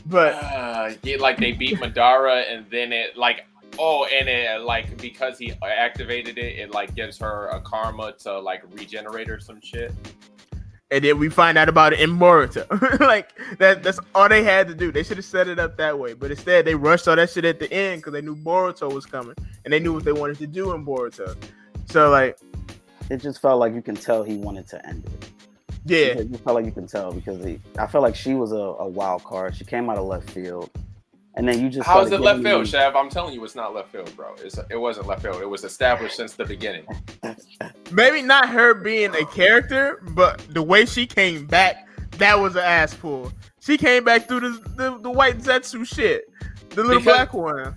[0.05, 3.45] But Uh, yeah, like they beat Madara, and then it like
[3.77, 8.39] oh, and it like because he activated it, it like gives her a karma to
[8.39, 9.93] like regenerate or some shit.
[10.91, 12.99] And then we find out about it in Boruto.
[12.99, 14.91] like that that's all they had to do.
[14.91, 16.13] They should have set it up that way.
[16.13, 19.05] But instead they rushed all that shit at the end because they knew Boruto was
[19.05, 21.35] coming and they knew what they wanted to do in Boruto.
[21.89, 22.38] So like
[23.09, 25.30] It just felt like you can tell he wanted to end it.
[25.85, 26.22] yeah.
[26.22, 28.88] It felt like you can tell because he, I felt like she was a, a
[28.88, 29.55] wild card.
[29.55, 30.69] She came out of left field,
[31.35, 32.95] and then you just How is it left field, me- Shav?
[32.95, 34.35] I'm telling you, it's not left field, bro.
[34.43, 35.41] It's it wasn't left field.
[35.41, 36.85] It was established since the beginning.
[37.91, 41.87] Maybe not her being a character, but the way she came back,
[42.17, 43.31] that was an ass pull.
[43.59, 46.23] She came back through the the, the white Zetsu shit.
[46.69, 47.75] The little Because- black one.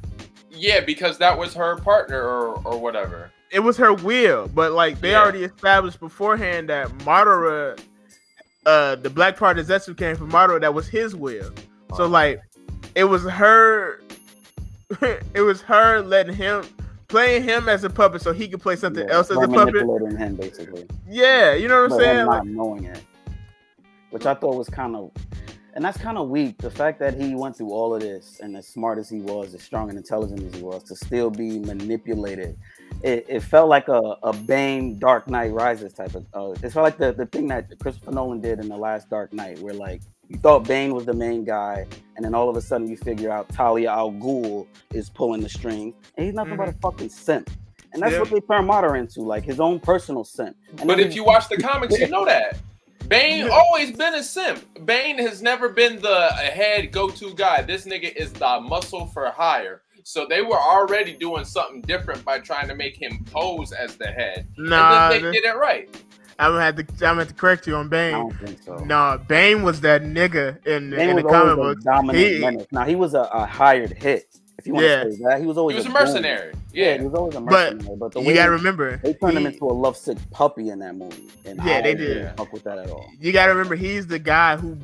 [0.56, 3.31] Yeah, because that was her partner or or whatever.
[3.51, 5.22] it was her will, but like they Yeah.
[5.22, 7.78] already established beforehand that Madara,
[8.66, 10.60] uh, the black part of Zetsu came from Madara.
[10.60, 11.51] That was his will.
[11.97, 12.06] So Oh.
[12.06, 12.40] like,
[12.95, 14.01] it was her.
[15.35, 16.65] it was her letting him
[17.09, 19.75] playing him as a puppet, so he could play something Yeah, else as a puppet.
[19.75, 22.27] manipulating him basically, Yeah, you know what I'm but him saying?
[22.27, 23.01] not Like, knowing it,
[24.11, 25.11] which I thought was kind of,
[25.75, 26.59] and that's kind of weak.
[26.59, 29.55] The fact that he went through all of this, and as smart as he was,
[29.55, 32.57] as strong and intelligent as he was, to still be manipulated,
[33.03, 36.27] it, it felt like a, a Bane Dark Knight Rises type of.
[36.35, 39.33] Uh, it felt like the, the thing that Christopher Nolan did in the last Dark
[39.33, 41.87] Knight, where like you thought Bane was the main guy,
[42.17, 45.49] and then all of a sudden you figure out Talia al Ghul is pulling the
[45.49, 46.81] string, and he's nothing but a mm-hmm.
[46.81, 47.51] fucking simp.
[47.93, 48.21] And that's Yeah.
[48.21, 50.57] what they turn Madara into, like his own personal simp.
[50.79, 52.57] And But if he- you watch the comics, you know that.
[53.09, 53.53] Bane Yeah.
[53.53, 54.65] always been a simp.
[54.85, 57.63] Bane has never been the uh, head go-to guy.
[57.63, 59.83] This nigga is the muscle for hire.
[60.07, 64.07] So they were already doing something different by trying to make him pose as the
[64.07, 64.47] head.
[64.57, 65.89] nah, and then they did it right.
[66.39, 66.82] I'm gonna have to.
[66.82, 68.12] I'm gonna have to correct you on I Bane.
[68.12, 68.77] don't think so.
[68.78, 71.85] Nah, Bane was that nigga in, Bane in the was comic always a books.
[71.85, 72.66] dominant He- menace.
[72.73, 74.27] Now he was a, a hired hit.
[74.59, 75.05] If you want Yeah.
[75.05, 75.94] to say that, he was always He was a goon.
[76.01, 76.52] mercenary.
[76.73, 76.98] Yeah, Yeah.
[76.98, 77.97] he was always a mercenary.
[77.98, 80.78] But, the You way gotta they, remember, they turned him into a lovesick puppy in
[80.78, 81.28] that movie.
[81.44, 82.36] And Yeah, I they didn't did.
[82.36, 83.11] fuck with that at all.
[83.20, 84.78] you gotta remember he's the guy who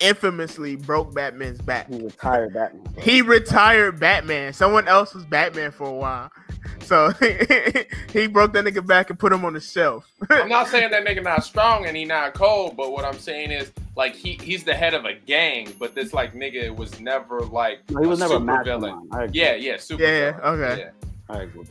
[0.00, 1.88] infamously broke Batman's back.
[1.88, 2.94] He retired Batman.
[3.02, 4.52] He retired Batman.
[4.52, 6.30] Someone else was Batman for a while.
[6.80, 7.10] So
[8.12, 10.10] he broke that nigga back and put him on the shelf.
[10.30, 13.50] I'm not saying that nigga not strong and he not cold, but what I'm saying
[13.50, 17.40] is like he he's the head of a gang, but this like nigga was never
[17.40, 18.80] like No, he was a never a super villain.
[18.82, 19.08] mastermind.
[19.12, 19.40] I agree.
[19.40, 20.02] Yeah, yeah, super.
[20.02, 20.60] Yeah, villain.
[20.62, 20.80] okay.
[20.82, 21.34] Yeah.
[21.34, 21.64] I agree.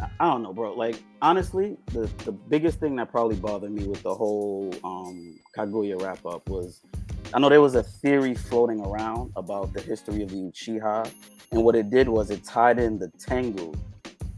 [0.00, 0.74] I- don't know, bro.
[0.74, 6.00] Like honestly, the the biggest thing that probably bothered me with the whole um Kaguya
[6.00, 6.82] wrap up was
[7.34, 11.10] I know there was a theory floating around about the history of the Uchiha,
[11.52, 13.72] and what it did was it tied in the Tengu,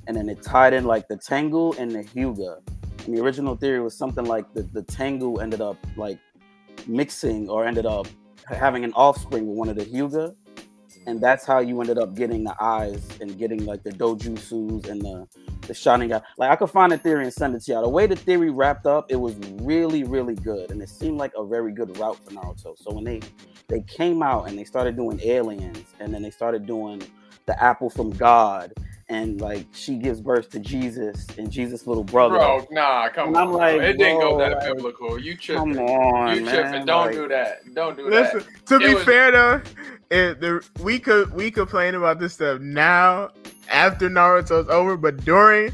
[0.07, 2.61] and then it tied in like the Tengu and the Hyuga.
[3.07, 6.19] And the original theory was something like the, the Tengu ended up like
[6.87, 8.07] mixing or ended up
[8.47, 10.35] having an offspring with one of the Hyuga,
[11.09, 15.03] and that's how you ended up getting the eyes and getting like the dojutsus and
[15.03, 15.27] the
[15.67, 16.23] the Sharingan.
[16.39, 17.83] Like I could find a theory and send it to y'all.
[17.83, 21.33] The way the theory wrapped up, it was really really good, and it seemed like
[21.37, 22.79] a very good route for Naruto.
[22.79, 23.23] So when they
[23.69, 27.03] they came out and they started doing aliens, and then they started doing
[27.47, 28.75] the apple from God,
[29.11, 32.37] and like she gives birth to Jesus and Jesus' little brother.
[32.37, 33.49] Bro, nah, come And on.
[33.49, 33.87] I'm like, bro.
[33.87, 35.19] it didn't go that like, biblical.
[35.19, 35.75] You tripping.
[35.75, 36.55] Come on, you man.
[36.55, 36.87] tripping.
[36.87, 37.75] Don't like- do that.
[37.75, 38.67] Don't do Listen, that.
[38.67, 39.63] to It be was- fair though,
[40.11, 43.31] it, the, we could we complain about this stuff now
[43.71, 45.73] after Naruto's over, but during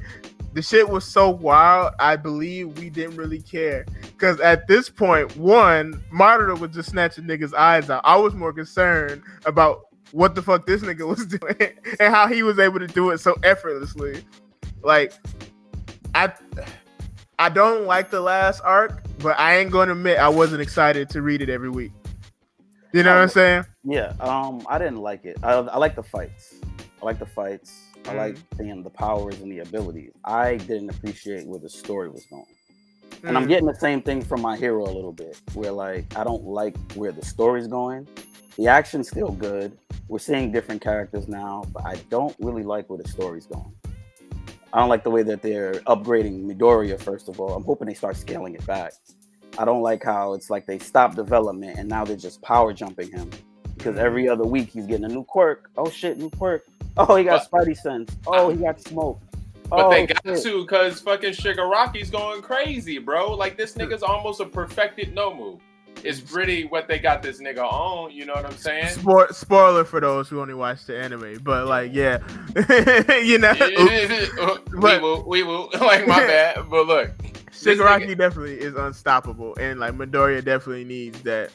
[0.52, 1.94] the shit was so wild.
[1.98, 7.24] I believe we didn't really care because at this point, one Madara was just snatching
[7.24, 8.02] niggas' eyes out.
[8.05, 11.57] I was more concerned about what the fuck this nigga was doing
[11.99, 14.24] and how he was able to do it so effortlessly.
[14.82, 15.12] Like,
[16.15, 16.32] I.
[17.36, 21.20] I don't like the last arc, but I ain't gonna admit I wasn't excited to
[21.20, 21.91] read it every week.
[22.93, 23.65] You know what I'm saying?
[23.82, 25.39] Yeah, um, I didn't like it.
[25.43, 26.55] I, I like the fights.
[27.03, 27.77] I like the fights.
[28.07, 28.16] I Mhm.
[28.16, 30.12] like seeing the powers and the abilities.
[30.24, 32.47] I didn't appreciate where the story was going.
[33.26, 33.48] And I'm Mm.
[33.48, 36.76] getting the same thing from my hero a little bit, where like I don't like
[36.92, 38.06] where the story's going.
[38.56, 39.76] The action's still good.
[40.09, 43.72] We're seeing different characters now, but I don't really like where the story's going.
[44.72, 47.55] I don't like the way that they're upgrading Midoriya, first of all.
[47.55, 48.92] I'm hoping they start scaling it back.
[49.56, 53.10] I don't like how it's like they stop development and now they're just power jumping
[53.10, 53.30] him.
[53.76, 55.70] Because every other week he's getting a new quirk.
[55.76, 56.64] Oh shit, new quirk.
[56.96, 58.14] Oh, he got Spidey sense.
[58.26, 59.20] Oh, he got smoke.
[59.70, 60.43] But oh, they got shit.
[60.43, 63.35] to because fucking Shigaraki's going crazy, bro.
[63.35, 65.59] Like this nigga's almost a perfected Nomu.
[66.03, 68.11] It's really what they got this nigga on.
[68.12, 68.89] You know what I'm saying?
[68.89, 72.19] Spoil- spoiler for those who only watch the anime, but like, yeah,
[73.23, 75.70] you know, uh, we But- will, we will.
[75.81, 77.11] Like my bad, but look,
[77.53, 81.51] Shigaraki nigga- definitely is unstoppable, and like Midoriya definitely needs that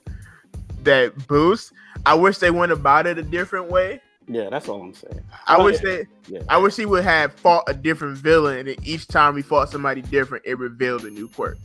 [0.83, 1.73] that boost.
[2.05, 4.01] I wish they went about it a different way.
[4.31, 5.21] Yeah, that's all I'm saying.
[5.47, 5.89] I Oh, wish yeah.
[5.89, 6.41] they, Yeah.
[6.47, 10.01] I wish he would have fought a different villain, and each time he fought somebody
[10.03, 11.57] different, it revealed a new quirk.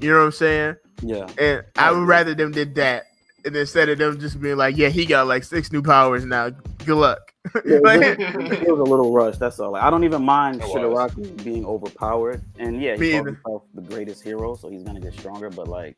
[0.00, 0.76] You know what I'm saying?
[1.02, 1.26] Yeah.
[1.38, 2.06] And I would yeah.
[2.06, 3.06] rather them did that,
[3.44, 6.50] and instead of them just being like, "Yeah, he got like six new powers now.
[6.84, 7.32] Good luck."
[7.64, 9.38] Yeah, Like- it was a little rushed.
[9.40, 9.72] That's all.
[9.72, 10.62] Like, I don't even mind It.
[10.68, 13.30] Shigaraki being overpowered, and yeah, Me he calls either.
[13.34, 15.48] himself the greatest hero, so he's gonna get stronger.
[15.50, 15.96] But like,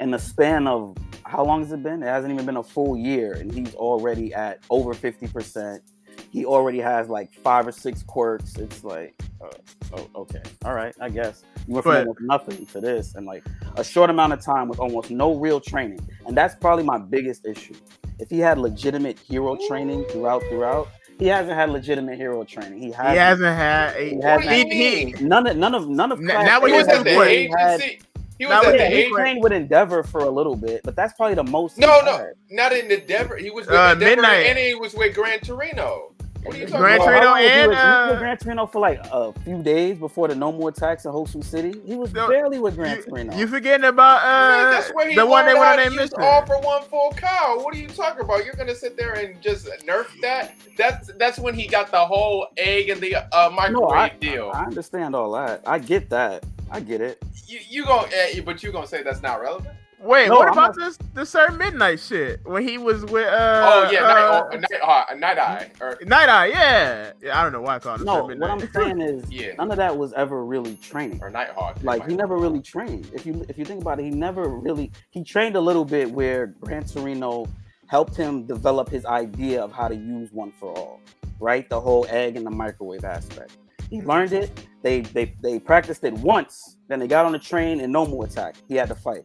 [0.00, 2.02] in the span of how long has it been?
[2.02, 5.82] It hasn't even been a full year, and he's already at over fifty percent.
[6.30, 8.56] He already has like five or six quirks.
[8.56, 9.48] It's like, uh,
[9.96, 13.24] oh, okay, all right, I guess you went from But- almost nothing to this, and
[13.26, 13.44] like
[13.76, 17.46] a short amount of time with almost no real training, and that's probably my biggest
[17.46, 17.74] issue.
[18.18, 20.88] If he had legitimate hero training throughout, throughout,
[21.20, 22.80] he hasn't had legitimate hero training.
[22.80, 23.12] He hasn't.
[23.12, 23.96] he hasn't had.
[23.96, 24.72] A, He hasn't.
[24.72, 25.14] he-?
[25.20, 28.00] None of none of none of N- now He was at the agency.
[28.38, 30.82] He was Now at when the he- he trained with Endeavor for a little bit,
[30.84, 31.76] but that's probably the most.
[31.78, 32.32] No, no, had.
[32.50, 33.36] not in the Denver.
[33.36, 34.46] He was with Uh, the Denver, Midnight.
[34.46, 36.12] and he was with Gran Torino.
[36.44, 37.04] What are you talking Gran about?
[37.06, 39.00] Torino How long was he and, with- he was with uh, Gran Torino for like
[39.12, 41.74] a few days before the Nomu attacks in Hosu City.
[41.84, 43.36] He was No, barely with Gran You, Torino.
[43.36, 45.82] you forgetting about Man, uh that's where he the one they learned want how to
[45.82, 46.22] to name use Mister.
[46.22, 47.64] all for one Full Cowl.
[47.64, 48.44] What are you talking about?
[48.44, 50.54] You're gonna sit there and just nerf that?
[50.76, 54.52] That's that's when he got the whole egg and the uh, microwave no, I, deal.
[54.54, 55.62] I understand all that.
[55.66, 56.44] I get that.
[56.70, 57.22] I get it.
[57.46, 59.74] you you gonna, eh, but you gonna say that's not relevant?
[60.00, 63.26] Wait, No, what I'm about not- this the Sir Midnight shit when he was with
[63.26, 65.70] uh oh yeah, uh, night, oh, night, uh, night eye.
[65.80, 67.10] Or, Night Eye, yeah.
[67.20, 67.38] yeah.
[67.38, 69.54] I don't know why I called it No, Sir what I'm saying is Yeah.
[69.58, 71.18] none of that was ever really training.
[71.20, 71.78] or Nighthawk.
[71.82, 73.10] Like he never really trained.
[73.12, 76.08] If you if you think about it, he never really he trained a little bit
[76.12, 77.48] where Gran Torino
[77.88, 81.00] helped him develop his idea of how to use one for all.
[81.40, 81.68] Right?
[81.68, 83.56] The whole egg and the microwave aspect.
[83.90, 84.66] He learned it.
[84.82, 86.76] They they they practiced it once.
[86.88, 88.56] Then they got on the train and Nomu attack.
[88.68, 89.24] He had to fight.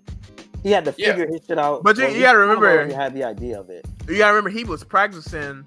[0.64, 1.07] He had to Yeah.
[1.11, 1.84] figure his shit out.
[1.84, 3.85] But you- you gotta remember- already had the idea of it.
[4.07, 5.65] you gotta remember he was practicing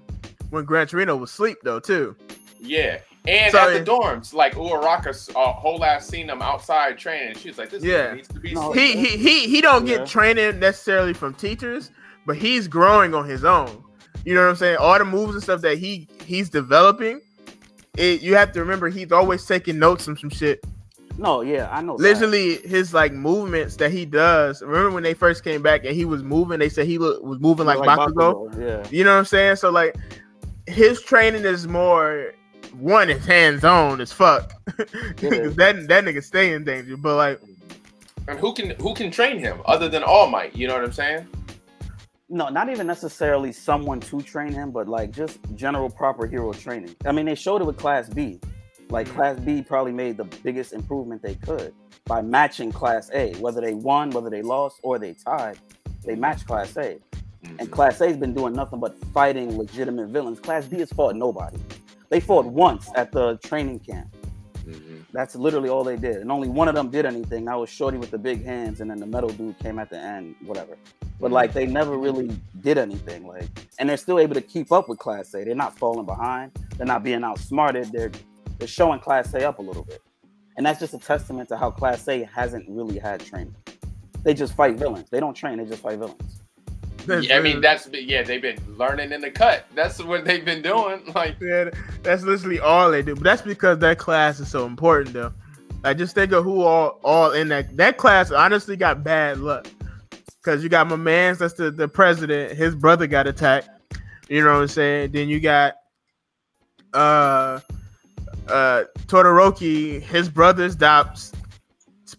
[0.49, 2.15] when Gran Torino was asleep though too.
[2.59, 2.99] Yeah.
[3.27, 7.35] And So, at the dorms, like Uraraka's uh, whole ass seen them outside training.
[7.35, 8.09] She's like, this Yeah.
[8.09, 8.13] yeah.
[8.15, 9.97] needs to be No, He he he he don't Yeah.
[9.97, 11.91] get training necessarily from teachers,
[12.25, 13.83] but he's growing on his own.
[14.25, 14.77] You know what I'm saying?
[14.77, 17.19] All the moves and stuff that he he's developing,
[17.97, 20.63] it you have to remember he's always taking notes on some shit.
[21.17, 21.97] No, yeah, I know.
[21.97, 22.03] that.
[22.03, 24.61] Literally, his like movements that he does.
[24.61, 26.59] Remember when they first came back and he was moving?
[26.59, 28.51] They said he look, was moving like, Bakugo.
[28.51, 28.87] Bakugo, Yeah.
[28.91, 29.55] You know what I'm saying?
[29.55, 29.95] So like,
[30.67, 32.33] his training is more
[32.73, 34.51] one is hands on as fuck.
[35.21, 35.55] is.
[35.55, 37.41] that that nigga stay in danger, but like
[38.27, 40.55] And who can who can train him other than All Might?
[40.55, 41.27] You know what I'm saying?
[42.29, 46.93] No, not even necessarily someone to train him, but like just general proper hero training.
[47.05, 48.41] I mean, they showed it with Class B.
[48.89, 51.73] Like Class B probably made the biggest improvement they could
[52.05, 53.33] by matching Class A.
[53.35, 55.57] Whether they won, whether they lost, or they tied,
[56.03, 56.99] they matched Class A.
[57.43, 57.65] And mm-hmm.
[57.67, 60.39] Class A's been doing nothing but fighting legitimate villains.
[60.39, 61.57] Class B has fought nobody.
[62.09, 64.13] They fought once at the training camp.
[65.17, 66.17] That's literally all they did.
[66.17, 67.45] And only one of them did anything.
[67.45, 69.97] That was Shorty with the big hands, and then the metal dude came at the
[69.97, 70.77] end, whatever.
[71.19, 71.33] But mm-hmm.
[71.33, 73.25] like they never really did anything.
[73.25, 73.47] Like,
[73.79, 75.43] and they're still able to keep up with Class A.
[75.43, 76.51] They're not falling behind.
[76.77, 77.91] They're not being outsmarted.
[77.91, 78.11] They're
[78.59, 80.03] they're showing Class A up a little bit.
[80.55, 83.55] And that's just a testament to how Class A hasn't really had training.
[84.21, 85.09] They just fight villains.
[85.09, 86.41] They don't train, they just fight villains.
[87.21, 89.65] Yeah, I mean that's yeah they've been learning in the cut.
[89.73, 91.03] That's what they've been doing.
[91.15, 91.69] Like yeah,
[92.03, 93.15] that's literally all they do.
[93.15, 95.33] But that's because that class is so important, though.
[95.83, 98.31] Like just think of who all all in that that class.
[98.31, 99.67] Honestly, got bad luck
[100.43, 102.57] because you got my man's that's the the president.
[102.57, 103.69] His brother got attacked.
[104.27, 105.11] You know what I'm saying?
[105.11, 105.75] Then you got
[106.93, 107.59] uh
[108.49, 110.01] uh Todoroki.
[110.01, 111.31] His brother's Dobbs.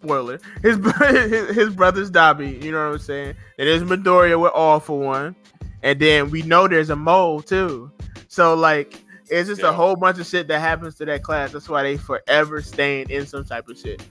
[0.02, 0.38] Spoiler.
[0.62, 0.76] His
[1.30, 2.62] his, his brother's Dabi.
[2.62, 3.34] You know what I'm saying?
[3.58, 5.34] And there's Midoriya with all for one.
[5.82, 7.90] And then we know there's a mole too.
[8.28, 9.00] So like
[9.30, 9.68] it's just Yeah.
[9.70, 11.52] a whole bunch of shit that happens to that class.
[11.52, 14.02] That's why they forever staying in some type of shit.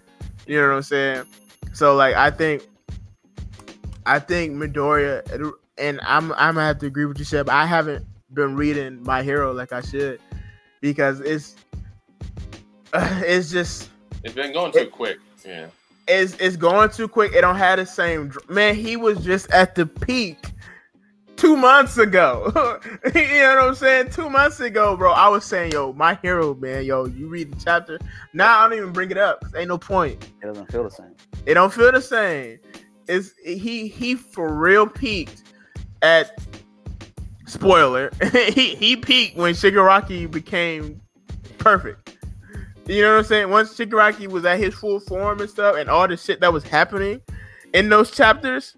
[0.46, 1.24] You know what I'm saying?
[1.74, 2.64] So like I think
[4.06, 7.50] I think Midoriya and I'm I'm gonna have to agree with you, Shep.
[7.50, 10.20] I haven't been reading My Hero like I should
[10.82, 11.56] because it's
[12.94, 13.90] it's just
[14.24, 15.18] it's been going too quick.
[15.46, 15.68] Yeah.
[16.08, 17.34] It's it's going too quick.
[17.34, 18.76] It don't have the same man.
[18.76, 20.52] He was just at the peak
[21.36, 22.52] two months ago.
[23.16, 24.10] you know what I'm saying?
[24.10, 25.12] Two months ago, bro.
[25.12, 28.00] I was saying, yo, my hero, man, yo, you read the chapter.
[28.34, 29.46] Now I don't even bring it up.
[29.56, 30.32] ain't no point.
[30.42, 31.16] It doesn't feel the same.
[31.46, 32.60] It don't feel the same.
[33.08, 35.44] It's he he for real peaked
[36.02, 36.42] at
[37.46, 38.12] spoiler.
[38.54, 41.00] he he peaked when Shigaraki became
[41.58, 42.17] perfect.
[42.88, 43.50] You know what I'm saying?
[43.50, 46.64] Once Shigaraki was at his full form and stuff, and all the shit that was
[46.64, 47.22] happening
[47.74, 48.76] in those chapters,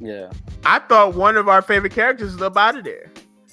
[0.00, 0.30] Yeah.
[0.64, 3.10] I thought one of our favorite characters was up out of there.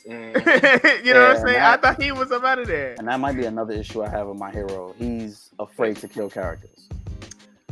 [0.10, 0.34] Mm.
[1.06, 1.46] you know what I'm saying?
[1.60, 2.96] that- I thought he was up out of there.
[2.98, 4.94] And that might be another issue I have with my hero.
[4.98, 6.90] He's afraid to kill characters.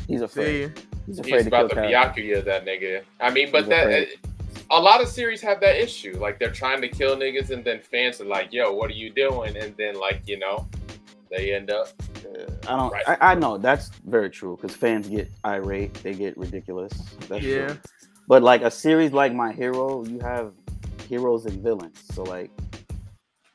[0.07, 0.77] He's afraid.
[0.77, 2.23] See, He's afraid He's to kill about to characters.
[2.25, 3.03] Byakuya that nigga.
[3.19, 4.07] I mean, but He's that afraid.
[4.69, 6.17] a lot of series have that issue.
[6.19, 9.09] Like they're trying to kill niggas, and then fans are like, "Yo, what are you
[9.09, 10.67] doing?" And then like you know,
[11.31, 11.87] they end up.
[12.67, 12.91] I don't.
[12.91, 13.03] Right.
[13.07, 15.93] I, I know that's very true because fans get irate.
[15.95, 16.93] They get ridiculous.
[17.27, 17.67] That's Yeah.
[17.67, 17.77] true.
[18.27, 20.53] But like a series like My Hero, you have
[21.09, 22.01] heroes and villains.
[22.13, 22.51] So like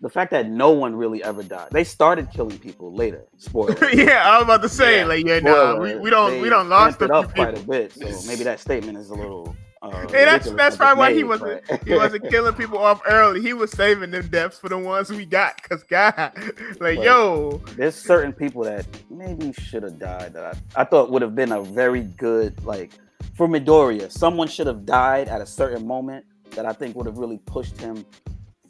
[0.00, 1.68] the fact that no one really ever died.
[1.70, 3.24] They started killing people later.
[3.38, 3.76] Spoiler.
[3.92, 5.06] yeah, I was about to say, Yeah.
[5.06, 7.34] like, yeah, nah, we, we don't they we don't lost amped it a up few
[7.44, 7.92] quite a bit.
[7.92, 9.56] So maybe that statement is a little.
[9.92, 13.40] Uh, Hey, that's that's probably why he wasn't he wasn't killing people off early.
[13.42, 15.62] He was saving them deaths for the ones we got.
[15.62, 16.14] Cause God,
[16.80, 17.02] like Right.
[17.02, 21.34] yo, There's certain people that maybe should have died that I, I thought would have
[21.34, 22.92] been a very good like
[23.34, 24.10] for Midoriya.
[24.10, 27.78] Someone should have died at a certain moment that I think would have really pushed
[27.80, 28.04] him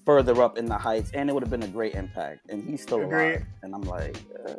[0.05, 2.40] further up in the heights, and it would have been a great impact.
[2.48, 3.30] And he's still Agreed.
[3.32, 4.16] alive, and I'm like,
[4.48, 4.55] uh.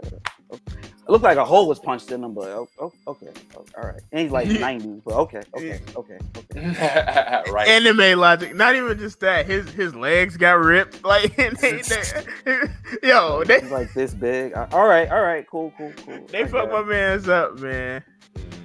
[0.52, 3.84] It looked like a hole was punched in him, but oh, oh, okay, oh, all
[3.90, 4.02] right.
[4.12, 7.44] And he's like 90, but okay, okay, okay, okay.
[7.52, 7.68] right.
[7.68, 8.56] anime logic.
[8.56, 9.46] Not even just that.
[9.46, 11.02] His his legs got ripped.
[11.08, 12.60] Like and they, they,
[13.04, 14.54] yo, they He's like this big.
[14.54, 16.26] Uh, all right, all right, cool, cool, cool.
[16.30, 18.04] they I fucked my man's up, man.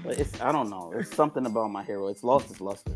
[0.04, 0.92] But it's I don't know.
[0.96, 2.08] It's something about my hero.
[2.08, 2.92] It's lost its luster.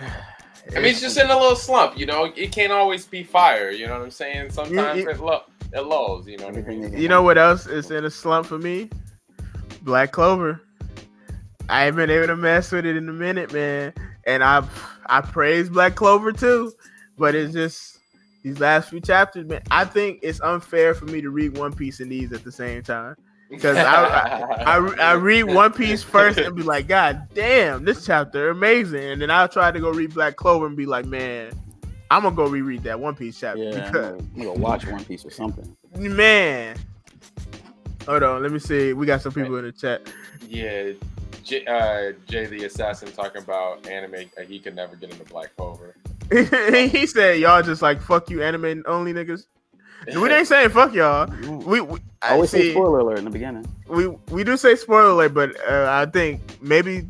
[0.00, 1.96] I mean, it's just in a little slump.
[1.98, 3.70] You know, it can't always be fire.
[3.70, 4.50] You know what I'm saying?
[4.50, 6.26] Sometimes you- it, lo- it lulls.
[6.26, 6.96] You know what I mean?
[6.96, 8.90] You know what else is in a slump for me?
[9.82, 10.60] Black Clover.
[11.68, 13.92] I ain't been able to mess with it in a minute, man.
[14.24, 14.66] And I
[15.06, 16.72] I praise Black Clover too.
[17.18, 17.98] But it's just
[18.42, 19.62] these last few chapters, man.
[19.70, 22.82] I think it's unfair for me to read One Piece and these at the same
[22.82, 23.16] time.
[23.48, 28.50] Because I, I, I read One Piece first and be like, God damn, this chapter
[28.50, 29.02] amazing.
[29.02, 31.52] And then I'll try to go read Black Clover and be like, man,
[32.10, 33.62] I'm gonna go reread that One Piece chapter.
[33.62, 35.76] Yeah, I'm because gonna, I'm gonna watch One Piece or something.
[35.94, 36.76] Man.
[38.06, 38.92] Hold on, let me see.
[38.92, 40.08] We got some people in the chat.
[40.48, 40.92] yeah,
[41.42, 44.30] J, uh, Jay the Assassin talking about anime.
[44.38, 45.96] Uh, he could never get into Black Clover.
[46.30, 49.46] he said y'all just like fuck you anime only niggas.
[50.14, 51.28] We ain't saying fuck y'all.
[51.48, 53.66] We, we I always say spoiler alert in the beginning.
[53.88, 57.06] we we do say spoiler alert, but uh, I think maybe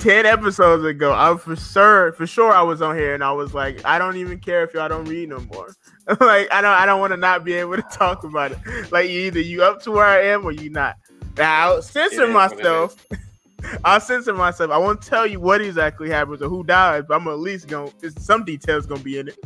[0.00, 3.54] ten episodes ago, I for sure for sure I was on here and I was
[3.54, 5.74] like, I don't even care if y'all don't read no more.
[6.20, 8.90] like I don't I don't want to not be able to talk about it.
[8.90, 10.96] Like you either you up to where I am or you not.
[11.36, 13.06] Now I'll censor It is what it myself.
[13.84, 14.70] I'll censor myself.
[14.70, 17.90] I won't tell you what exactly happens or who dies, but I'm at least gonna
[18.18, 19.38] some details gonna be in it.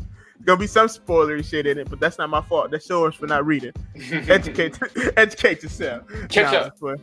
[0.45, 2.71] Gonna be some spoilery shit in it, but that's not my fault.
[2.71, 3.73] That's yours for not reading.
[4.13, 4.79] Educate,
[5.17, 6.07] educate yourself.
[6.29, 7.01] Catch Nah, up.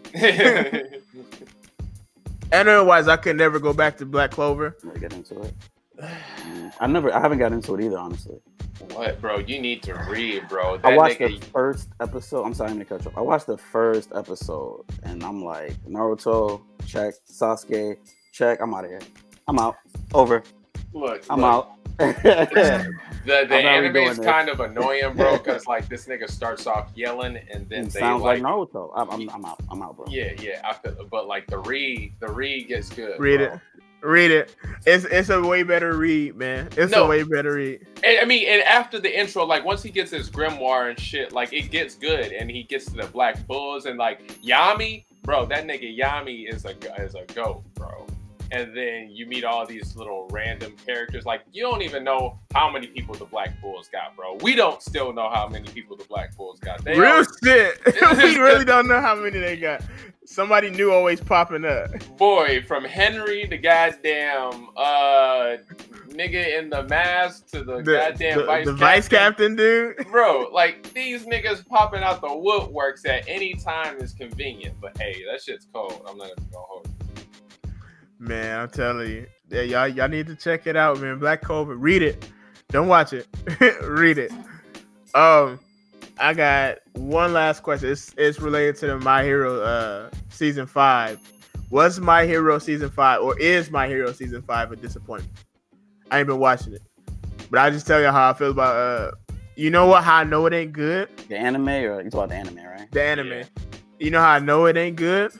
[2.51, 4.77] But- And otherwise, I could never go back to Black Clover.
[4.83, 5.53] Never get into it.
[6.79, 8.39] I never, I haven't got into it either, honestly.
[8.93, 9.37] what, bro?
[9.39, 10.77] You need to read, bro.
[10.77, 12.43] That I watched nigga, the first episode.
[12.43, 13.17] I'm sorry, I'm gonna cut you off.
[13.17, 17.13] I watched the first episode, and I'm like, Naruto, check.
[17.31, 17.97] Sasuke,
[18.31, 18.59] check.
[18.61, 19.01] I'm out of here.
[19.47, 19.75] I'm out.
[20.13, 20.41] Over.
[20.93, 21.77] Look, I'm look, out.
[23.23, 24.25] The the anime is this.
[24.25, 27.99] kind of annoying, bro, because like this nigga starts off yelling and then it they
[27.99, 28.91] sounds like, like, Naruto.
[28.95, 29.59] I'm, I'm, I'm out.
[29.69, 30.05] I'm out, bro.
[30.09, 30.61] yeah, yeah.
[30.63, 33.19] I feel, but like the read, the read gets good.
[33.19, 33.53] Read bro.
[33.53, 33.59] it.
[34.01, 34.55] Read it.
[34.87, 36.69] It's it's a way better read, man.
[36.75, 37.03] It's No.
[37.03, 37.85] a way better read.
[38.03, 41.31] And, I mean, and after the intro, like once he gets his grimoire and shit,
[41.31, 45.45] like it gets good, and he gets to the Black Bulls and like Yami, bro.
[45.45, 48.07] That nigga Yami is a is a goat, bro.
[48.51, 51.25] And then you meet all these little random characters.
[51.25, 54.35] Like you don't even know how many people the Black Bulls got, bro.
[54.41, 56.83] We don't still know how many people the Black Bulls got.
[56.83, 57.79] They Real shit.
[58.17, 59.83] we really don't know how many they got.
[60.25, 61.91] Somebody new always popping up.
[62.17, 65.57] boy, from Henry the goddamn uh
[66.09, 69.95] nigga in the mask to the, The, goddamn the- vice the vice captain dude.
[70.11, 74.75] Bro, like these niggas popping out the woodworks at any time is convenient.
[74.81, 76.05] But hey, that shit's cold.
[76.07, 76.90] I'm not gonna hold you.
[78.21, 79.25] Man, I'm telling you.
[79.49, 81.17] Yeah, y'all y'all need to check it out, man.
[81.17, 81.75] Black Clover.
[81.75, 82.29] Read it.
[82.69, 83.27] Don't watch it.
[83.81, 84.31] Read it.
[85.15, 85.59] Um
[86.19, 87.89] I got one last question.
[87.89, 91.19] It's it's related to the My Hero uh season five.
[91.71, 95.35] Was My Hero season five or is My Hero season five a disappointment?
[96.11, 96.83] I ain't been watching it.
[97.49, 99.11] But I just tell you how I feel about uh
[99.55, 101.09] you know what how I know it ain't good?
[101.27, 102.91] The anime, or you talk about the anime, right?
[102.91, 103.31] The anime.
[103.31, 103.43] Yeah.
[103.97, 105.31] You know how I know it ain't good?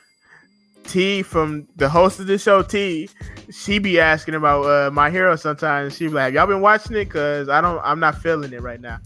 [0.83, 3.09] T from the host of the show, T,
[3.51, 5.95] she be asking about uh, my hero sometimes.
[5.95, 7.09] She be like, "Y'all been watching it?
[7.09, 8.99] Cause I don't, I'm not feeling it right now."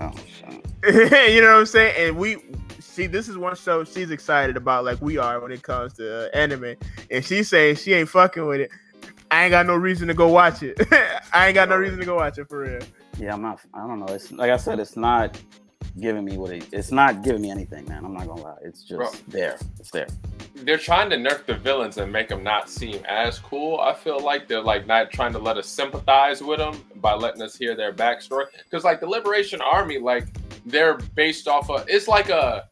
[0.00, 0.66] Oh, shit.
[1.32, 1.94] you know what I'm saying?
[1.98, 2.38] And we
[2.78, 6.26] see this is one show she's excited about, like we are when it comes to
[6.26, 6.76] uh, anime.
[7.10, 8.70] And she saying she ain't fucking with it.
[9.30, 10.76] I ain't got no reason to go watch it.
[11.32, 12.80] I ain't got no reason to go watch it for real.
[13.18, 13.60] Yeah, I'm not.
[13.74, 14.06] I don't know.
[14.06, 15.40] It's like I said, it's not
[16.00, 16.66] giving me what it.
[16.72, 18.04] It's not giving me anything, man.
[18.04, 18.56] I'm not gonna lie.
[18.62, 19.10] It's just Bro.
[19.28, 19.58] there.
[19.78, 20.06] It's there.
[20.56, 23.78] They're trying to nerf the villains and make them not seem as cool.
[23.80, 27.42] I feel like they're like not trying to let us sympathize with them by letting
[27.42, 28.46] us hear their backstory.
[28.64, 30.28] Because like the Liberation Army, like
[30.66, 31.84] they're based off of.
[31.88, 32.68] It's like a.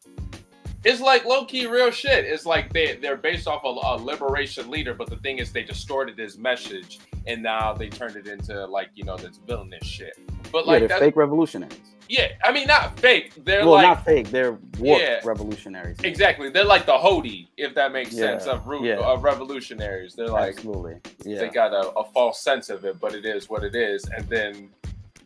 [0.85, 2.25] It's like low key real shit.
[2.25, 5.63] It's like they they're based off a, a liberation leader, but the thing is they
[5.63, 10.17] distorted his message and now they turned it into like you know this villainous shit.
[10.51, 11.77] But yeah, like they're fake revolutionaries.
[12.07, 13.33] yeah, I mean not fake.
[13.43, 14.29] They're well, like not fake.
[14.31, 15.19] They're warped Yeah.
[15.25, 15.97] revolutionaries.
[16.03, 16.49] exactly.
[16.49, 18.99] They're like the Hody, if that makes Yeah, sense, of root yeah.
[18.99, 20.15] of revolutionaries.
[20.15, 20.95] They're like Absolutely.
[21.25, 24.05] they got a, a false sense of it, but it is what it is.
[24.15, 24.69] And then,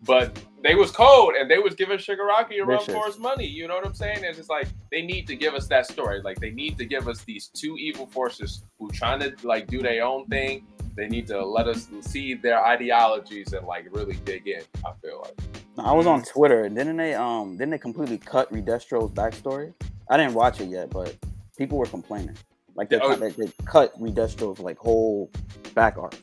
[0.06, 3.46] but they was cold and they was giving Shigaraki a run for his money.
[3.46, 4.20] You know what I'm saying?
[4.24, 6.22] It's just like they need to give us that story.
[6.22, 9.82] Like they need to give us these two evil forces who trying to like do
[9.82, 10.66] their own thing.
[10.96, 14.62] They need to let us see their ideologies and like really dig in.
[14.86, 15.40] I feel like.
[15.78, 16.70] I was on Twitter.
[16.70, 17.14] Didn't they?
[17.16, 19.74] Um, didn't they completely cut Redestro's backstory?
[20.10, 21.16] I didn't watch it yet, but
[21.58, 22.38] people were complaining.
[22.76, 23.10] Like they, Oh.
[23.10, 25.30] cut, they, they cut Redestro's like whole
[25.74, 26.16] back arc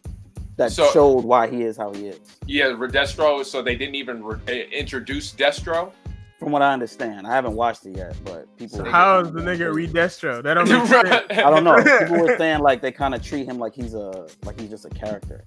[0.61, 2.21] that So- showed why he is how he is.
[2.47, 3.45] Yeah, Redestro.
[3.45, 5.93] So they didn't even re- eh, introduce Destro.
[6.39, 8.79] From what I understand, I haven't watched it yet, but people.
[8.79, 9.93] So how is the nigga crazy.
[9.93, 10.43] read Destro?
[10.43, 11.09] That don't make sense.
[11.31, 11.77] I don't know.
[11.77, 14.85] People were saying like they kind of treat him like he's a like he's just
[14.85, 15.45] a character.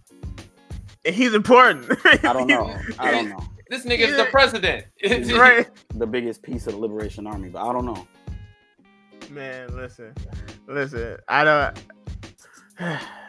[1.05, 1.85] He's important.
[2.05, 2.75] I don't know.
[2.99, 3.43] I don't know.
[3.69, 4.85] This nigga's the president.
[5.37, 5.67] right.
[5.95, 8.07] The biggest piece of the Liberation Army, but I don't know.
[9.31, 10.13] Man, listen,
[10.67, 11.17] listen.
[11.27, 11.79] I don't.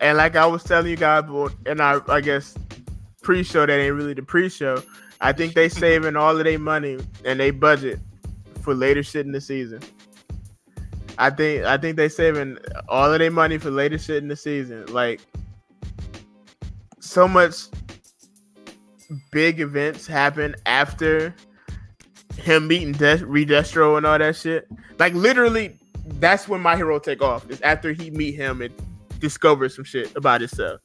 [0.00, 1.24] And like I was telling you guys,
[1.64, 2.54] and I, I guess
[3.22, 4.82] pre-show that ain't really the pre-show.
[5.20, 7.98] I think they saving all of their money and they budget
[8.62, 9.80] for later shit in the season.
[11.18, 12.58] I think I think they saving
[12.88, 14.86] all of their money for later shit in the season.
[14.86, 15.20] Like
[17.00, 17.64] so much
[19.30, 21.34] big events happen after
[22.36, 24.68] him meeting De- Redestro and all that shit.
[24.98, 25.78] Like literally,
[26.18, 27.48] that's when my hero take off.
[27.50, 28.74] Is after he meet him and
[29.18, 30.80] discover some shit about himself.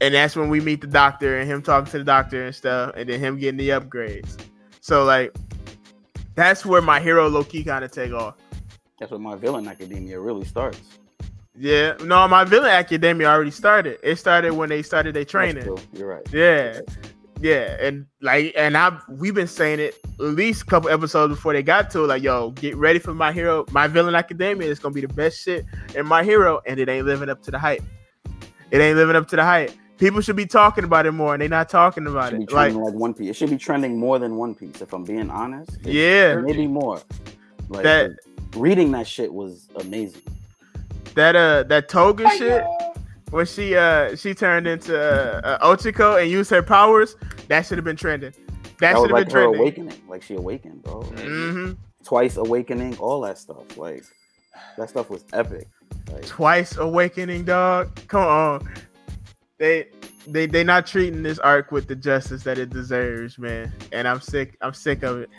[0.00, 2.92] And that's when we meet the doctor and him talking to the doctor and stuff,
[2.96, 4.38] and then him getting the upgrades.
[4.80, 5.34] So like
[6.34, 8.36] that's where my hero low key kind of take off.
[8.98, 10.80] That's where my villain academia really starts.
[11.56, 13.98] Yeah, no, my villain academia already started.
[14.04, 15.66] It started when they started their training.
[15.92, 16.32] You're right.
[16.32, 16.80] Yeah,
[17.40, 21.52] yeah, and like, and I've we've been saying it at least a couple episodes before
[21.52, 22.06] they got to it.
[22.08, 24.70] Like, yo, get ready for my hero, my villain academia.
[24.70, 27.50] It's gonna be the best shit in my hero, and it ain't living up to
[27.50, 27.82] the hype.
[28.70, 29.70] It ain't living up to the hype.
[29.98, 32.52] People should be talking about it more, and they're not talking about should it.
[32.52, 33.30] Like, like, One Piece.
[33.30, 34.80] It should be trending more than One Piece.
[34.80, 35.76] If I'm being honest.
[35.84, 37.00] It- yeah, maybe more.
[37.68, 38.10] Like That-
[38.56, 40.22] reading that shit was amazing.
[41.14, 42.64] that uh, that toga shit
[43.30, 47.16] when she uh she turned into uh, uh, Ochaco and used her powers,
[47.48, 48.32] that should have been trending.
[48.32, 49.60] That, That should have like been her trending.
[49.60, 50.02] awakening.
[50.08, 51.00] Like she awakened, bro.
[51.00, 51.72] Like, hmm
[52.04, 53.76] Twice awakening, all that stuff.
[53.76, 54.04] Like
[54.76, 55.68] that stuff was epic.
[56.12, 58.68] Like, twice awakening dog come on
[59.58, 59.88] they
[60.26, 64.20] they they not treating this arc with the justice that it deserves man and i'm
[64.20, 65.30] sick i'm sick of it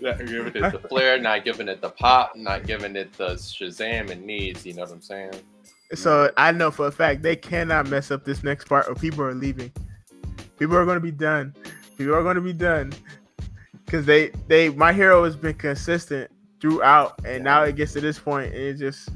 [0.00, 4.10] Not giving it the flair, not giving it the pop, not giving it the Shazam
[4.10, 4.66] it needs.
[4.66, 5.32] You know what I'm saying?
[5.94, 9.22] So i know for a fact they cannot mess up this next part or people
[9.22, 9.72] are leaving
[10.58, 11.54] people are going to be done
[11.96, 12.92] people are going to be done
[13.84, 18.18] because they they my hero has been consistent throughout and now it gets to this
[18.18, 19.10] point and it just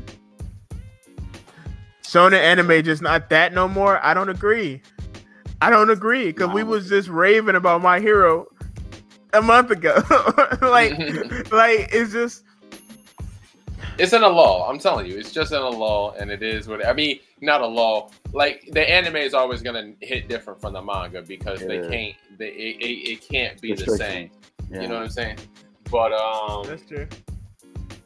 [2.07, 4.03] Shonen anime just not that no more.
[4.05, 4.81] I don't agree.
[5.61, 8.47] I don't agree because we was just raving about my hero
[9.33, 10.03] a month ago.
[10.63, 10.93] like,
[11.51, 12.45] like it's just
[13.99, 14.67] It's in a lull.
[14.69, 17.21] I'm telling you, it's just in a lull, and it is what I mean.
[17.41, 18.13] Not a lull.
[18.33, 22.15] Like the anime is always gonna hit different from the manga because they can't.
[22.39, 23.99] They, it, it, it can't be the Restriction.
[23.99, 24.31] same.
[24.71, 24.83] yeah.
[24.83, 25.39] You know what I'm saying?
[25.91, 27.07] But um, that's true.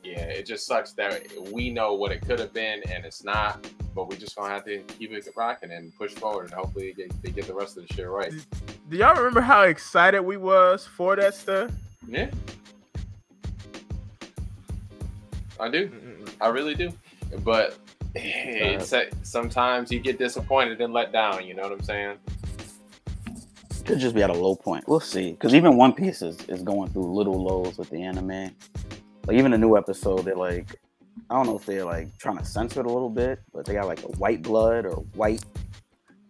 [0.04, 3.66] yeah, it just sucks that we know what it could have been and it's not.
[3.92, 7.02] But we just gonna have to keep it rocking and push forward, and hopefully they
[7.02, 8.32] get, they get the rest of the shit right.
[8.88, 11.72] Do y'all remember how excited we was for that stuff?
[12.06, 12.30] Yeah,
[15.60, 15.90] I do.
[16.40, 16.92] I really do.
[17.44, 17.78] But
[18.14, 21.46] it's sometimes you get disappointed and let down.
[21.46, 22.18] You know what I'm saying?
[23.90, 24.86] could just be at a low point.
[24.86, 25.32] We'll see.
[25.32, 28.54] Because even One Piece is, is going through little lows with the anime.
[29.26, 30.76] Like even the new episode, they're like,
[31.28, 33.74] I don't know if they're like trying to censor it a little bit, but they
[33.74, 35.44] got like a white blood or white,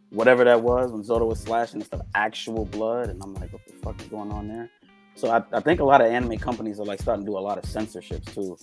[0.08, 3.62] whatever that was when Zoro was slashing instead of actual blood, and I'm like, what
[3.66, 4.70] the fuck is going on there?
[5.14, 7.40] So I, I think a lot of anime companies are like starting to do a
[7.40, 8.56] lot of censorships too.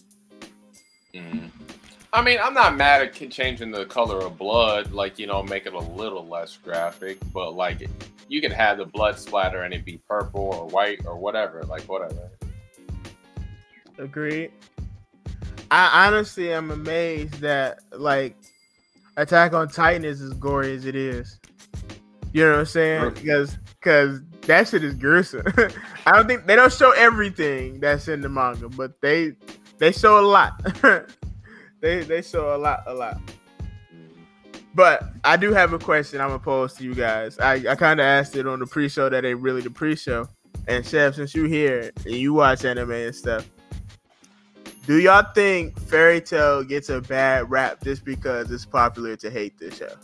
[1.18, 1.50] Mhm.
[2.14, 5.66] I mean, I'm not mad at changing the color of blood, like you know, make
[5.66, 7.18] it a little less graphic.
[7.34, 7.90] But like,
[8.28, 11.84] you can have the blood splatter and it be purple or white or whatever, like
[11.84, 12.30] whatever.
[13.98, 14.52] Agreed.
[15.70, 18.38] I honestly am amazed that like
[19.18, 21.40] Attack on Titan is as gory as it is.
[22.34, 23.14] You know what I'm saying?
[23.16, 25.44] Because because that shit is gruesome.
[26.06, 29.34] I don't think they don't show everything that's in the manga, but they
[29.78, 30.62] they show a lot.
[31.82, 33.20] they they show a lot a lot.
[34.74, 37.40] But I do have a question I'm gonna pose to you guys.
[37.40, 40.30] I, I kind of asked it on the pre-show that ain't really the pre-show.
[40.68, 43.50] And Chef, since you here and you watch anime and stuff,
[44.86, 49.58] do y'all think Fairy Tail gets a bad rap just because it's popular to hate
[49.58, 49.96] this show?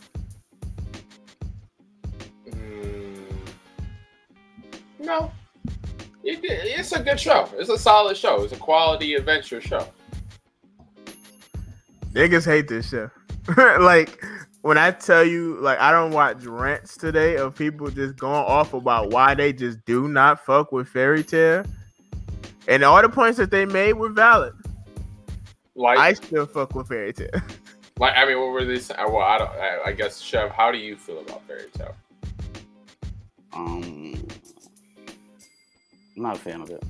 [2.50, 3.28] Mm,
[5.00, 5.32] no,
[6.24, 7.50] it's a good show.
[7.56, 8.44] It's a solid show.
[8.44, 9.88] It's a quality adventure show.
[12.14, 13.10] Niggas hate this show.
[13.58, 14.24] like
[14.62, 18.74] when I tell you, like I don't watch rants today of people just going off
[18.74, 21.66] about why they just do not fuck with Fairy Tail,
[22.68, 24.54] and all the points that they made were valid.
[25.76, 27.30] Like, I still fuck with Fairy Tail.
[28.00, 28.90] like I mean, what were these?
[28.90, 29.50] Well, I don't.
[29.50, 31.95] I, I guess, Chef, how do you feel about Fairy Tail?
[33.52, 34.26] Um,
[36.15, 36.84] I'm not a fan of it.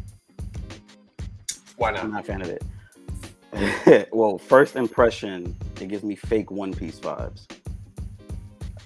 [1.78, 2.04] Why not?
[2.04, 2.16] I'm not?
[2.16, 4.10] not a fan of it.
[4.14, 7.46] well, first impression, it gives me fake One Piece vibes.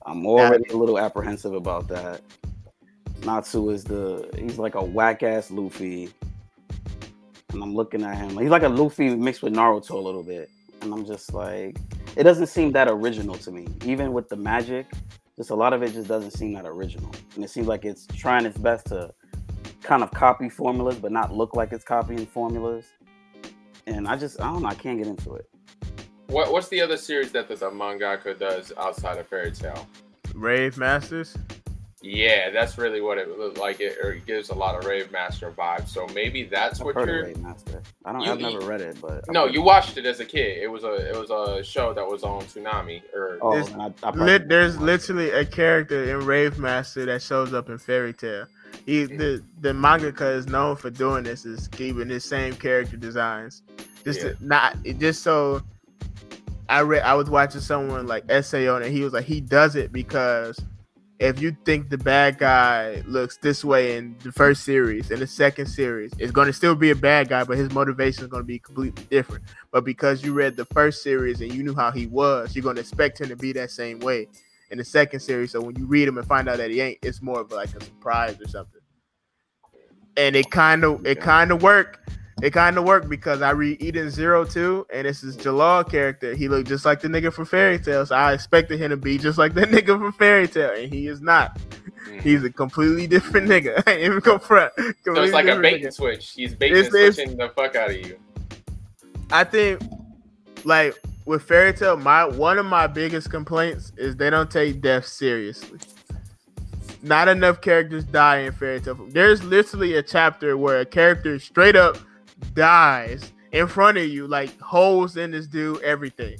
[0.05, 2.21] I'm already a little apprehensive about that.
[3.25, 6.09] Natsu is the he's like a whack ass Luffy.
[7.51, 8.37] And I'm looking at him.
[8.37, 10.49] He's like a Luffy mixed with Naruto a little bit.
[10.81, 11.77] And I'm just like,
[12.15, 13.67] it doesn't seem that original to me.
[13.83, 14.85] Even with the magic,
[15.35, 17.11] just a lot of it just doesn't seem that original.
[17.35, 19.13] And it seems like it's trying its best to
[19.87, 22.85] kind of copy formulas, but not look like it's copying formulas.
[23.87, 25.49] And I just, I don't know, I can't get into it.
[26.27, 29.87] What What's the other series that the, the mangaka does outside of Fairy Tail?
[30.35, 31.37] Rave Masters.
[32.01, 33.79] Yeah, that's really what it looked like.
[33.79, 35.87] It, or it gives a lot of Rave Master vibes.
[35.87, 37.19] So maybe that's I've what heard you're.
[37.21, 37.81] of Raid Master.
[38.05, 38.21] I don't.
[38.21, 39.65] You- I've never read it, but I've No, you it.
[39.65, 40.57] watched it as a kid.
[40.61, 43.01] It was a it was a show that was on Toonami.
[43.15, 44.85] Or Oh, There's I, I probably Lit, there's watched it.
[44.85, 48.45] literally a character in Rave Master that shows up in Fairy Tail.
[48.87, 53.61] He the the mangaka is known for doing this is keeping his same character designs.
[54.05, 54.31] Just Yeah.
[54.39, 55.61] not just so
[56.69, 58.91] I read I was watching someone like essay on it.
[58.91, 60.57] He was like he does it because
[61.19, 65.27] if you think the bad guy looks this way in the first series, in the
[65.27, 68.43] second series, it's going to still be a bad guy, but his motivation is going
[68.43, 69.43] to be completely different.
[69.71, 72.75] But because you read the first series and you knew how he was, you're going
[72.75, 74.27] to expect him to be that same way
[74.69, 75.51] in the second series.
[75.51, 77.69] So when you read him and find out that he ain't, it's more of like
[77.75, 78.76] a surprise or something.
[80.17, 81.99] And it kind of it kind of worked.
[82.43, 86.35] It kind of worked because I read Eden Zero too, and this is Jellal character.
[86.35, 89.17] He looked just like the nigga from Fairy Tail, so I expected him to be
[89.17, 91.57] just like the nigga from Fairy Tail, and he is not.
[92.07, 92.21] Mhm.
[92.21, 93.81] He's a completely different nigga.
[93.87, 94.71] I ain't even go front.
[95.03, 96.33] so it's like a bait and switch.
[96.35, 98.19] He's It's- and switching the fuck out of you.
[99.31, 99.81] I think,
[100.63, 100.95] like
[101.25, 105.79] with Fairy Tail, my one of my biggest complaints is they don't take death seriously.
[107.07, 108.95] Not enough characters die in Fairy Tail.
[109.09, 111.97] There's literally a chapter where a character straight up
[112.53, 116.37] dies in front of you, like holes in this dude, everything,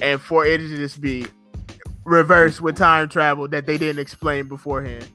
[0.00, 1.26] and for it to just be
[2.04, 5.06] reversed with time travel that they didn't explain beforehand.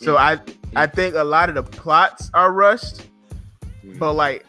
[0.00, 0.38] So I
[0.76, 3.02] I think a lot of the plots are rushed,
[3.98, 4.46] but like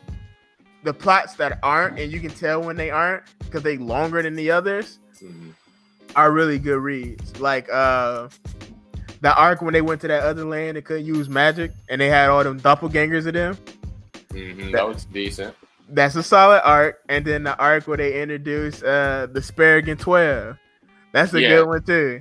[0.84, 4.36] the plots that aren't, and you can tell when they aren't because they longer than
[4.36, 5.54] the others, Mhm.
[6.16, 7.40] are really good reads.
[7.40, 8.30] Like uh
[9.24, 12.10] the arc when they went to that other land and couldn't use magic, and they
[12.10, 13.58] had all them doppelgangers of them.
[14.34, 15.56] Mhm, That was decent.
[15.90, 17.00] That's a solid arc.
[17.10, 20.58] And then the arc where they introduced uh the Spriggan Twelve.
[21.14, 21.50] That's a Yeah.
[21.50, 22.20] good one too.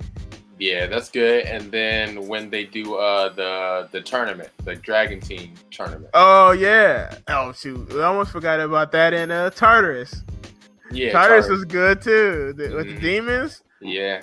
[0.59, 1.45] Yeah, that's good.
[1.45, 6.09] And then when they do uh the the tournament, the Dragon Team tournament.
[6.13, 7.15] Oh yeah.
[7.27, 10.21] Oh shoot, I almost forgot about that in uh Tartarus.
[10.91, 12.53] Yeah, Tartarus Tar- was good too.
[12.55, 13.01] The, With the Mhm.
[13.01, 13.61] demons.
[13.81, 14.21] yeah.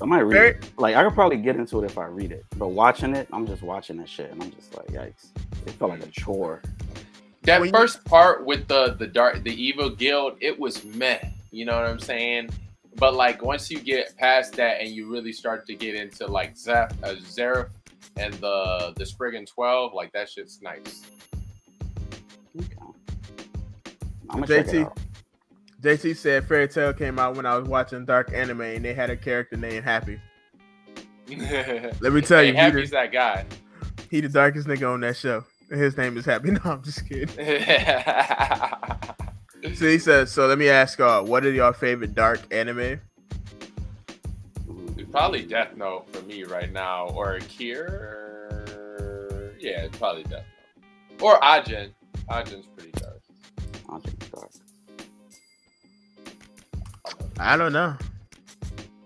[0.00, 0.72] I might read Very- it.
[0.78, 3.46] Like I could probably get into it if I read it, but watching it, I'm
[3.46, 5.26] just watching that shit, and I'm just like, yikes!
[5.66, 6.62] It felt like a chore.
[7.42, 11.18] That When you- first part with the the dark the evil guild, it was meh.
[11.50, 12.50] You know what I'm saying?
[12.96, 16.56] But like once you get past that and you really start to get into like
[16.56, 17.68] Zeph, uh, Zeref
[18.16, 21.02] and the the Spriggan Twelve, like that shit's nice.
[22.58, 22.66] Okay.
[24.30, 24.96] I'm gonna check it JT.
[25.78, 25.82] Out.
[25.82, 29.10] JT said Fairy Tail came out when I was watching Dark Anime and they had
[29.10, 30.20] a character named Happy.
[31.28, 33.44] Let Let me tell you, he Happy's the, that guy.
[34.10, 35.44] he the darkest nigga on that show.
[35.70, 36.50] And His name is Happy.
[36.52, 37.28] No, I'm just kidding.
[39.74, 43.00] So he says, so let me ask y'all, what are y'all favorite dark anime?
[45.10, 48.68] Probably Death Note for me right now, or Kier.
[49.58, 50.44] Yeah, it's probably Death
[51.10, 51.90] Note, or Ajin.
[52.30, 53.20] Ajin's pretty dark.
[53.88, 54.50] I'll check it out.
[57.38, 57.96] I don't know.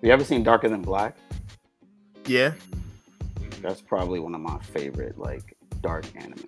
[0.03, 1.17] You ever seen Darker Than Black?
[2.27, 2.53] Yeah.
[3.61, 6.47] That's probably one of my favorite like dark animes.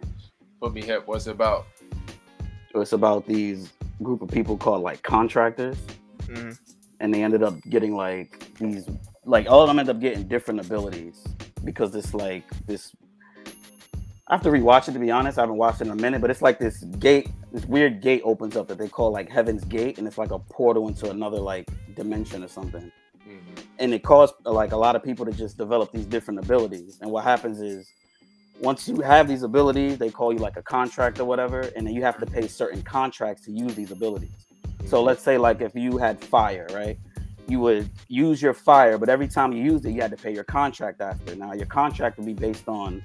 [0.61, 1.03] Put me hip.
[1.07, 1.67] What's it about?
[2.75, 3.73] It's about these
[4.03, 5.77] group of people called like contractors,
[6.23, 6.59] Mhm.
[7.01, 8.87] and they ended up getting like these
[9.25, 11.23] like all of them end up getting different abilities
[11.65, 12.95] because it's like this.
[14.29, 15.37] I have to rewatch it to be honest.
[15.39, 18.23] I haven't watched it in a minute, but it's like this gate, this weird gate
[18.24, 21.39] opens up that they call like Heaven's Gate, and it's like a portal into another
[21.39, 22.91] like dimension or something.
[23.24, 23.62] Mhm.
[23.79, 26.99] and it caused like a lot of people to just develop these different abilities.
[27.01, 27.89] And what happens is
[28.61, 31.95] once you have these abilities, they call you like a contract or whatever, and then
[31.95, 34.47] you have to pay certain contracts to use these abilities.
[34.87, 36.99] So let's say like if you had fire, right?
[37.49, 40.35] You would use your fire, but every time you used it, you had to pay
[40.35, 41.37] your contract after.
[41.37, 43.03] Now your contract would be based on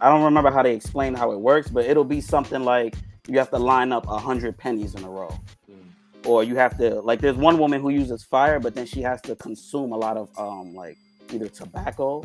[0.00, 2.96] I don't remember how they explain how it works, but it'll be something like
[3.28, 5.30] you have to line up a hundred pennies in a row
[5.70, 6.26] Mhm.
[6.26, 9.20] or you have to like there's one woman who uses fire but then she has
[9.22, 10.96] to consume a lot of um like
[11.32, 12.22] either tobacco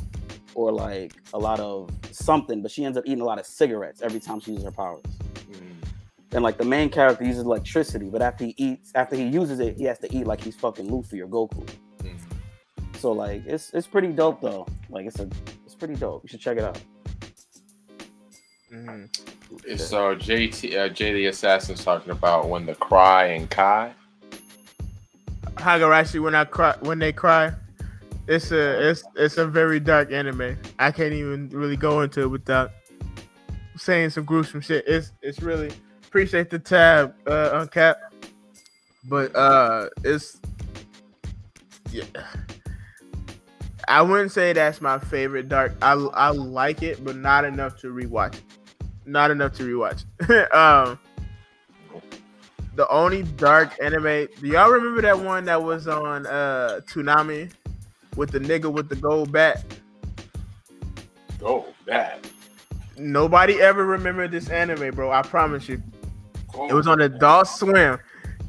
[0.55, 4.01] or like a lot of something but she ends up eating a lot of cigarettes
[4.01, 5.03] every time she uses her powers
[5.51, 5.87] Mhm.
[6.31, 9.77] and like the main character uses electricity but after he eats after he uses it
[9.77, 11.63] he has to eat like he's fucking luffy or goku
[11.99, 12.17] Mhm.
[12.97, 15.29] so like it's it's pretty dope though like it's a
[15.63, 16.81] it's pretty dope you should check it out
[18.71, 19.09] Mhm.
[19.79, 23.93] So JT, uh, Jay the Assassin's talking about when the Cry and Kai.
[25.55, 27.53] Higurashi when I cry when they cry.
[28.27, 30.57] It's a it's it's a very dark anime.
[30.79, 32.71] I can't even really go into it without
[33.77, 34.83] saying some gruesome shit.
[34.85, 35.71] It's it's really
[36.05, 37.97] appreciate the tab uh on cap.
[39.05, 40.37] But uh it's
[41.91, 42.03] yeah.
[43.87, 45.73] I wouldn't say that's my favorite dark.
[45.81, 48.35] I I like it, but not enough to rewatch.
[48.35, 48.43] it.
[49.05, 50.03] Not enough to rewatch.
[50.53, 50.99] um,
[52.75, 54.27] the only dark anime.
[54.39, 57.51] Do y'all remember that one that was on uh Toonami
[58.15, 59.63] with the nigga with the gold bat?
[61.41, 62.29] Oh, that.
[62.97, 65.11] Nobody ever remembered this anime, bro.
[65.11, 65.81] I promise you.
[66.69, 67.99] It was on Adult Swim.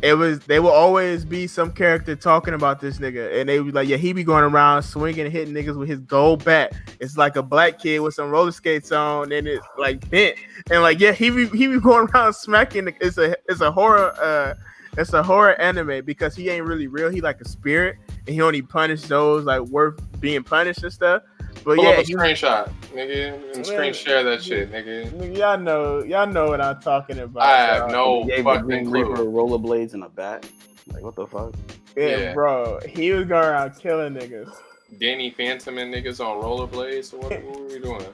[0.00, 3.74] It was they will always be some character talking about this nigga, and they was
[3.74, 6.72] like, yeah, he be going around swinging, and hitting niggas with his gold bat.
[7.00, 10.36] It's like a black kid with some roller skates on, and it's like bent,
[10.70, 12.84] and like yeah, he be he be going around smacking.
[12.84, 14.54] the- It's a it's a horror uh
[14.96, 17.08] it's a horror anime because he ain't really real.
[17.10, 21.22] He like a spirit, and he only punish those like worth being punished and stuff.
[21.64, 23.92] But Pull yeah, up a screenshot, nigga, and screen Man.
[23.94, 25.10] share that shit, nigga.
[25.10, 27.42] Nigga, y'all know y'all know what I'm talking about.
[27.42, 29.30] I have no He gave the fucking Green Reaper clue.
[29.30, 30.46] rollerblades and a bat.
[30.92, 31.54] Like what the fuck?
[31.96, 32.34] Yeah, Yeah.
[32.34, 32.78] bro.
[32.88, 34.50] He was going around killing niggas.
[34.98, 37.12] Danny Phantom and niggas on rollerblades.
[37.12, 38.06] What, what were we doing?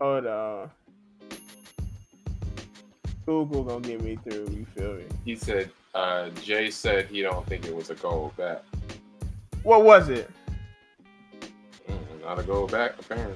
[0.00, 0.70] Hold on.
[3.26, 4.48] Google gonna get me through.
[4.50, 5.04] You feel me?
[5.24, 8.64] He said, uh, Jay said he don't think it was a gold bat.
[9.64, 10.30] What was it?
[11.88, 13.34] Mm, not a gold bat, apparently.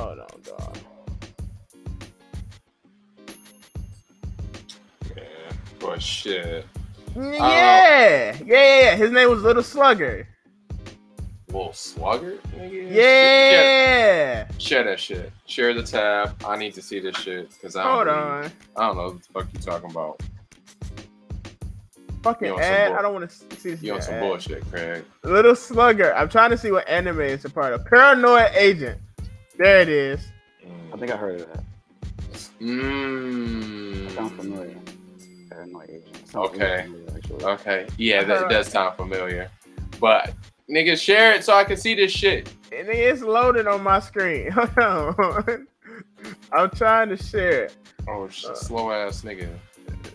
[0.00, 0.78] Hold on, dog.
[5.16, 5.22] Yeah,
[5.78, 6.64] but shit.
[7.14, 8.96] Yeah, yeah, yeah, yeah.
[8.96, 10.26] His name was Little Slugger.
[11.48, 12.92] Little slugger, nigga.
[12.94, 14.46] Yeah.
[14.46, 15.32] Share, share that shit.
[15.46, 16.40] Share the tab.
[16.46, 17.92] I need to see this shit because I don't.
[17.92, 18.52] Hold really- on.
[18.76, 20.22] I don't know what the fuck you talking about.
[22.22, 22.88] Fucking You on ad.
[22.90, 23.82] bull- I don't want to see this.
[23.82, 24.20] You on some ad.
[24.20, 25.04] bullshit, Craig?
[25.24, 26.14] Little Slugger.
[26.14, 27.84] I'm trying to see what anime it's a part of.
[27.84, 28.98] Paranoid Agent.
[29.60, 30.20] There it is.
[30.66, 30.94] Mm.
[30.94, 31.52] I think I heard of mm.
[31.52, 31.64] that.
[32.62, 34.10] Mmm.
[34.14, 34.76] Sounds familiar.
[35.50, 36.28] Paranoid agent.
[36.30, 36.84] Sounds Okay.
[36.84, 37.50] familiar.
[37.50, 37.86] Okay.
[37.98, 39.50] Yeah, that does sound familiar.
[40.00, 40.32] But
[40.70, 42.48] nigga, share it so I can see this shit.
[42.74, 44.50] And it's loaded on my screen.
[44.54, 45.66] Hold on.
[46.52, 47.76] I'm trying to share it.
[48.08, 49.50] Oh, sh- uh, slow ass nigga.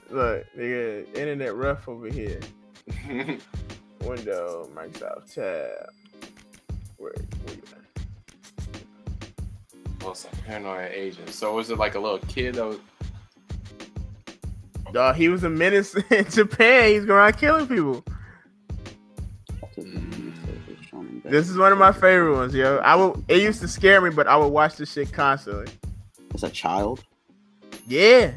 [0.10, 2.40] Look, nigga, internet rough over here.
[4.02, 5.92] Window, Microsoft tab.
[6.98, 7.14] Where,
[7.46, 7.85] where you at?
[10.06, 11.30] What's a paranoid agent?
[11.30, 12.80] So is it like a little kid that was
[14.94, 16.90] Dog, he was a menace in Japan.
[16.90, 18.06] He's going around killing people.
[21.26, 22.78] This is one of my favorite ones, yo.
[22.78, 23.22] I will.
[23.28, 25.74] It used to scare me, but I would watch this shit constantly.
[26.34, 27.04] It's a child.
[27.88, 28.32] Yeah,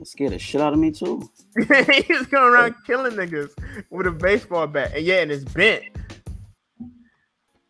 [0.00, 1.28] It scared the shit out of me too.
[1.56, 3.50] he was going around killing niggas
[3.90, 5.84] with a baseball bat, and yeah, and it's bent.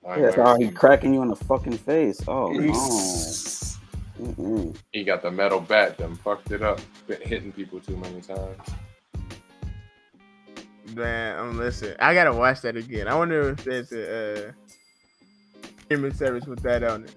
[0.09, 2.20] I Yeah, remember oh, he cracking you in the fucking face.
[2.26, 2.72] Oh no.
[4.18, 4.74] Mm-mm.
[4.93, 8.59] He got the metal bat, them fucked it up, been hitting people too many times.
[10.94, 13.06] Man, um, listen, I gotta watch that again.
[13.06, 14.52] I wonder if there's a uh,
[15.82, 17.14] streaming service with that on it.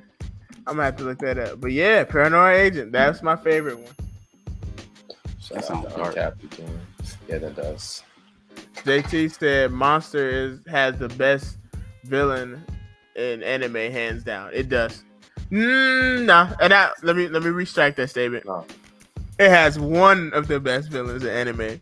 [0.68, 1.60] I'm gonna have to look that up.
[1.62, 3.96] But yeah, Paranoid Agent, that's my favorite one.
[5.40, 6.16] Shout That out sounds dark.
[6.16, 6.80] Captain
[7.28, 8.04] Yeah, that does.
[8.86, 11.58] JT said Monster is has the best
[12.04, 12.64] villain
[13.16, 14.52] in anime, hands down.
[14.54, 15.04] It does.
[15.52, 18.46] Mm, nah, and I, let me let me retract that statement.
[18.46, 18.66] No.
[19.40, 21.60] It has one of the best villains in anime.
[21.60, 21.82] Hands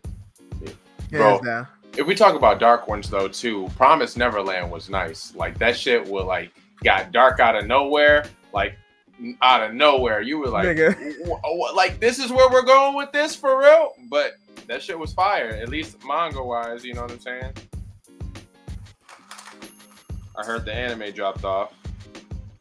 [1.10, 1.40] Bro.
[1.40, 1.66] down.
[1.96, 5.34] If we talk about dark ones though, too, Promise Neverland was nice.
[5.34, 6.52] Like that shit was like
[6.82, 8.76] got dark out of nowhere, like
[9.42, 10.20] out of nowhere.
[10.20, 10.94] You were like, Nigga.
[11.26, 13.92] "Wh- wh- like this is where we're going with this for real.
[14.08, 14.32] But
[14.68, 16.84] that shit was fire, at least manga wise.
[16.84, 17.52] You know what I'm saying?
[20.40, 21.72] I heard the anime dropped off.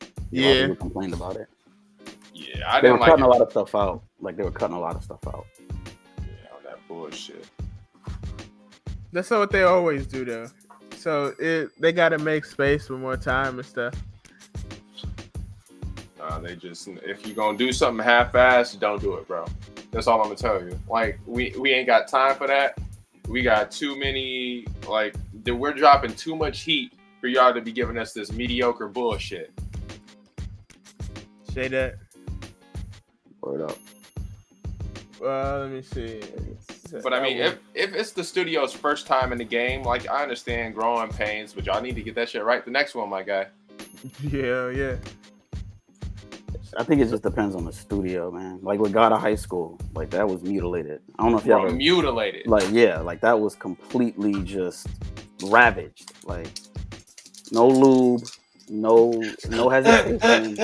[0.02, 0.62] A lot of Yeah.
[0.68, 1.48] people complained about it.
[2.34, 3.28] Yeah, I They were didn't like cutting it.
[3.28, 4.04] a lot of stuff out.
[4.20, 5.46] Like they were cutting a lot of stuff out.
[6.20, 7.46] Yeah, all that bullshit.
[9.14, 10.48] That's not what they always do, though.
[10.98, 13.96] So it they gotta make space for more time and stuff.
[16.18, 19.46] Nah, they just if you're gonna do something half-assed, don't do it, bro.
[19.92, 20.78] That's all I'm gonna tell you.
[20.90, 22.78] Like we we ain't got time for that.
[23.30, 25.16] We got too many like
[25.46, 29.52] we're dropping too much heat for y'all to be giving us this mediocre bullshit.
[31.54, 31.96] Say that.
[33.42, 33.78] Word up.
[35.20, 36.22] Well, let me see.
[37.04, 40.24] But I mean, if if it's the studio's first time in the game, like I
[40.24, 42.64] understand growing pains, but y'all need to get that shit right.
[42.64, 43.48] The next one, my guy.
[44.22, 44.96] yeah, yeah.
[46.78, 48.60] I think it just depends on the studio, man.
[48.62, 51.02] Like with God of High School, like that was mutilated.
[51.18, 52.48] I don't know if you Bro, ever mutilated.
[52.48, 54.88] like yeah, like that was completely just
[55.46, 56.14] ravaged.
[56.24, 56.48] Like
[57.52, 58.22] no lube,
[58.70, 59.12] no
[59.50, 60.56] no hesitation.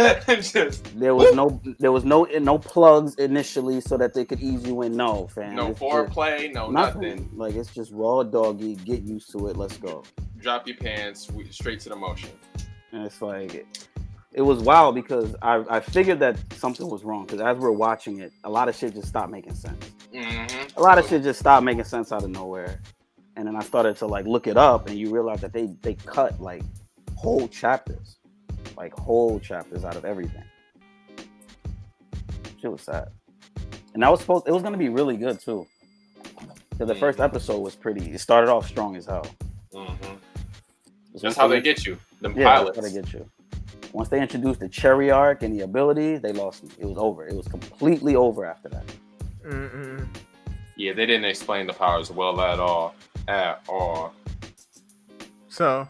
[0.42, 4.66] Just There was no there was no no plugs initially so that they could ease
[4.66, 4.96] you in.
[4.96, 5.56] No, fam.
[5.56, 7.02] no It's just foreplay, no nothing.
[7.02, 7.30] nothing.
[7.36, 8.76] Like it's just raw doggy.
[8.76, 9.58] Get used to it.
[9.58, 10.04] Let's go.
[10.40, 12.30] Drop your pants, we- straight to the motion.
[12.92, 13.66] And it's like
[14.34, 18.20] it was wild because I, I figured that something was wrong because as we're watching
[18.20, 19.92] it, a lot of shit just stopped making sense.
[20.14, 20.78] Mm-hmm.
[20.78, 22.80] A lot of shit just stopped making sense out of nowhere.
[23.38, 25.96] And then I started to like look it up and you realize that they they
[25.96, 26.64] cut like
[27.16, 28.18] whole chapters.
[28.78, 30.44] Like whole chapters out of everything.
[32.62, 33.10] Shit was sad.
[33.94, 35.66] And I was supposed it was gonna be really good too.
[36.70, 39.28] Because the first episode was pretty it started off strong as hell.
[39.74, 40.16] Mm-hmm.
[41.14, 41.98] That's once how they get you.
[42.22, 42.78] The Yeah, pilots.
[42.78, 43.30] that's how they get you.
[43.94, 46.70] Once they introduced the cherry arc and the abilities, they lost me.
[46.80, 47.26] It was over.
[47.26, 48.84] It was completely over after that.
[49.48, 50.06] Mm-mm.
[50.76, 52.94] Yeah, they didn't explain the powers well at all.
[53.28, 54.14] At all.
[55.50, 55.88] So,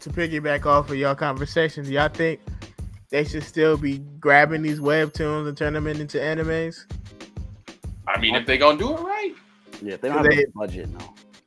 [0.00, 2.40] to piggyback off of y'all conversations, y'all think
[3.10, 6.84] they should still be grabbing these webtoons and turn them into animes?
[8.06, 9.34] I mean, if they gonna do it right,
[9.82, 10.98] Yeah, if they don't have They- a budget, no.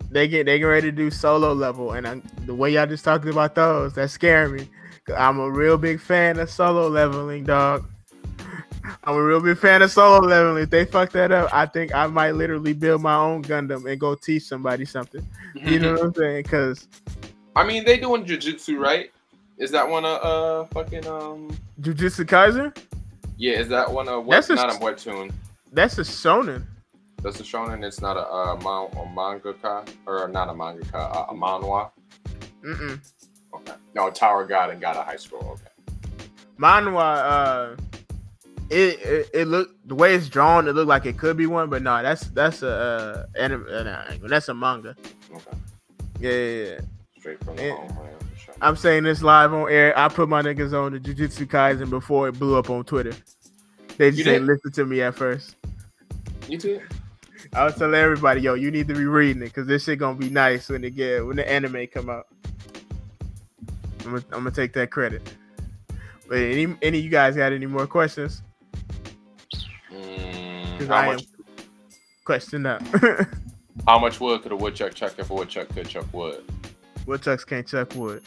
[0.09, 3.03] They get they get ready to do solo level, and I, the way y'all just
[3.03, 4.69] talking about those, that scare me.
[5.17, 7.85] I'm a real big fan of solo leveling, dog.
[9.03, 10.63] I'm a real big fan of solo leveling.
[10.63, 13.99] If they fuck that up, I think I might literally build my own Gundam and
[13.99, 15.25] go teach somebody something.
[15.55, 16.43] You know what I'm saying?
[16.43, 16.87] Because
[17.55, 19.11] I mean, they doing jujitsu, right?
[19.57, 21.55] Is that one a uh fucking um?
[21.81, 22.75] Jujutsu Kaisen?
[23.37, 24.23] Yeah, is that one a?
[24.27, 25.31] That's a- not a webtoon.
[25.71, 26.63] that's a shonen.
[27.21, 27.83] That's a shonen.
[27.83, 31.91] It's not a uh man, a mangaka or not a mangaka, uh, a manhwa.
[32.63, 32.99] Mm-mm.
[33.55, 33.73] Okay.
[33.93, 35.57] No, Tower God and God of High School.
[35.59, 35.69] Okay.
[36.59, 37.75] Manhwa, uh,
[38.69, 41.69] it, it it look the way it's drawn, it looked like it could be one,
[41.69, 44.95] but no, that's that's a uh, anime, uh, that's a manga.
[45.33, 45.57] Okay.
[46.19, 46.79] Yeah, yeah, yeah.
[47.19, 48.09] Straight from the for.
[48.61, 49.97] I'm saying this live on air.
[49.97, 53.13] I put my niggas on the Jujutsu Kaisen before it blew up on Twitter.
[53.97, 55.55] They just didn't listen to me at first.
[56.47, 56.81] You too.
[57.53, 60.17] I was telling everybody, yo, you need to be reading it because this shit gonna
[60.17, 62.27] be nice when it get when the anime come out.
[64.05, 65.21] I'm gonna, I'm gonna take that credit.
[66.27, 68.41] But any any of you guys got any more questions?
[70.87, 71.21] 'Cause how I much?
[71.23, 71.27] am-
[72.25, 72.81] Question up.
[73.87, 76.43] How much wood could a woodchuck chuck if a woodchuck could chuck wood?
[77.07, 78.21] Woodchucks can't chuck wood.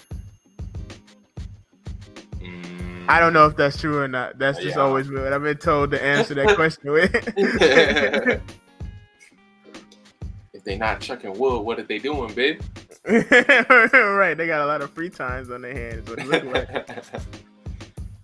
[2.41, 3.07] Mm.
[3.09, 4.39] I don't know if that's true or not.
[4.39, 4.83] That's just Yeah.
[4.83, 7.15] always what I've been told to answer that question with.
[10.53, 12.61] if they not chucking wood, what are they doing, babe?
[13.07, 16.11] right, they got a lot of free times on their hands.
[16.11, 17.23] What it look like.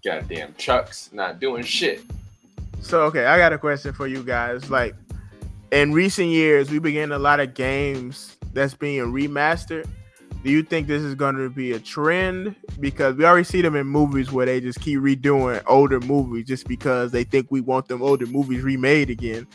[0.04, 2.02] Goddamn chucks not doing shit.
[2.82, 4.70] So okay, I got a question for you guys.
[4.70, 4.94] Like
[5.70, 9.88] in recent years, we began a lot of games that's being remastered.
[10.44, 12.56] Do you think this is going to be a trend?
[12.80, 16.66] Because we already see them in movies where they just keep redoing older movies just
[16.66, 19.46] because they think we want them older movies remade again.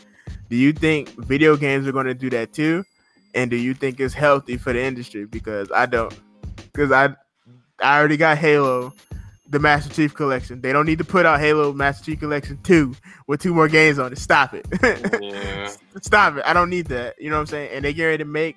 [0.48, 2.84] Do you think video games are going to do that too?
[3.34, 5.26] And do you think it's healthy for the industry?
[5.26, 6.18] Because I don't.
[6.72, 7.14] Because I,
[7.80, 8.94] I already got Halo,
[9.50, 10.60] the Master Chief Collection.
[10.60, 12.94] They don't need to put out Halo Master Chief Collection two
[13.26, 14.18] with two more games on it.
[14.18, 14.66] Stop it.
[15.22, 15.70] Yeah.
[16.02, 16.42] Stop it.
[16.46, 17.20] I don't need that.
[17.20, 17.70] You know what I'm saying?
[17.72, 18.56] And they get ready to make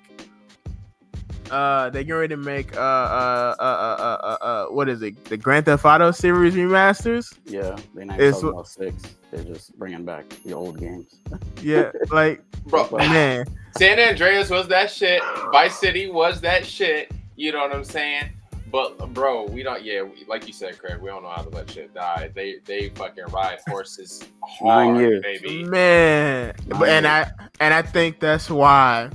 [1.50, 5.02] uh they get ready to make uh uh uh uh uh, uh, uh what is
[5.02, 5.22] it?
[5.24, 7.36] The Grand Theft Auto series remasters?
[7.44, 8.94] Yeah, they're not It's- talking about six.
[9.30, 11.20] They're just bringing back the old games.
[11.62, 13.46] Yeah, like Bro, man.
[13.78, 15.22] San Andreas was that shit.
[15.50, 17.10] Vice City was that shit.
[17.36, 18.30] You know what I'm saying?
[18.72, 19.82] But bro, we don't.
[19.82, 22.30] Yeah, we, like you said, Craig, we don't know how to let shit die.
[22.34, 25.22] They they fucking ride horses hard, Nine years.
[25.22, 25.64] baby.
[25.64, 27.28] Man, Nine but, and years.
[27.38, 29.10] I and I think that's why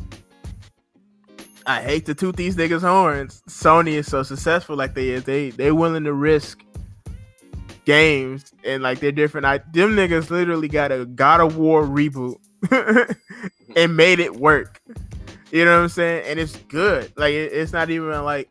[1.65, 3.41] I hate to toot these niggas horns.
[3.49, 5.23] Sony is so successful like they is.
[5.23, 6.63] They they willing to risk
[7.85, 9.45] games and like they're different.
[9.47, 12.35] I them niggas literally got a God of War reboot
[13.75, 14.79] and made it work.
[15.51, 16.25] You know what I'm saying?
[16.27, 17.11] And it's good.
[17.17, 18.49] Like it- it's not even like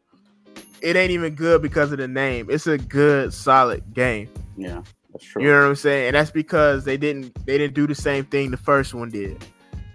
[0.86, 2.46] it ain't even good because of the name.
[2.48, 4.28] It's a good, solid game.
[4.56, 4.82] Yeah,
[5.12, 5.42] that's true.
[5.42, 6.06] You know what I'm saying?
[6.08, 9.44] And that's because they didn't they didn't do the same thing the first one did.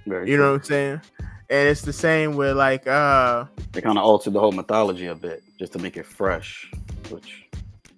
[0.06, 0.46] Very You true.
[0.46, 1.02] know what I'm saying?
[1.50, 5.16] And it's the same with like uh they kind of altered the whole mythology a
[5.16, 6.70] bit just to make it fresh,
[7.10, 7.46] which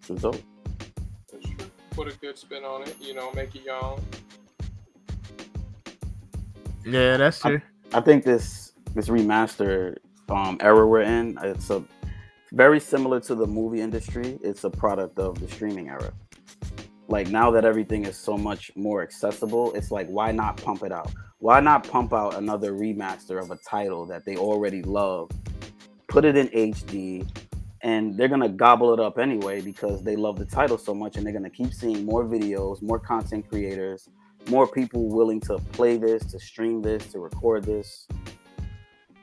[0.10, 0.42] is dope.
[1.32, 1.46] That's.
[1.92, 2.96] Put a good spin on it.
[3.02, 4.02] You know, make it your own.
[6.86, 7.62] yeah, that's true.
[7.94, 9.98] I think this this remaster
[10.30, 11.84] um, era we're in, it's a
[12.54, 14.38] very similar to the movie industry.
[14.44, 16.14] It's a product of the streaming era.
[17.08, 20.92] Like now that everything is so much more accessible, it's like why not pump it
[20.92, 21.12] out?
[21.40, 25.32] Why not pump out another remaster of a title that they already love,
[26.08, 27.28] put it in HD,
[27.82, 31.26] and they're gonna gobble it up anyway because they love the title so much, and
[31.26, 34.08] they're gonna keep seeing more videos, more content creators,
[34.48, 38.08] more people willing to play this, to stream this, to record this.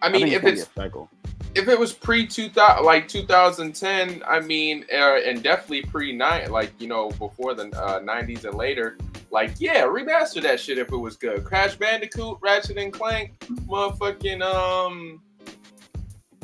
[0.02, 1.08] I mean, think if it's a cycle,
[1.54, 6.72] if it was pre 2000 like 2010 i mean uh, and definitely pre nine like
[6.78, 8.96] you know before the uh, 90s and later
[9.30, 13.36] like yeah remaster that shit if it was good crash bandicoot ratchet and clank
[13.66, 15.20] motherfucking um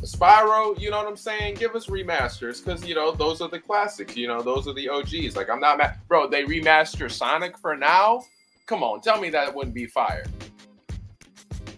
[0.02, 1.54] Spyro, you know what I'm saying?
[1.54, 4.14] Give us remasters because you know those are the classics.
[4.14, 5.34] You know those are the OGs.
[5.34, 6.28] Like I'm not mad, bro.
[6.28, 8.22] They remaster Sonic for now.
[8.66, 10.24] Come on, tell me that wouldn't be fire.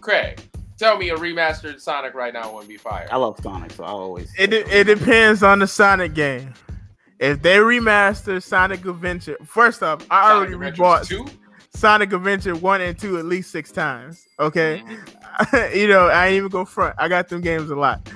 [0.01, 0.41] Craig,
[0.79, 3.07] tell me a remastered Sonic right now wouldn't be fire.
[3.11, 4.31] I love Sonic, so I always.
[4.39, 6.53] It de- it depends on the Sonic game.
[7.19, 11.37] If they remaster Sonic Adventure, first off, I Sonic already Adventures rebought 2?
[11.75, 14.25] Sonic Adventure one and two at least six times.
[14.39, 14.81] Okay,
[15.39, 15.75] Mhm.
[15.75, 16.95] you know I ain't even go front.
[16.97, 18.09] I got them games a lot.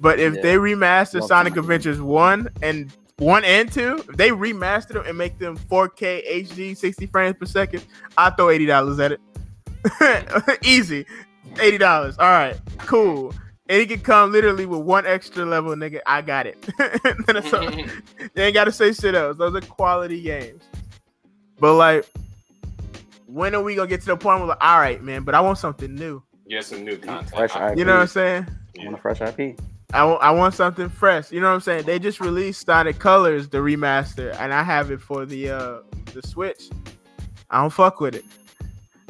[0.00, 0.42] But if Yeah.
[0.42, 5.04] they remaster Love Sonic Sonic Adventures one and one and two, if they remaster them
[5.06, 7.84] and make them 4K HD 60 frames per second,
[8.16, 9.20] I throw eighty dollars at it.
[10.64, 11.06] Easy,
[11.60, 12.16] eighty dollars.
[12.18, 13.34] All right, cool.
[13.68, 16.00] And he can come literally with one extra level, nigga.
[16.06, 16.68] I got it.
[17.26, 17.70] That's all.
[18.34, 19.36] You ain't gotta say shit else.
[19.36, 20.62] Those are quality games.
[21.58, 22.06] But like,
[23.26, 25.40] when are we gonna get to the point where like, all right, man, but I
[25.40, 26.22] want something new.
[26.48, 27.30] Get some new content.
[27.30, 27.78] Fresh IP.
[27.78, 28.46] You know what I'm saying?
[28.80, 29.58] I want a fresh IP.
[29.94, 31.30] I want, I want something fresh.
[31.30, 31.84] You know what I'm saying?
[31.84, 35.78] They just released Sonic Colors, the remaster, and I have it for the uh
[36.12, 36.70] the Switch.
[37.50, 38.24] I don't fuck with it.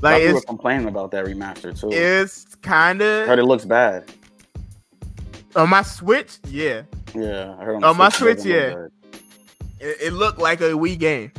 [0.02, 1.90] Like Like people were it's complaining about that remaster too.
[1.92, 3.26] it's kind of.
[3.26, 4.10] heard it looks bad.
[5.56, 6.38] on my Switch.
[6.48, 6.82] Yeah,
[7.14, 8.86] Yeah, I heard on, On my Switch, yeah.
[9.78, 11.30] it, it looked like a Wii game,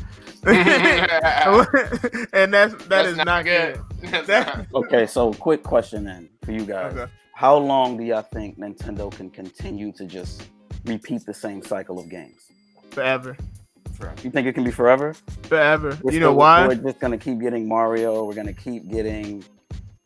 [0.44, 3.80] That's and that's that is not, good.
[4.02, 4.26] good.
[4.26, 6.94] That's Okay, so quick question then for you guys.
[6.94, 7.12] Okay.
[7.36, 10.44] How long do y'all think Nintendo can continue to just
[10.86, 12.52] repeat the same cycle of games?
[12.92, 13.36] Forever,
[14.24, 15.14] You think it can be forever?
[15.44, 15.98] forever.
[16.02, 16.68] We're you know still- why?
[16.68, 18.26] We're just gonna keep getting Mario.
[18.26, 19.44] We're gonna keep getting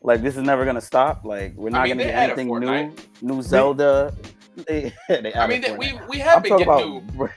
[0.02, 1.24] like this is never gonna stop.
[1.24, 2.92] Like we're not mean, gonna get anything new.
[3.22, 4.14] New Zelda.
[4.66, 7.28] They, they I mean, we we have I'm been getting new.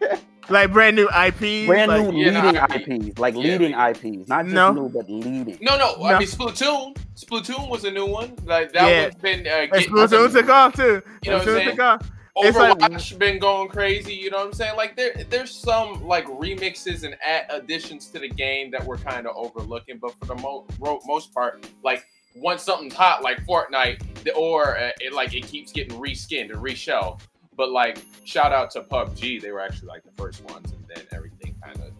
[0.48, 1.66] Like brand new IPs.
[1.66, 4.72] brand like, new Yeah, leading no, I IPs, like yeah, leading IPs, not just No.
[4.72, 5.58] new but leading.
[5.60, 6.04] No, no, No.
[6.04, 6.96] I mean Splatoon.
[7.14, 8.34] Splatoon was a new one.
[8.44, 9.02] Like that Yeah.
[9.04, 11.02] one's been uh, getting Splatoon took off too.
[11.22, 12.10] You know what I'm Splatoon took off.
[12.36, 14.14] It's like- Overwatch been going crazy.
[14.14, 14.76] You know what I'm saying?
[14.76, 19.26] Like there, there's some like remixes and add additions to the game that we're kind
[19.26, 22.04] of overlooking, but for the mo- ro- most part, like
[22.36, 26.60] once something's hot, like Fortnite, the, or uh, it like it keeps getting reskinned and
[26.62, 27.22] reshelved.
[27.56, 31.04] But like, shout out to PUBG, they were actually like the first ones, and then
[31.12, 31.92] everything kind of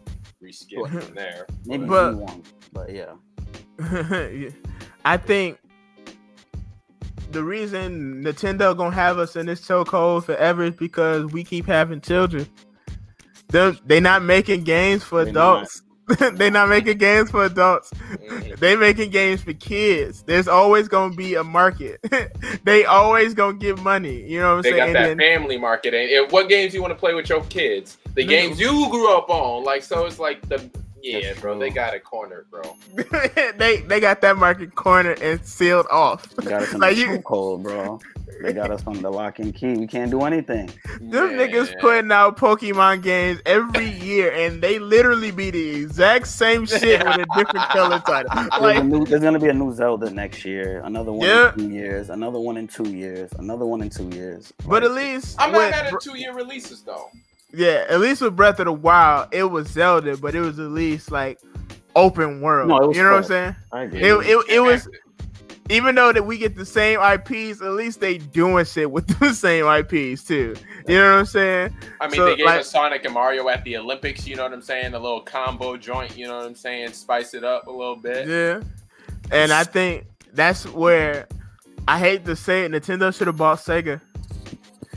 [0.42, 1.46] reskinned from there.
[1.66, 2.42] Maybe But- new one,
[2.72, 3.12] but yeah.
[5.04, 5.58] I think
[7.32, 12.00] the reason Nintendo gonna have us in this chokehold forever is because we keep having
[12.00, 12.46] children.
[13.48, 15.62] They're they not making games for They not.
[15.62, 15.82] adults.
[16.34, 17.92] they not making games for adults.
[17.92, 18.58] Mhm.
[18.58, 20.22] They making games for kids.
[20.24, 22.00] There's always gonna be a market.
[22.64, 24.22] they always gonna get money.
[24.28, 24.92] You know what I'm They got saying?
[24.94, 27.98] that And family market, and, what games you want to play with your kids?
[28.14, 30.04] The games you grew up on, like so.
[30.06, 30.68] It's like the
[31.02, 31.58] yeah, That's bro.
[31.58, 32.62] They got it cornered, bro.
[33.56, 36.28] they they got that market cornered and sealed off.
[36.36, 38.00] They got us in Like the you- cold, bro.
[38.42, 39.74] They got us on the lock and key.
[39.74, 40.70] We can't do anything.
[41.00, 41.46] Them Yeah.
[41.46, 47.04] niggas putting out Pokemon games every year, and they literally be the exact same shit
[47.04, 48.30] with a different color title.
[48.34, 50.80] There's, a Like, new, there's gonna be a new Zelda next year.
[50.84, 51.52] Another one Yeah.
[51.52, 52.08] in two years.
[52.08, 53.30] Another one in two years.
[53.38, 54.52] Another one in two years.
[54.66, 57.10] but at least, I'm not mad at two year releases though.
[57.52, 60.70] Yeah, at least with Breath of the Wild, it was Zelda, but it was at
[60.70, 61.40] least like
[61.96, 62.68] open world.
[62.68, 63.56] No, you know what I'm saying?
[63.72, 64.00] I agree.
[64.00, 64.88] It, it, it was
[65.70, 69.32] even though that we get the same IPs, at least they doing shit with the
[69.32, 70.56] same IPs too.
[70.88, 71.76] You know what I'm saying?
[72.00, 74.26] I mean, so, they gave like- us Sonic and Mario at the Olympics.
[74.26, 74.94] You know what I'm saying?
[74.94, 76.16] A little combo joint.
[76.16, 76.92] You know what I'm saying?
[76.92, 78.28] Spice it up a little bit.
[78.28, 78.62] Yeah.
[79.30, 81.28] And I think that's where
[81.86, 84.00] I hate to say it, Nintendo should have bought Sega.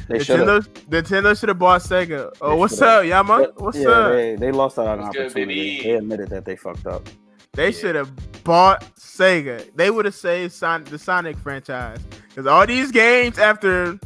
[0.07, 0.19] They.
[0.19, 2.31] Nintendo, Nintendo should have bought Sega.
[2.41, 2.99] Oh, They what's shoulda.
[2.99, 3.47] up, Yama?
[3.57, 4.11] What's yeah, up?
[4.13, 5.77] They, they lost out on an What's good, opportunity.
[5.77, 5.83] baby?
[5.83, 7.07] They admitted that they fucked up.
[7.53, 7.77] They Yeah.
[7.79, 9.69] should have bought Sega.
[9.75, 11.99] They would have saved Son- the Sonic franchise
[12.29, 13.99] because all these games after.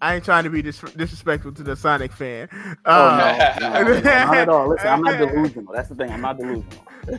[0.00, 2.48] I ain't trying to be dis- disrespectful to the Sonic fan.
[2.84, 4.68] Oh Uh, no, no, no, no, not at all.
[4.68, 5.72] Listen, I'm not delusional.
[5.74, 6.10] That's the thing.
[6.12, 6.64] I'm not delusional.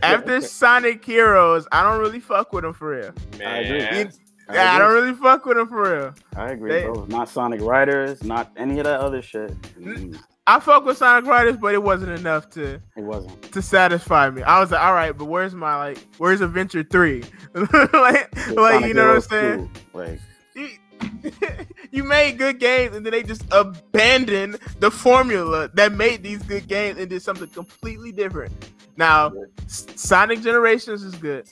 [0.01, 3.11] after Sonic Heroes, I don't really fuck with them for real.
[3.45, 3.79] I agree.
[3.79, 4.11] Man.
[4.49, 4.85] I Yeah, I agree.
[4.87, 6.13] don't really fuck with them for real.
[6.35, 7.05] I agree, They- bro.
[7.07, 9.51] Not Sonic Riders, not any of that other shit.
[9.79, 10.17] Mm,
[10.47, 13.39] I fuck with Sonic Riders, but it wasn't enough to It wasn't.
[13.51, 14.41] to satisfy me.
[14.41, 17.23] I was like, all right, but where's my like, where's Adventure Three?
[17.53, 19.69] like, like you know what I'm saying?
[19.93, 20.19] 2, Like,
[20.55, 20.69] You-
[21.91, 26.67] you made good games and then they just abandoned the formula that made these good
[26.67, 28.51] games and did something completely different.
[28.97, 29.31] Now,
[29.65, 31.47] S- Sonic Generations is good.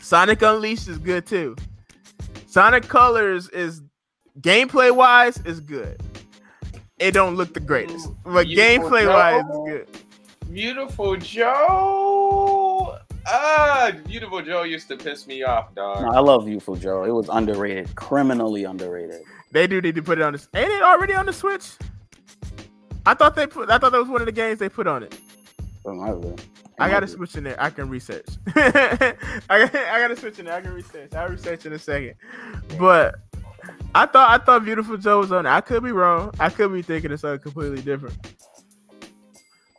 [0.00, 1.54] Sonic Unleashed is good too.
[2.52, 3.80] Sonic Colors is
[4.42, 5.98] gameplay wise is good.
[6.98, 9.88] It don't look the greatest, but Beautiful gameplay wise is good.
[10.48, 12.98] Viewtiful Joe.
[13.26, 16.02] Ah, Viewtiful Joe used to piss me off, dog.
[16.02, 17.04] No, I love Viewtiful Joe.
[17.04, 19.22] It was underrated, criminally underrated.
[19.52, 20.46] They do need to put it on this.
[20.54, 21.70] Ain't it already on the Switch?
[23.06, 23.70] I thought they put.
[23.70, 25.18] I thought that was one of the games they put on it.
[25.84, 26.42] But my bad.
[26.78, 27.60] I gotta switch in there.
[27.60, 28.26] I can research.
[28.54, 29.14] I
[29.48, 30.54] got, I got to switch in there.
[30.54, 31.14] I can research.
[31.14, 32.14] I'll research in a second.
[32.78, 33.16] But
[33.94, 35.50] I thought I thought Viewtiful Joe was on it.
[35.50, 36.32] I could be wrong.
[36.40, 38.16] I could be thinking of something completely different.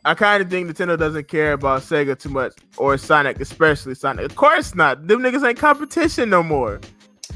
[0.06, 4.26] I kind of think Nintendo doesn't care about Sega too much, or Sonic, especially Sonic.
[4.26, 5.06] Of course not.
[5.06, 6.80] Them niggas ain't competition no more.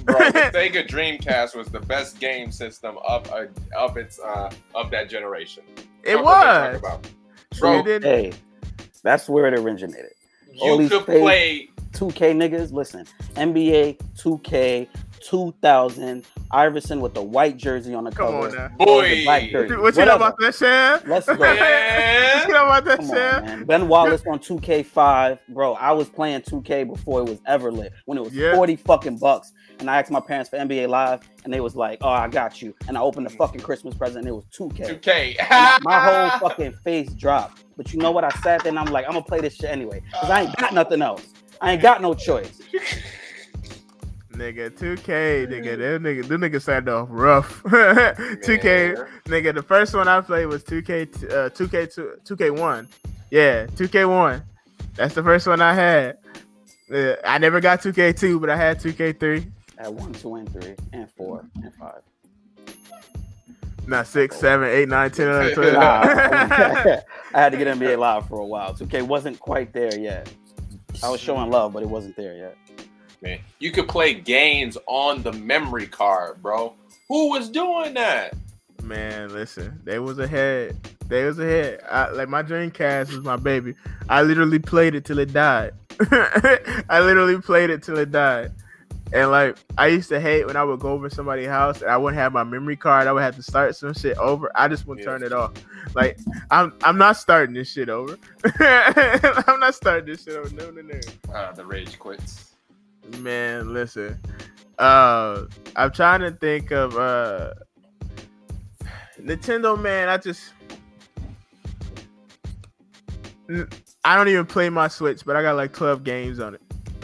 [0.05, 3.47] Bro, the Sega Dreamcast was the best game system of uh,
[3.77, 5.63] of its uh of that generation.
[6.03, 6.81] It That's what they was.
[6.81, 7.07] talk about.
[7.07, 8.33] It Bro, Hey,
[9.01, 10.13] that's where it originated.
[10.61, 13.07] all you these could play 2K niggas, listen.
[13.35, 14.89] NBA 2K
[15.21, 18.49] 2000, Iverson with the white jersey on the Come cover.
[18.49, 18.85] on now.
[18.85, 19.25] Boy.
[19.25, 19.77] black jersey.
[19.77, 21.01] What you know about that, Sham?
[21.07, 21.35] Let's go.
[21.37, 22.47] Man.
[22.47, 23.43] you know about that, Come Sham?
[23.43, 23.65] on, man.
[23.65, 25.75] Ben Wallace on 2K5, bro.
[25.75, 27.93] I was playing 2K before it was ever lit.
[28.07, 28.55] When it was Yeah.
[28.55, 31.99] 40 fucking bucks, and I asked my parents for NBA Live, and they was like,
[32.03, 33.39] "Oh, I got you." And I opened the mm.
[33.39, 35.01] fucking Christmas present, and it was 2K.
[35.01, 35.81] 2K.
[35.83, 37.63] My whole fucking face dropped.
[37.77, 38.25] But you know what?
[38.25, 40.57] I sat there and I'm like, I'm gonna play this shit anyway, cause I ain't
[40.57, 41.29] got nothing else.
[41.61, 42.61] I ain't got no choice.
[44.39, 47.61] Nigga, 2K, nigga, them nigga, them niggas started off rough.
[47.65, 49.07] 2K, Man.
[49.25, 50.87] nigga, the first one I played was 2K,
[51.21, 52.87] t- uh, 2K, two, 2K1.
[53.33, 54.41] Yeah, 2K1.
[54.95, 56.19] That's the first one I had.
[56.89, 59.51] Uh, I never got 2K2, but I had 2K3.
[59.79, 62.03] At one, two, and three, and four, and five.
[63.89, 65.73] Not six, seven, eight, nine, 10, 11, 12.
[65.73, 67.03] Nah, I
[67.33, 68.73] had to get NBA Live for a while.
[68.73, 70.33] 2K wasn't quite there yet.
[71.03, 72.57] I was showing love, but it wasn't there yet.
[73.23, 76.75] Man, you could play games on the memory card, bro.
[77.09, 78.35] Who was doing that?
[78.83, 80.77] Man, listen, they was ahead.
[81.09, 81.81] They was ahead.
[81.91, 83.75] I, like my Dreamcast was my baby.
[84.09, 85.73] I literally played it till it died.
[86.01, 88.53] I literally played it till it died.
[89.13, 91.97] And like I used to hate when I would go over somebody's house and I
[91.97, 93.07] wouldn't have my memory card.
[93.09, 94.53] I would have to start some shit over.
[94.55, 95.07] I just would Yeah.
[95.07, 95.53] turn it off.
[95.95, 96.19] Like
[96.51, 98.19] I'm I'm not starting this shit over.
[98.61, 100.55] I'm not starting this shit over.
[100.55, 101.35] No, no, no.
[101.35, 102.48] Uh, the rage quits.
[103.21, 104.19] Man, listen.
[104.79, 105.45] Uh
[105.77, 107.55] I'm trying to think of uh
[109.21, 110.53] Nintendo man, I just
[114.05, 116.63] I don't even play my Switch, but I got like 12 games on it.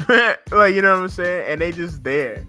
[0.52, 1.46] like, you know what I'm saying?
[1.48, 2.46] And they just there.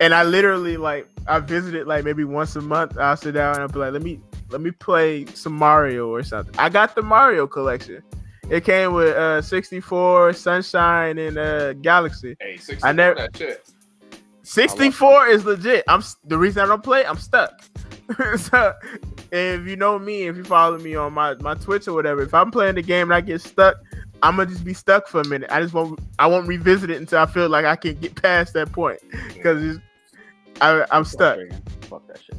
[0.00, 2.96] And I literally like I visited like maybe once a month.
[2.98, 6.22] I'll sit down and I'll be like, let me let me play some Mario or
[6.22, 6.54] something.
[6.58, 8.02] I got the Mario collection.
[8.50, 12.36] It came with uh 64, Sunshine, and uh Galaxy.
[12.40, 13.68] Hey, 60 I never- that shit.
[14.42, 15.84] 64 is legit.
[15.88, 17.04] I'm the reason I don't play.
[17.04, 17.62] I'm stuck.
[18.38, 18.72] so
[19.30, 22.32] if you know me, if you follow me on my my Twitch or whatever, if
[22.32, 23.76] I'm playing the game and I get stuck,
[24.22, 25.50] I'm gonna just be stuck for a minute.
[25.52, 26.00] I just won't.
[26.18, 29.00] I won't revisit it until I feel like I can get past that point
[29.34, 29.78] because
[30.62, 31.38] I I'm stuck.
[31.82, 32.36] Fuck that shit.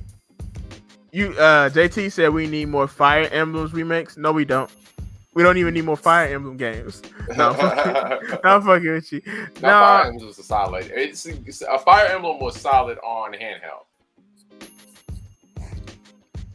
[1.11, 4.18] You uh JT said we need more Fire Emblems remakes.
[4.18, 4.72] No, we don't.
[5.34, 7.02] We don't even need more Fire Emblem games.
[7.38, 9.22] No, I'm fucking, I'm fucking with you.
[9.26, 9.32] No,
[9.62, 10.92] No, Fire Emblem was a solid.
[10.96, 13.86] It's, it's- a Fire Emblem was solid on handheld.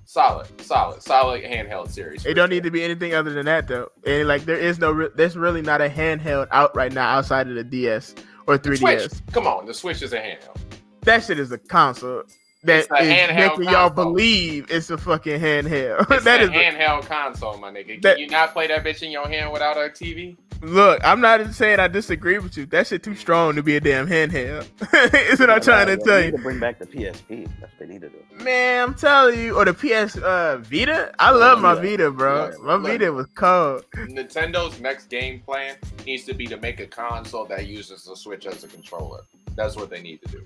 [0.04, 2.24] Solid, solid, solid handheld series.
[2.24, 3.88] It don't need to be anything other than that though.
[4.06, 7.48] And like there is no, re- there's really not a handheld out right now outside
[7.48, 8.14] of the DS
[8.46, 8.78] or 3DS.
[8.78, 9.12] Switch.
[9.32, 10.56] Come on, the Switch is a handheld.
[11.02, 12.22] That shit is a console
[12.64, 14.04] that It's a is handheld making y'all console.
[14.12, 16.10] believe it's a fucking handheld.
[16.10, 17.86] It's that a is a- handheld console, my nigga.
[17.88, 20.36] Can That- you not play that bitch in your hand without a TV?
[20.62, 20.98] look.
[21.04, 22.64] I'm not saying I disagree with you.
[22.66, 24.66] That shit too strong to be a damn handheld.
[25.30, 26.32] is what I'm trying to They tell need you.
[26.32, 27.46] to bring back the PSP.
[27.60, 28.16] That's what they need to do.
[28.42, 31.12] Man, I'm telling you, or the PS uh, Vita.
[31.18, 32.46] I love my Vita, bro.
[32.50, 32.56] Yeah.
[32.62, 32.86] My Look.
[32.92, 33.84] Vita was cold.
[33.94, 35.76] Nintendo next game plan
[36.06, 39.20] needs to be to make a console that uses the Switch as a controller.
[39.56, 40.44] That's what they need to do.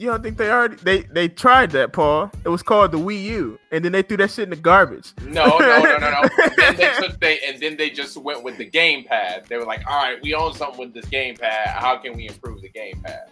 [0.00, 2.30] You don't think they already they they tried that, Paul?
[2.44, 5.12] It was called the Wii U, and then they threw that shit in the garbage.
[5.24, 6.28] No, no, no, no, no.
[6.56, 9.48] then they took they and then they just went with the gamepad.
[9.48, 11.66] They were like, all right, we own something with this gamepad.
[11.66, 13.26] How can we improve the gamepad?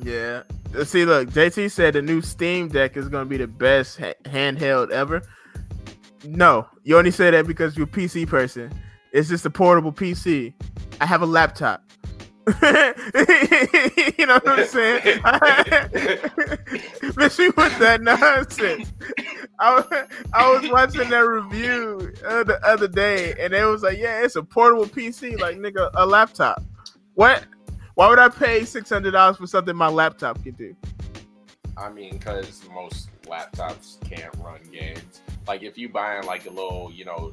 [0.00, 0.42] Yeah.
[0.78, 4.14] Uh, See, look, JT said the new Steam Deck is gonna be the best ha-
[4.24, 5.22] handheld ever.
[6.24, 8.72] No, you only say that because you're a PC person.
[9.10, 10.54] It's just a portable PC.
[11.00, 11.82] I have a laptop.
[14.18, 15.20] you know what I'm saying?
[17.14, 18.92] but she with that nonsense.
[19.58, 23.98] I, was- I was watching that review uh, the other day, and it was like,
[23.98, 26.62] yeah, it's a portable PC, like nigga, a laptop.
[27.14, 27.44] What?
[27.94, 30.74] Why would I pay six hundred dollars for something my laptop can do?
[31.76, 35.20] I mean, because most laptops can't run games.
[35.46, 37.32] Like if you buying like a little, you know,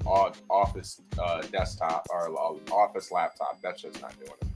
[0.49, 2.29] office uh, desktop or
[2.71, 4.47] office laptop, that's just not doing it.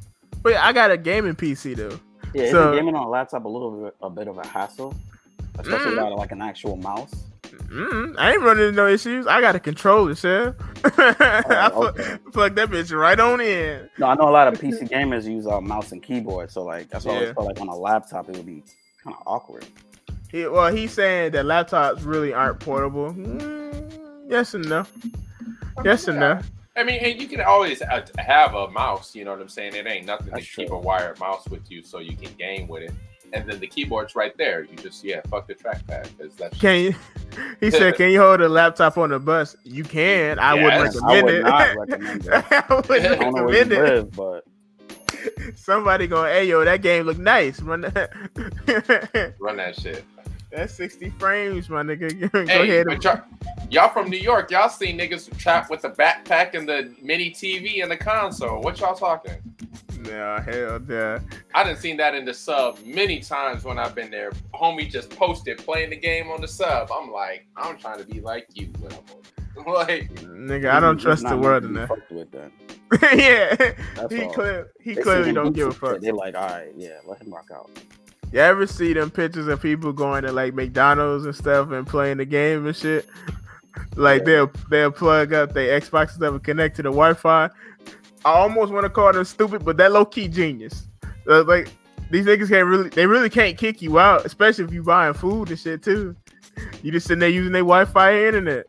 [0.41, 1.99] But yeah, I got a gaming PC though.
[2.33, 4.93] Yeah, isn't So- gaming on a laptop a little bit a bit of a hassle,
[5.57, 5.89] especially Mm.
[5.91, 7.11] without like an actual mouse.
[7.69, 9.27] Mm, I ain't running into no issues.
[9.27, 10.55] I got a controller, sir.
[10.85, 12.17] I Oh, pl- okay.
[12.31, 13.89] plug that bitch right on in.
[13.99, 16.89] No, I know a lot of PC gamers use uh, mouse and keyboard, so like
[16.89, 18.63] that's why I always felt like on a laptop it would be
[19.03, 19.65] kind of awkward.
[20.31, 23.11] He, well, he's saying that laptops really aren't portable.
[23.13, 23.91] Mm,
[24.27, 24.85] yes and no.
[25.83, 26.39] Yes and no.
[26.79, 29.13] I mean, and you can always uh, have a mouse.
[29.15, 29.75] You know what I'm saying?
[29.75, 32.67] It ain't nothing That's to keep a wired mouse with you, so you can game
[32.67, 32.91] with it.
[33.33, 34.63] And then the keyboard's right there.
[34.63, 36.95] You just yeah, fuck the trackpad because that's Can you?
[37.59, 40.39] He said, "Can you hold a laptop on the bus?" You can.
[40.39, 40.97] I wouldn't Yes.
[41.03, 41.43] I recommend would it.
[41.43, 42.65] not recommend that.
[42.69, 43.83] I wouldn't I don't know where recommend it.
[43.95, 44.43] live, but
[45.55, 49.35] Somebody going, "Hey, yo, that game look nice." Run that.
[49.39, 50.03] run that shit.
[50.51, 52.31] That's sixty frames, my nigga.
[52.31, 52.87] Go Hey, ahead.
[52.87, 53.21] but y'all,
[53.69, 57.81] y'all from New York, y'all seen niggas trapped with the backpack and the mini TV
[57.83, 58.61] and the console.
[58.61, 59.35] What y'all talking?
[60.05, 61.19] No, hell no.
[61.53, 64.31] I done seen that in the sub many times when I've been there.
[64.53, 66.89] Homie just posted playing the game on the sub.
[66.91, 69.73] I'm like, I'm trying to be like you when I'm on.
[69.73, 71.91] Like, Nigga, I don't trust the world to be enough.
[72.09, 72.49] with then.
[73.19, 73.55] yeah,
[73.95, 74.31] That's he all.
[74.33, 75.99] clear, he They see clearly don't give a fuck.
[75.99, 77.69] They're like, all right, yeah, let him rock out.
[78.31, 82.17] You ever see them pictures of people going to like McDonald's and stuff and playing
[82.17, 83.07] the game and shit?
[83.95, 84.25] Like Yeah.
[84.25, 87.45] they'll they'll plug up their Xbox and stuff and connect to the Wi-Fi.
[88.25, 90.87] I almost want to call them stupid, but that low key genius.
[91.27, 91.69] Uh, like
[92.11, 95.49] these niggas can't really they really can't kick you out, especially if you buying food
[95.49, 96.15] and shit too.
[96.83, 98.65] You just sitting there using their Wi-Fi and internet,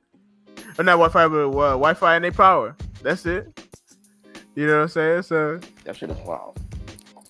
[0.79, 2.77] or not Wi-Fi, but uh, Wi-Fi and their power.
[3.03, 3.61] That's it.
[4.55, 5.23] You know what I'm saying?
[5.23, 6.59] So That shit is wild.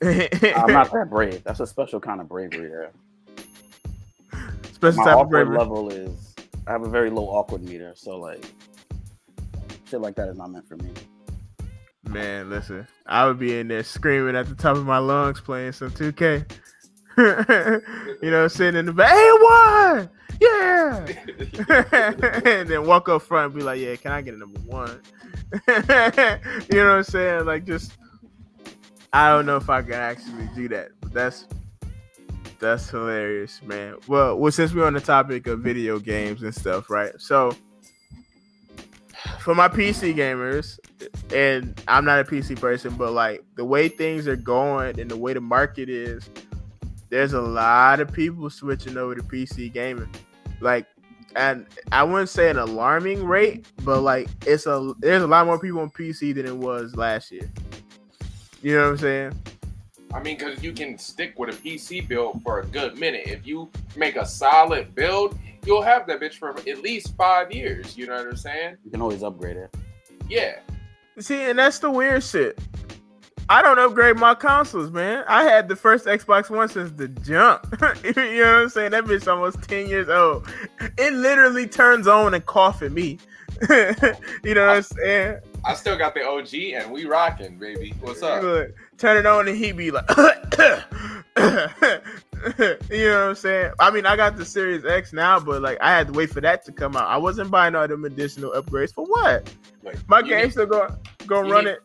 [0.02, 0.08] I'm
[0.72, 1.44] not that brave.
[1.44, 2.92] That's a special kind of bravery there.
[4.72, 5.58] special My type of awkward bravery.
[5.58, 6.34] level is
[6.66, 8.44] I have a very low awkward meter, so like
[9.88, 10.90] shit like that is not meant for me.
[12.08, 15.72] Man, listen, I would be in there screaming at the top of my lungs playing
[15.72, 16.50] some 2K.
[18.22, 20.10] you know, sitting in the back, hey, what?
[20.40, 21.06] Yeah.
[22.50, 25.02] and then walk up front and be like, yeah, can I get a number one?
[25.68, 27.44] you know what I'm saying?
[27.44, 27.92] Like, just,
[29.12, 31.46] I don't know if I can actually do that, but that's.
[32.58, 33.96] That's hilarious, man.
[34.06, 37.18] Well, well, since we're on the topic of video games and stuff, right?
[37.18, 37.56] So,
[39.40, 40.78] for my PC gamers,
[41.32, 45.16] and I'm not a PC person, but like the way things are going and the
[45.16, 46.28] way the market is,
[47.08, 50.08] there's a lot of people switching over to PC gaming.
[50.60, 50.86] Like,
[51.36, 55.58] and I wouldn't say an alarming rate, but like it's a there's a lot more
[55.58, 57.50] people on PC than it was last year.
[58.62, 59.42] You know what I'm saying?
[60.12, 63.26] I mean, because you can stick with a PC build for a good minute.
[63.26, 67.96] If you make a solid build, you'll have that bitch for at least five years.
[67.96, 68.76] You know what I'm saying?
[68.84, 69.74] You can always upgrade it.
[70.28, 70.58] Yeah.
[71.18, 72.58] See, and that's the weird shit.
[73.48, 75.24] I don't upgrade my consoles, man.
[75.26, 77.66] I had the first Xbox One since the jump.
[78.04, 78.92] you know what I'm saying?
[78.92, 80.46] That bitch almost 10 years old.
[80.98, 83.18] It literally turns on and cough at me.
[83.68, 85.40] you know what I'm saying?
[85.64, 87.94] I still got the OG and we rocking, baby.
[88.00, 88.42] What's up?
[88.42, 90.08] Look, turn it on and he be like,
[91.38, 93.72] you know what I'm saying?
[93.78, 96.40] I mean, I got the Series X now, but like I had to wait for
[96.40, 97.06] that to come out.
[97.06, 99.52] I wasn't buying all them additional upgrades for what?
[99.82, 101.82] Like, My game still gonna gonna run need- it.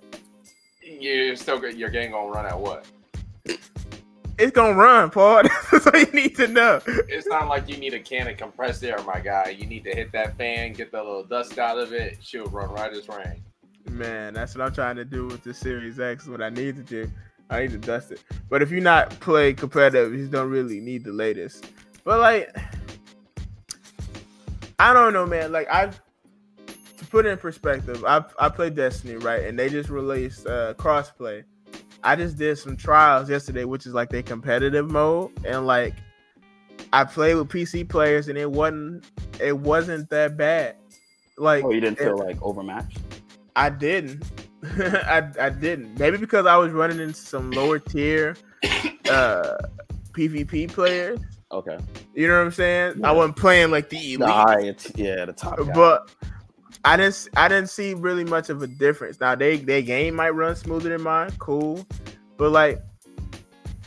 [0.81, 1.75] You're still good.
[1.75, 2.85] Your game gonna run at what?
[4.37, 5.43] It's gonna run, Paul.
[5.71, 6.81] That's all you need to know.
[6.85, 9.49] It's not like you need a can of compressed air, my guy.
[9.49, 12.17] You need to hit that fan, get the little dust out of it.
[12.21, 13.41] She'll run right as rain.
[13.89, 16.27] Man, that's what I'm trying to do with the Series X.
[16.27, 17.09] What I need to do,
[17.49, 18.21] I need to dust it.
[18.49, 21.67] But if you're not playing competitive, you don't really need the latest.
[22.03, 22.55] But like,
[24.79, 25.51] I don't know, man.
[25.51, 29.43] Like I, to put it in perspective, I I play Destiny, right?
[29.43, 31.43] And they just released uh, crossplay.
[32.03, 35.93] I just did some trials yesterday, which is like their competitive mode, and like
[36.93, 39.05] I played with PC players, and it wasn't
[39.39, 40.75] it wasn't that bad.
[41.37, 42.99] Like Oh, you didn't it- feel like overmatched?
[43.55, 44.23] I didn't.
[44.63, 45.97] I, I didn't.
[45.99, 48.35] Maybe because I was running into some lower tier
[49.09, 49.57] uh
[50.13, 51.19] PvP players.
[51.51, 51.77] Okay.
[52.13, 52.95] You know what I'm saying?
[52.99, 53.09] Yeah.
[53.09, 55.57] I wasn't playing like the elite, The it's, yeah, the top.
[55.57, 55.71] guy.
[55.73, 56.11] but
[56.83, 57.27] I didn't.
[57.35, 59.19] I didn't see really much of a difference.
[59.19, 61.31] Now they their game might run smoother than mine.
[61.39, 61.85] Cool,
[62.37, 62.81] but like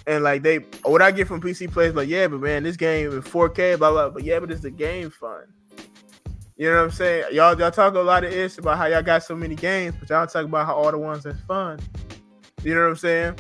[0.06, 3.08] And like they, what I get from PC players, like yeah, but man, this game
[3.12, 4.08] is 4K, blah blah.
[4.10, 5.44] But yeah, but is the game fun?
[6.58, 7.24] You know what I'm saying?
[7.32, 10.10] Y'all, y'all talk a lot of ish about how y'all got so many games, but
[10.10, 11.78] y'all talk about how all the ones that's fun.
[12.64, 13.36] You know what I'm saying?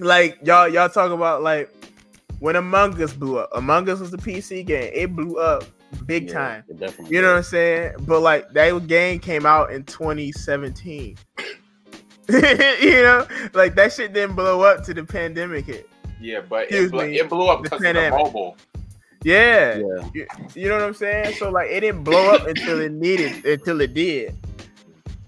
[0.00, 1.72] Like y'all, y'all talk about like
[2.40, 3.50] when Among Us blew up.
[3.54, 4.90] Among Us was a PC game.
[4.92, 5.62] It blew up
[6.06, 6.64] big Yeah, time.
[7.08, 7.94] You know what I'm saying?
[8.00, 11.16] But like that game came out in 2017.
[12.28, 12.40] you
[13.02, 15.88] know, like that shit didn't blow up to the pandemic hit.
[16.20, 17.18] Yeah, but Excuse it, blew, me.
[17.20, 18.56] it blew up because of the mobile.
[19.22, 19.76] Yeah.
[19.76, 20.08] Yeah.
[20.14, 21.34] You, you know what I'm saying?
[21.34, 24.36] So like it didn't blow up until it needed until it did.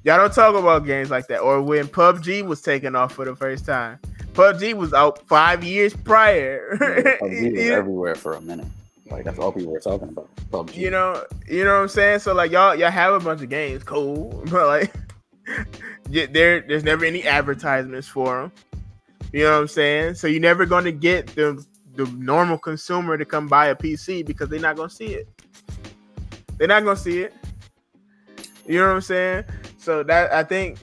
[0.04, 1.40] Y'all don't talk about games like that.
[1.40, 3.98] Or when PUBG was taken off for the first time.
[4.32, 6.76] PUBG was out five years prior.
[6.80, 8.66] Yeah, PUBG was everywhere for a minute.
[9.10, 10.28] Like that's all people were talking about.
[10.50, 10.76] PUBG.
[10.76, 12.20] you know, you know what I'm saying?
[12.20, 14.94] So like y'all y'all have a bunch of games, cool, but like
[16.08, 18.52] there there's never any advertisements for them.
[19.32, 20.14] You know what I'm saying?
[20.14, 21.64] So you're never going to get the
[21.94, 25.28] the normal consumer to come buy a PC because they're not to see it.
[26.58, 27.34] They're not to see it.
[28.66, 29.44] You know what I'm saying?
[29.78, 30.78] So that I think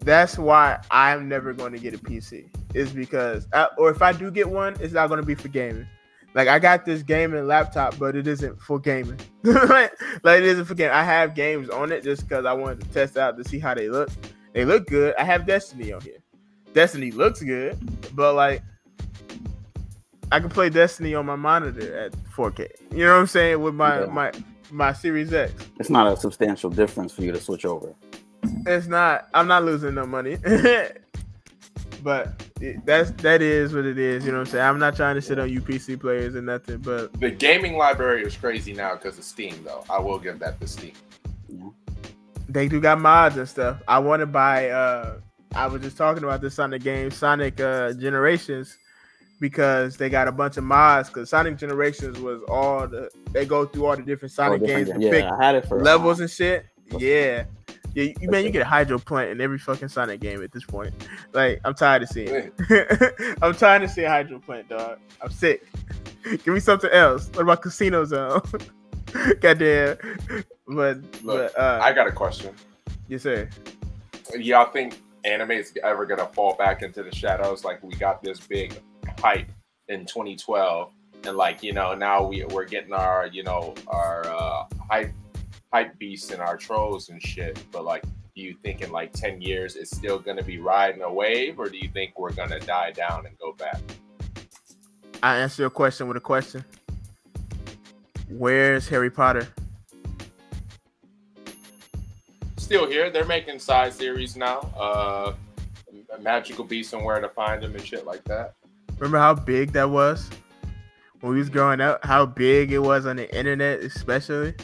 [0.00, 4.12] that's why I'm never going to get a PC is because I, or if I
[4.12, 5.86] do get one, it's not to be for gaming.
[6.34, 9.18] Like I got this gaming laptop, but it isn't for gaming.
[9.42, 9.92] like,
[10.24, 10.92] it isn't for gaming.
[10.92, 13.74] I have games on it just because I wanted to test out to see how
[13.74, 14.10] they look.
[14.52, 15.14] They look good.
[15.18, 16.18] I have Destiny on here.
[16.74, 17.78] Destiny looks good,
[18.14, 18.62] but like
[20.30, 22.68] I can play Destiny on my monitor at 4K.
[22.92, 23.60] You know what I'm saying?
[23.62, 24.06] With my Yeah.
[24.06, 24.32] my
[24.70, 25.52] my Series X.
[25.80, 27.94] It's not a substantial difference for you to switch over.
[28.66, 29.28] It's not.
[29.32, 30.36] I'm not losing no money.
[32.02, 34.24] but it, that's that is what it is.
[34.26, 34.64] You know what I'm saying?
[34.64, 38.36] I'm not trying to sit on UPC players and nothing, but The gaming library is
[38.36, 39.84] crazy now because of Steam, though.
[39.90, 40.92] I will give that to Steam.
[41.48, 41.74] You
[42.50, 43.78] they do got mods and stuff.
[43.88, 44.68] I want to buy.
[44.70, 45.16] uh
[45.54, 48.76] I was just talking about this on the game Sonic uh Generations
[49.40, 51.08] because they got a bunch of mods.
[51.08, 54.86] Because Sonic Generations was all the they go through all the different Sonic Oh, different
[54.86, 55.10] games and game.
[55.12, 56.66] pick I had it for levels and shit.
[56.98, 57.44] Yeah.
[57.94, 60.62] Yeah, you, man, you get a hydro plant in every fucking Sonic game at this
[60.64, 60.92] point.
[61.32, 62.28] Like, I'm tired of seeing
[62.68, 63.36] it.
[63.42, 64.98] I'm tired of seeing hydro plant, dog.
[65.22, 65.66] I'm sick.
[66.24, 67.28] Give me something else.
[67.32, 68.42] What about Casino Zone?
[69.40, 69.96] Goddamn.
[70.68, 72.54] But, Look, but uh, I got a question.
[73.08, 73.48] yes, sir.
[74.36, 77.64] Y'all think anime is ever gonna fall back into the shadows?
[77.64, 78.80] Like we got this big
[79.20, 79.48] hype
[79.88, 80.92] in 2012,
[81.24, 85.12] and like you know now we we're getting our you know our uh, hype
[85.72, 87.62] hype beasts and our trolls and shit.
[87.70, 88.02] But like,
[88.34, 91.68] do you think in like 10 years it's still gonna be riding a wave, or
[91.68, 93.80] do you think we're gonna die down and go back?
[95.22, 96.64] I answer your question with a question.
[98.30, 99.48] Where's Harry Potter?
[102.56, 103.10] Still here.
[103.10, 104.70] They're making side series now.
[104.78, 105.32] Uh,
[106.20, 108.54] magical beasts and where to find them and shit like that.
[108.98, 110.28] Remember how big that was
[111.20, 112.04] when we was growing up?
[112.04, 114.54] How big it was on the internet, especially.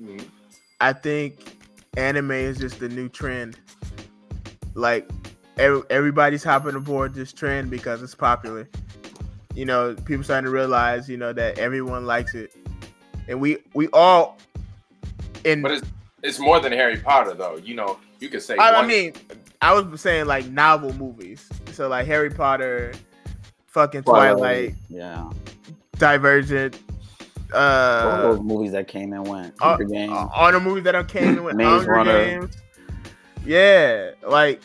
[0.00, 0.24] Mhm.
[0.80, 1.56] I think
[1.96, 3.58] anime is just the new trend.
[4.74, 5.08] Like
[5.58, 8.68] every, everybody's hopping aboard this trend because it's popular.
[9.54, 12.54] You know, people starting to realize, you know, that everyone likes it,
[13.28, 14.38] and we we all.
[15.44, 15.86] In But it's
[16.22, 17.56] it's more than Harry Potter though.
[17.56, 18.56] You know, you could say.
[18.56, 19.14] I, I mean,
[19.62, 21.48] I was saying like novel movies.
[21.72, 22.92] So like Harry Potter,
[23.70, 24.36] fucking Twilight.
[24.38, 25.30] Twilight, Yeah.
[25.98, 26.78] Divergent,
[27.52, 29.54] All uh, those movies that came and went.
[29.60, 30.12] uh, Hunger Games.
[30.12, 32.24] uh, all the movies that are came in with Maze Hunger Runner.
[32.40, 32.56] Games.
[33.44, 34.60] Yeah, like,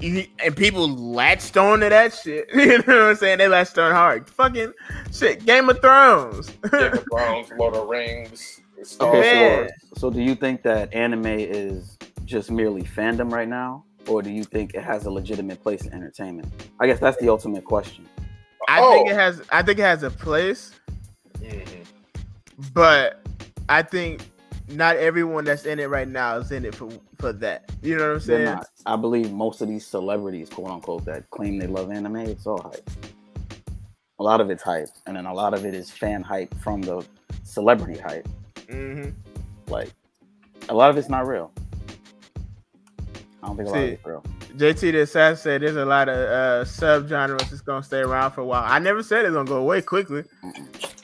[0.00, 2.48] and people latched on to that shit.
[2.54, 3.38] you know what I'm saying?
[3.38, 4.28] They latched on hard.
[4.30, 4.72] Fucking
[5.12, 6.48] shit, Game of Thrones.
[6.72, 9.70] Game of Thrones, Lord of Rings, Star Okay, Wars.
[9.70, 9.88] Yeah.
[9.94, 14.30] so so do you think that anime is just merely fandom right now, or do
[14.30, 16.52] you think it has a legitimate place in entertainment?
[16.80, 18.06] I guess that's the ultimate question.
[18.68, 18.92] I Oh.
[18.92, 19.42] think it has.
[19.50, 20.72] I think it has a place,
[21.40, 21.84] Mhm.
[22.74, 23.20] but
[23.68, 24.22] I think
[24.68, 27.70] not everyone that's in it right now is in it for for that.
[27.82, 28.44] You know what I'm saying?
[28.44, 28.66] not.
[28.86, 32.60] I believe most of these celebrities, quote unquote, that claim they love anime, it's all
[32.62, 32.88] hype.
[34.20, 36.82] A lot of it's hype, and then a lot of it is fan hype from
[36.82, 37.04] the
[37.44, 38.28] celebrity hype.
[38.68, 39.10] Mm-hmm.
[39.68, 39.90] Like
[40.68, 41.50] a lot of it's not real.
[43.42, 44.24] I don't think a lot of See, it's real.
[44.56, 48.32] JT the Assassin said there's a lot of uh, sub genres that's gonna stay around
[48.32, 48.64] for a while.
[48.66, 50.24] I never said it's gonna go away quickly,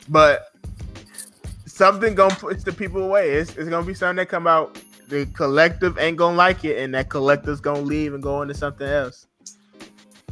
[0.09, 0.49] but
[1.67, 3.31] something gonna push the people away.
[3.31, 4.79] It's, it's gonna be something that come out.
[5.09, 8.87] The collective ain't gonna like it, and that collective's gonna leave and go into something
[8.87, 9.27] else.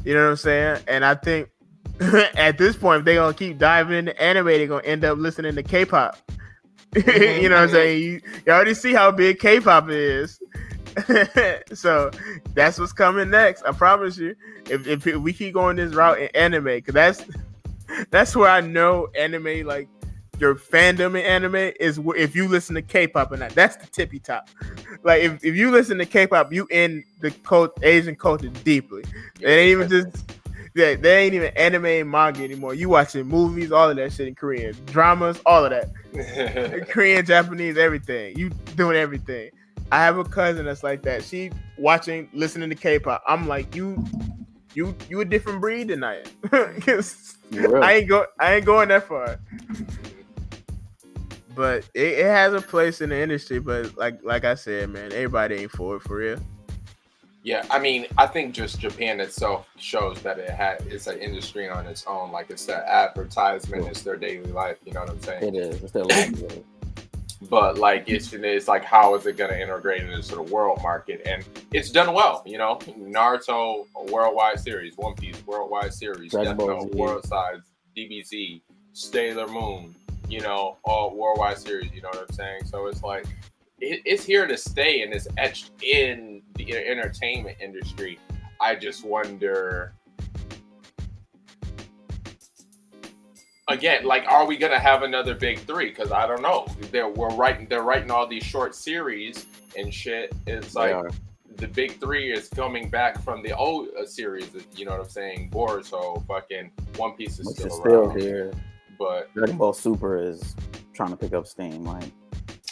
[0.04, 0.82] You know what I'm saying?
[0.88, 1.50] And I think
[2.00, 5.54] at this point, if they gonna keep diving into anime, they're gonna end up listening
[5.54, 6.16] to K-pop.
[6.96, 8.02] you know what I'm saying?
[8.02, 10.40] You, you already see how big K-pop is.
[11.74, 12.10] so
[12.54, 13.62] that's what's coming next.
[13.64, 14.34] I promise you.
[14.68, 17.24] If, if we keep going this route in anime, because that's
[18.10, 19.88] that's where I know anime like
[20.38, 23.54] your fandom in anime is if you listen to K-pop and that.
[23.54, 24.48] That's the tippy top.
[25.04, 29.02] Like if, if you listen to K-pop, you in the cult, Asian culture deeply.
[29.40, 30.32] It ain't even just
[30.74, 32.74] yeah, they ain't even anime and manga anymore.
[32.74, 36.86] You watching movies, all of that shit in Korean, dramas, all of that.
[36.88, 38.38] Korean, Japanese, everything.
[38.38, 39.50] You doing everything.
[39.92, 41.22] I have a cousin that's like that.
[41.22, 43.22] She watching, listening to K-pop.
[43.28, 44.02] I'm like, you,
[44.72, 46.80] you, you a different breed than I am.
[46.80, 47.84] 'Cause Real.
[47.84, 49.38] I ain't go, I ain't going that far.
[51.54, 53.58] But it, it has a place in the industry.
[53.58, 56.38] But like, like I said, man, everybody ain't for it for real.
[57.42, 61.68] Yeah, I mean, I think just Japan itself shows that it had it's an industry
[61.68, 62.32] on its own.
[62.32, 64.78] Like it's their advertisement, it's their daily life.
[64.86, 65.54] You know what I'm saying?
[65.54, 65.82] It is.
[65.82, 66.64] It's their livelihood.
[67.48, 71.22] But like it's it's like how is it going to integrate into the world market?
[71.26, 72.42] And it's done well.
[72.46, 77.60] You know, Naruto worldwide series, One Piece worldwide series, Dragon Death Ball world size,
[77.96, 78.62] DBZ,
[78.92, 79.94] Sailor Moon.
[80.28, 81.92] You know, all worldwide series.
[81.92, 82.64] You know what I'm saying?
[82.66, 83.26] So it's like
[83.80, 88.18] it, it's here to stay and it's etched in the entertainment industry.
[88.60, 89.94] I just wonder.
[93.68, 95.90] Again, like, are we gonna have another big three?
[95.90, 96.66] Because I don't know.
[96.90, 100.34] They're we're writing, they're writing all these short series and shit.
[100.48, 101.10] It's like are.
[101.56, 104.50] the big three is coming back from the old uh, series.
[104.74, 105.50] You know what I'm saying?
[105.50, 108.52] Boruto, fucking One Piece is still is still around, here.
[108.98, 110.56] but Dragon Ball Super is
[110.92, 111.84] trying to pick up steam.
[111.84, 112.10] Like,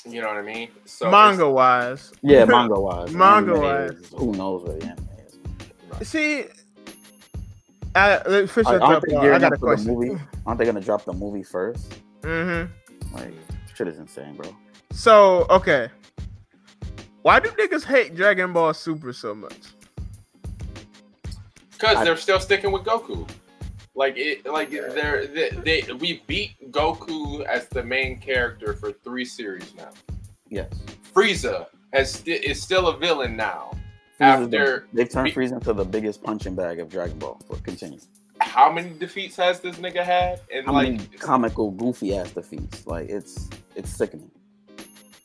[0.05, 0.71] you know what I mean.
[0.87, 3.13] So Manga wise, yeah, manga wise.
[3.15, 4.11] Manga-wise.
[4.17, 5.39] Who knows where the anime is?
[6.01, 6.47] it's- see.
[7.95, 9.77] I, let- finish Like, that aren't up, they uh, I gearing got up a for
[9.77, 10.23] the movie?
[10.47, 11.95] Aren't they gonna drop the movie first?
[12.23, 13.15] Mm-hmm.
[13.15, 13.33] Like,
[13.75, 14.55] shit is insane, bro.
[14.93, 15.89] So okay,
[17.23, 19.57] why do niggas hate Dragon Ball Super so much?
[21.73, 23.29] Because they're still sticking with Goku.
[23.95, 29.25] Like it, like they're they, they we beat Goku as the main character for three
[29.25, 29.91] series now.
[30.49, 30.73] Yes.
[31.15, 33.73] Frieza has sti- is still a villain now.
[34.21, 37.41] Frieza's the- After they've turned be- Frieza into the biggest punching bag of Dragon Ball.
[37.49, 37.99] But continue.
[38.41, 40.41] how many defeats has this nigga had?
[40.53, 42.87] And How like, many comical, goofy ass defeats?
[42.87, 44.31] Like, it's it's sickening.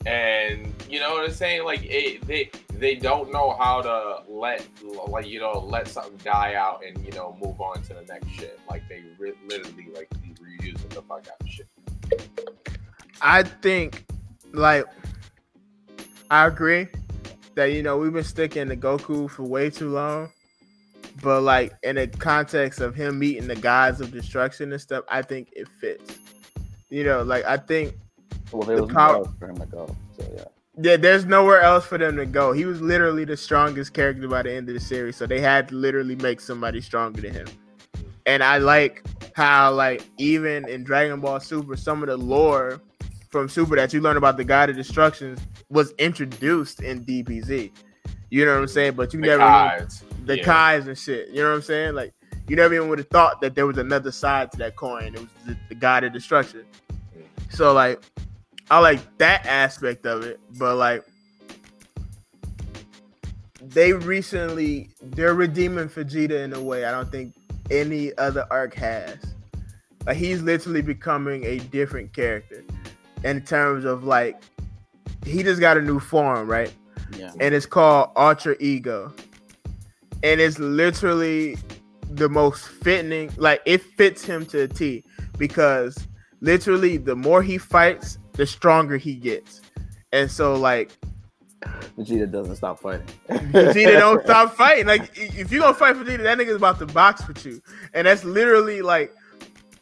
[0.05, 1.63] and you know what I'm saying?
[1.65, 4.65] Like it, they they don't know how to let
[5.07, 8.27] like you know let something die out and you know move on to the next
[8.29, 8.59] shit.
[8.69, 10.09] Like they re- literally like
[10.41, 11.67] reusing the fuck out of shit.
[13.21, 14.05] I think,
[14.53, 14.85] like,
[16.29, 16.87] I agree
[17.55, 20.29] that you know we've been sticking to Goku for way too long,
[21.21, 25.21] but like in the context of him meeting the gods of destruction and stuff, I
[25.21, 26.17] think it fits.
[26.89, 27.95] You know, like I think
[28.51, 29.95] Well, there The was power- no for him to go.
[30.17, 30.43] So yeah.
[30.77, 32.51] Yeah, there's nowhere else for them to go.
[32.51, 35.69] He was literally the strongest character by the end of the series, so they had
[35.69, 37.47] to literally make somebody stronger than him.
[38.25, 39.01] And I like
[39.35, 42.81] how, like, even in Dragon Ball Super, some of the lore
[43.29, 45.37] from Super that you learn about the God of Destruction
[45.69, 47.71] was introduced in DBZ.
[48.29, 48.93] You know what I'm saying?
[48.93, 50.43] But you The never Kai's, the yeah.
[50.43, 51.29] Kais and shit.
[51.29, 51.95] You know what I'm saying?
[51.95, 52.13] Like
[52.47, 55.15] you never even would have thought that there was another side to that coin.
[55.15, 56.65] It was the, the God of Destruction.
[57.49, 58.01] So like,
[58.69, 61.05] I like that aspect of it, but like,
[63.61, 67.33] they recently they're redeeming Vegeta in a way I don't think
[67.71, 69.17] any other arc has.
[70.05, 72.63] Like he's literally becoming a different character
[73.23, 74.39] in terms of like
[75.25, 76.73] he just got a new form, right?
[77.17, 77.31] Yeah.
[77.39, 79.13] and it's called Ultra Ego.
[80.23, 81.57] And it's literally
[82.09, 85.03] the most fitting, like it fits him to a T
[85.37, 85.97] because
[86.41, 89.61] literally the more he fights, the stronger he gets.
[90.11, 90.91] And so like
[91.97, 93.07] Vegeta doesn't stop fighting.
[93.29, 94.85] Vegeta don't stop fighting.
[94.85, 97.61] Like if you gonna fight Vegeta, that nigga's about to box with you.
[97.93, 99.13] And that's literally like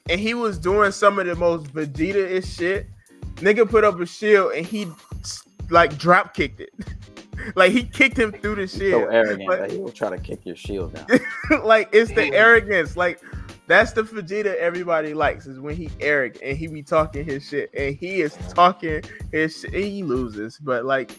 [0.10, 2.88] and he was doing some of the most Vegeta-ish shit.
[3.36, 4.88] Nigga put up a shield and he
[5.69, 6.69] like drop kicked it.
[7.56, 9.03] like he kicked him through the He's shield.
[9.03, 11.07] so arrogant But- that he will try to kick your shield down.
[11.64, 12.95] like it's the arrogance.
[12.95, 13.22] Like
[13.68, 17.69] that's the Vegeta everybody likes is when he arrogant and he be talking his shit
[17.73, 19.73] and he is talking his shit.
[19.73, 21.18] and He loses, but like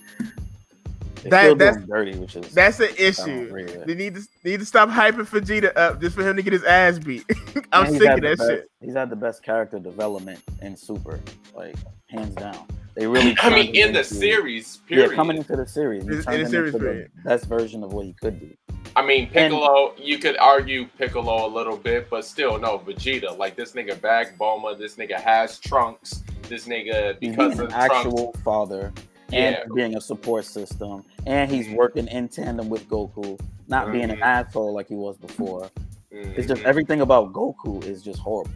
[1.23, 3.47] They that, that's dirty, which is that's an issue.
[3.49, 3.87] agree with.
[3.87, 6.65] They need to need to stop hyping Vegeta up just for him to get his
[6.65, 7.25] ass beat.
[7.73, 8.71] I'm sick of that best- shit.
[8.83, 11.21] He's had the best character development in Super,
[11.57, 11.77] like
[12.11, 12.67] hands down.
[12.97, 13.37] They really.
[13.41, 15.11] I mean, in the into- series, period.
[15.11, 17.11] Yeah, coming into the series, he In- in the series period.
[17.17, 18.57] the best version of what he could be.
[18.97, 23.37] I mean, Piccolo, you could argue Piccolo a little bit, but still, no, Vegeta.
[23.37, 27.73] Like, this nigga back Bulma, this nigga has Trunks, this nigga, He's because an of
[27.73, 27.95] Trunks.
[27.97, 28.93] actual father.
[29.33, 29.65] and Yeah.
[29.75, 34.23] being a support system, and he's working in tandem with Goku, not being an Mhm.
[34.23, 35.71] asshole like he was before.
[36.13, 36.67] It's just Mhm.
[36.67, 38.53] everything about Goku is just horrible.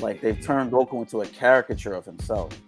[0.00, 2.58] Like they've turned Goku into a caricature of himself.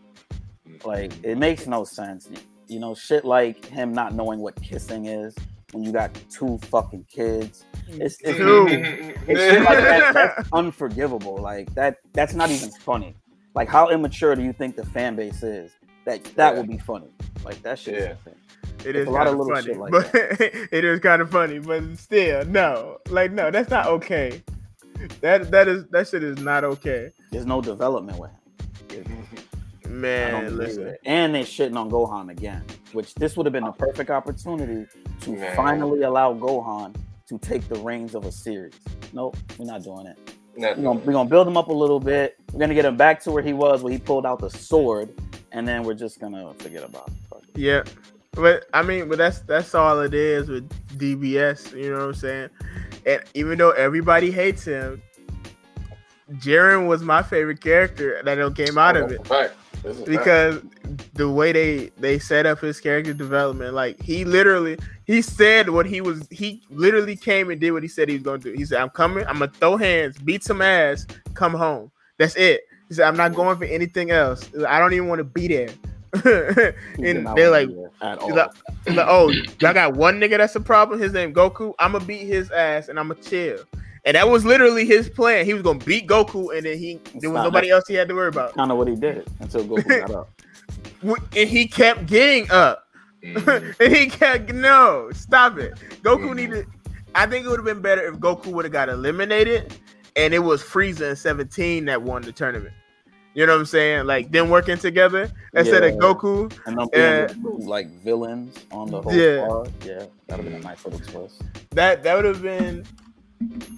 [0.85, 2.29] Like it makes no sense.
[2.69, 5.35] You know, shit like him not knowing what kissing is
[5.73, 7.65] when you got two fucking kids.
[7.89, 8.67] It's it's, Two.
[8.71, 11.37] it's shit like that, that's unforgivable.
[11.39, 13.17] Like that that's not even funny.
[13.55, 15.73] Like how immature do you think the fan base is?
[16.05, 16.59] That that Yeah.
[16.61, 17.09] would be funny.
[17.45, 17.95] Like that shit.
[17.95, 18.33] Yeah.
[18.85, 21.23] It It's is a lot of of little funny, shit like but it is kind
[21.23, 21.59] of funny.
[21.59, 24.43] But still, no, like no, that's not okay.
[25.21, 28.31] That that is that shit is not okay, There's no development with
[28.91, 29.05] him.
[29.89, 30.57] Man.
[30.57, 31.01] Listen, it.
[31.05, 33.73] And they're shitting on Gohan again, which this would have been the oh.
[33.73, 34.87] perfect opportunity
[35.23, 35.57] to Man.
[35.57, 36.95] finally allow Gohan
[37.29, 38.75] to take the reins of a series.
[39.13, 40.19] Nope, we're not doing it.
[40.57, 42.37] We're gonna, we're gonna build him up a little bit.
[42.53, 45.11] We're gonna get him back to where he was, where he pulled out the sword,
[45.53, 47.45] and then we're just gonna forget about it.
[47.55, 47.83] Yeah.
[48.33, 50.69] But I mean, but that's that's all it is with
[50.99, 51.75] DBS.
[51.75, 52.51] You know what I'm saying?
[53.07, 55.03] And even though everybody hates him,
[56.33, 59.27] Jiren was my favorite character that came out of oh, it.
[59.27, 59.55] Fact.
[59.87, 60.09] This is fact.
[60.09, 60.63] because
[61.15, 65.87] the way they they set up his character development like he literally he said what
[65.87, 68.59] he was he literally came and did what he said he was going to do.
[68.59, 71.93] He said i'm coming i'm gonna throw hands beat some ass come home.
[72.19, 72.63] That's it.
[72.89, 74.51] He said i'm not going for anything else.
[74.67, 75.69] I don't even want to be there.
[76.99, 78.27] And they're like be there at all.
[78.27, 78.51] he's like,
[78.89, 79.31] like, oh
[79.61, 81.01] y'all got one nigga that's a problem?
[81.01, 81.75] His name goku?
[81.79, 83.59] I'm gonna beat his ass and i'm gonna chill
[84.07, 87.29] and that was literally his plan he was gonna beat goku and then he there
[87.31, 87.45] was Stop.
[87.53, 90.11] nobody else he had to worry about kind of what he did until Goku got
[90.15, 90.31] up.
[91.37, 92.85] and he kept getting up.
[93.23, 93.75] Mhm.
[93.81, 95.75] and he kept no, stop it.
[96.03, 96.37] Goku Mhm.
[96.37, 96.67] needed.
[97.15, 99.75] I think it would have been better if Goku would have got eliminated,
[100.17, 102.75] and it was Frieza and Seventeen that won the tournament.
[103.35, 104.07] You know what I'm saying?
[104.07, 106.53] Like them working together instead of Goku.
[106.67, 107.27] And them Yeah.
[107.27, 109.47] being like villains on the whole Yeah.
[109.47, 109.71] card.
[109.85, 111.43] Yeah, that would have been a nice little twist.
[111.71, 112.85] That that would have been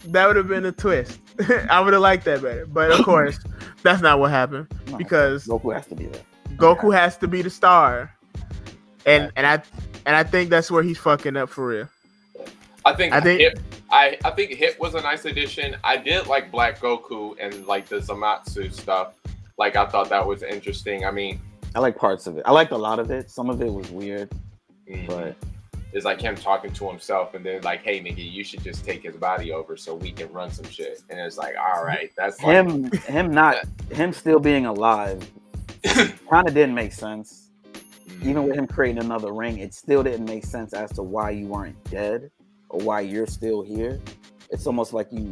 [0.07, 1.21] that would have been a twist.
[1.71, 3.39] I would have liked that better, but of course,
[3.83, 6.23] that's not what happened No, because Goku has to be there.
[6.57, 8.13] Goku has to be the star,
[9.07, 9.63] and and I
[10.07, 11.89] and I think that's where he's fucking up for real.
[12.85, 13.59] I think I think- Hip,
[13.91, 15.77] I I think Hit was a nice addition.
[15.85, 19.15] I did like Black Goku and like the Zamasu stuff.
[19.59, 21.05] Like I thought that was interesting.
[21.05, 21.41] I mean,
[21.75, 22.43] I like parts of it.
[22.47, 23.31] I liked a lot of it.
[23.31, 24.31] Some of it was weird,
[24.91, 25.37] mm, but
[25.93, 29.03] it's like him talking to himself and then like, hey nigga, you should just take
[29.03, 31.03] his body over so we can run some shit.
[31.11, 33.57] And it's like, all right, that's like, him him not
[33.91, 35.27] him still being alive
[35.85, 37.51] kind of didn't make sense.
[37.75, 41.31] mm, Even with him creating another ring, it still didn't make sense as to why
[41.31, 42.31] you weren't dead
[42.69, 43.99] or why you're still here.
[44.51, 45.31] It's almost like you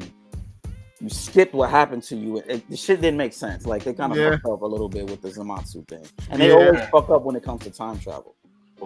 [1.01, 2.39] you skipped what happened to you.
[2.39, 3.67] It, the shit didn't make sense.
[3.67, 4.31] Like they kind of Yeah.
[4.31, 6.55] fucked up a little bit with the Zamasu thing, and they Yeah.
[6.55, 8.35] always fuck up when it comes to time travel.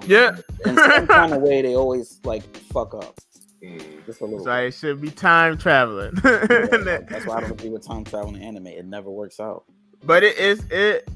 [0.07, 0.37] Yeah.
[0.65, 3.19] In some kind of way, they always like fuck up
[3.63, 4.45] mm, just a little.
[4.45, 6.13] So it should be time traveling.
[6.25, 8.69] Yeah, like, that's why I don't agree with time traveling anime.
[8.69, 9.65] It never works out.
[10.05, 11.09] but it is it.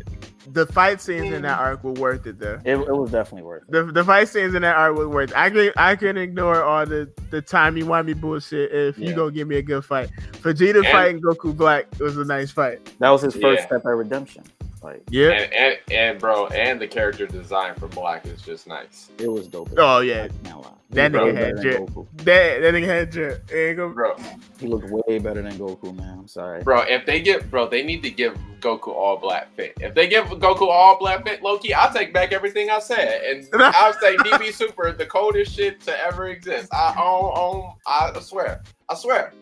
[0.53, 2.61] The fight scenes in that arc were worth it though.
[2.67, 3.71] It, it was definitely worth it.
[3.71, 5.31] The, the fight scenes in that arc were worth.
[5.31, 5.37] It.
[5.39, 9.13] I can I can ignore all the the timey wimey bullshit if you Yeah.
[9.15, 10.11] gonna give me a good fight.
[10.43, 12.85] Vegeta And- fighting Goku Black was a nice fight.
[12.99, 13.67] That was his first Yeah.
[13.69, 14.45] step at redemption.
[14.85, 15.31] Like Yeah.
[15.31, 19.49] and, and and bro, and the character design for Black is just nice, it was
[19.49, 19.71] dope.
[19.79, 20.25] Oh, yeah.
[20.25, 20.71] I can't lie.
[20.91, 21.89] He That nigga had better jet.
[22.19, 23.51] That that nigga had drip.
[23.53, 24.15] Ain't gonna- bro.
[24.61, 26.19] He looked way better than Goku, man.
[26.21, 26.63] I'm sorry.
[26.63, 29.73] Bro, if they get, bro, they need to give Goku all black fit.
[29.81, 33.49] If they give Goku all black fit, Loki, I'll take back everything I said, and
[33.55, 36.73] I'll say DB Super, the coldest shit to ever exist.
[36.75, 39.33] I own, own, I swear, I swear.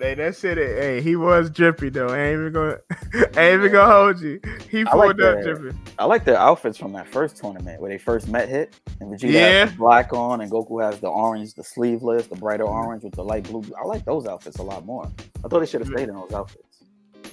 [0.00, 0.58] Hey, that shit.
[0.58, 2.08] Hey, he was drippy though.
[2.08, 2.78] I ain't even gonna.
[3.36, 4.40] I ain't even gonna hold you.
[4.70, 5.44] He I like pulled up that.
[5.44, 5.76] drippy.
[5.98, 9.32] I like their outfits from that first tournament where they first met Hit and Vegeta
[9.32, 9.40] Yeah.
[9.64, 12.86] has the black on and Goku has the orange, the sleeveless, the brighter mm-hmm.
[12.86, 13.64] orange with the light blue.
[13.80, 15.10] I like those outfits a lot more.
[15.44, 15.96] I thought they should have mm-hmm.
[15.96, 16.84] stayed in those outfits.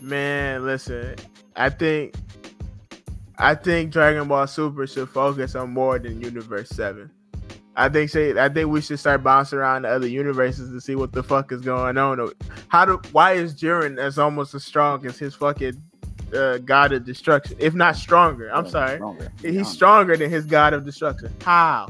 [0.02, 1.16] Man, listen.
[1.56, 2.16] I think.
[3.38, 7.11] I think Dragon Ball Super should focus on more than Universe Seven.
[7.78, 10.95] I think say I think we should start bouncing around the other universes to see
[10.95, 12.32] what the fuck is going on.
[12.70, 15.82] How do why is Jiren as almost as strong as his fucking
[16.34, 17.58] uh, god of destruction?
[17.60, 18.95] If not stronger, I'm Yeah, sorry.
[18.98, 21.34] stronger, He's stronger than his god of destruction.
[21.42, 21.90] How?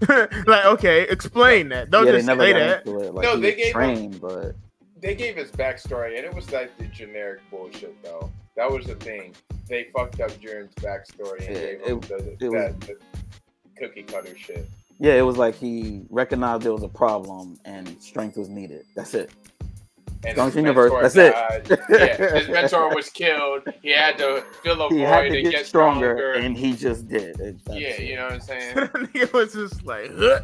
[0.08, 1.90] like, okay, explain that.
[1.90, 2.86] Don't yeah, they just never say got that.
[2.86, 3.14] into it.
[3.14, 4.54] Like No, he they was gave him- but
[5.00, 8.30] They gave his backstory, and it was like the generic bullshit, though.
[8.56, 9.34] That was the thing.
[9.68, 12.96] They fucked up Jiren's backstory and Yeah, gave him it- the, it that, the
[13.78, 14.68] cookie cutter shit.
[14.98, 18.86] Yeah, it was like he recognized there was a problem and strength was needed.
[18.94, 19.30] That's it.
[20.26, 21.84] And Strongest universe, mentor that's it.
[21.90, 23.62] yeah, his mentor was killed.
[23.82, 26.32] He had to fill a he void had to and get, stronger, stronger.
[26.34, 27.36] and he just did.
[27.36, 28.00] That's yeah, it.
[28.00, 28.74] you know what I'm saying.
[28.76, 30.40] nigga was just like, huh.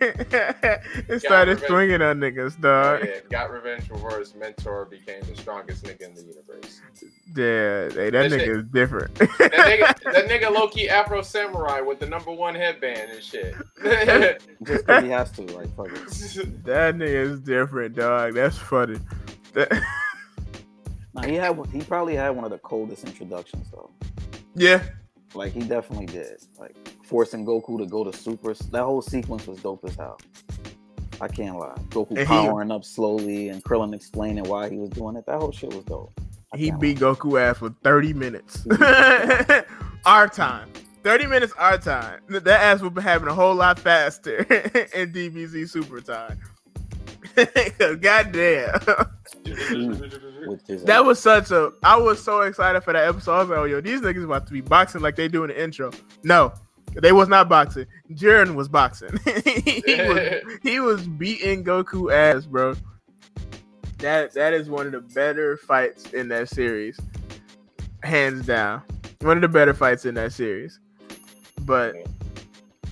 [1.08, 1.66] and started revenge.
[1.68, 2.62] swinging on niggas, Oh,
[2.98, 3.04] dog.
[3.04, 6.80] yeah, got revenge before his mentor became the strongest nigga in the universe.
[7.36, 9.14] Yeah, hey, that That nigga shit- is different.
[9.16, 13.54] That nigga, that nigga low key Afro Samurai with the number one headband and shit.
[14.64, 16.64] Just 'cause he has to, like, fuck it.
[16.64, 18.34] that nigga is different, dog.
[18.34, 18.98] That's funny.
[19.54, 19.82] That-
[21.14, 23.90] Nah, he had, he probably had one of the coldest introductions though.
[24.54, 24.82] yeah,
[25.34, 26.36] Like he definitely did.
[26.60, 28.54] Like forcing Goku to go to Super.
[28.54, 30.20] That whole sequence was dope as hell.
[31.20, 31.74] I can't lie.
[31.88, 35.26] Goku And he- powering up slowly and Krillin explaining why he was doing it.
[35.26, 36.12] That whole shit was dope.
[36.54, 38.64] I he beat Goku ass for 30 minutes.
[40.06, 40.70] Our time.
[41.04, 42.20] 30 minutes our time.
[42.28, 44.38] That ass would be having a whole lot faster
[44.94, 46.38] in DBZ Super time.
[48.00, 48.72] God damn.
[48.86, 49.06] lie.
[50.46, 51.72] With his, That was such a.
[51.82, 53.34] I was so excited for that episode.
[53.34, 55.48] I was like, "Oh, yo, these niggas about to be boxing like they do in
[55.48, 55.90] the intro."
[56.22, 56.52] No,
[56.94, 57.86] they was not boxing.
[58.12, 59.18] Jiren was boxing.
[59.44, 62.74] he was he was beating Goku ass, bro.
[63.98, 66.98] That that is one of the better fights in that series,
[68.02, 68.82] hands down.
[69.20, 70.78] One of the better fights in that series.
[71.62, 71.96] But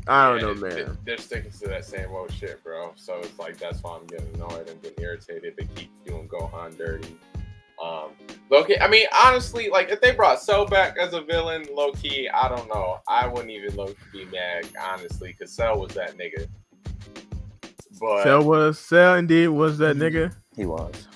[0.09, 0.99] I don't Yeah, know, they- man.
[1.05, 2.93] They're sticking to that same old shit, bro.
[2.97, 5.55] So it's like that's why I'm getting annoyed and getting irritated.
[5.59, 7.17] They keep doing Gohan dirty.
[7.83, 8.11] Um,
[8.49, 8.81] Loki.
[8.81, 12.49] I mean, honestly, like if they brought Cell back as a villain, low key, I
[12.49, 13.01] don't know.
[13.09, 16.47] I wouldn't even low key be mad, honestly, because Cell was that nigga.
[18.01, 21.09] But Cell was Cell indeed was that nigga, he was.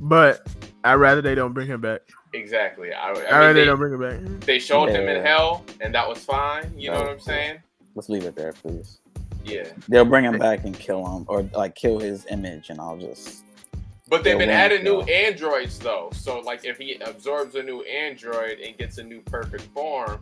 [0.00, 0.46] but
[0.84, 2.00] I'd rather they don't bring him back.
[2.32, 4.40] exactly, I, I I, mean, rather they, they, don't bring him back.
[4.46, 6.72] they showed him in hell, and that was fine.
[6.76, 7.58] You know what I'm was- saying?
[7.98, 9.00] Let's leave it there, please.
[9.44, 9.66] Yeah.
[9.88, 13.42] They'll bring him back and kill him, or like kill his image, and I'll just.
[14.06, 16.10] But they've been adding new androids though.
[16.12, 20.20] So like if he absorbs a new android and gets a new perfect form,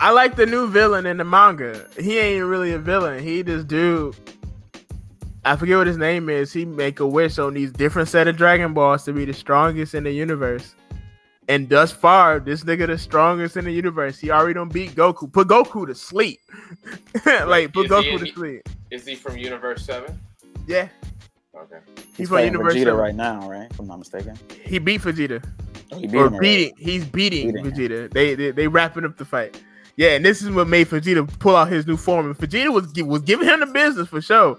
[0.00, 1.88] I like the new villain in the manga.
[2.00, 3.22] He ain't really a villain.
[3.22, 4.16] He this dude.
[5.44, 6.52] I forget what his name is.
[6.52, 9.94] He make a wish on these different set of Dragon Balls to be the strongest
[9.94, 10.74] in the universe.
[11.48, 14.18] And thus far, this nigga the strongest in the universe.
[14.18, 15.30] He already don't beat Goku.
[15.30, 16.40] Put Goku to sleep.
[17.26, 18.68] like put Is Goku in to the- sleep.
[18.90, 20.18] is he from Universe Seven?
[20.66, 20.88] Yeah,
[21.54, 21.76] Okay.
[21.96, 22.74] he's He's from fighting Universe.
[22.74, 22.96] Vegeta 7.
[22.96, 23.70] right now, right?
[23.70, 24.38] If I'm not mistaken.
[24.64, 25.44] He beat Vegeta.
[25.92, 26.72] Oh, he beat or him already.
[26.72, 26.74] beating.
[26.78, 27.72] He's beating, Beating him.
[27.72, 28.10] Vegeta.
[28.12, 29.60] They, they they wrapping up the fight.
[29.96, 32.26] Yeah, and this is what made Vegeta pull out his new form.
[32.26, 34.56] And Vegeta was was giving him the business for sure.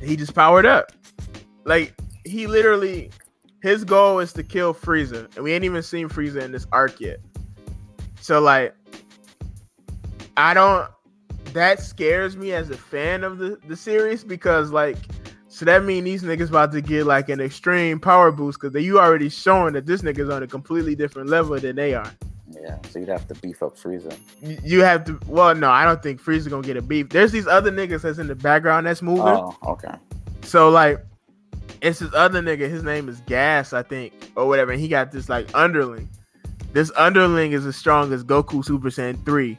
[0.00, 0.92] He just powered up.
[1.64, 1.92] Like
[2.24, 3.10] he literally,
[3.62, 7.00] his goal is to kill Frieza, and we ain't even seen Frieza in this arc
[7.00, 7.18] yet.
[8.20, 8.74] So like,
[10.36, 10.88] I don't.
[11.52, 14.98] That scares me as a fan of the the series because like
[15.56, 19.00] so that mean these niggas about to get like an extreme power boost because you
[19.00, 22.12] already showing that this nigga's on a completely different level than they are.
[22.50, 24.14] Yeah, so you'd have to beef up Frieza.
[24.62, 25.18] You have to.
[25.26, 27.08] Well, no, I don't think Frieza gonna get a beef.
[27.08, 29.22] There's these other niggas that's in the background that's moving.
[29.24, 29.94] Oh, okay.
[30.42, 31.02] So like,
[31.80, 32.68] it's this other nigga.
[32.68, 34.72] His name is Gas, I think, or whatever.
[34.72, 36.08] And he got this like underling.
[36.72, 39.58] This underling is as strong as Goku Super Saiyan three.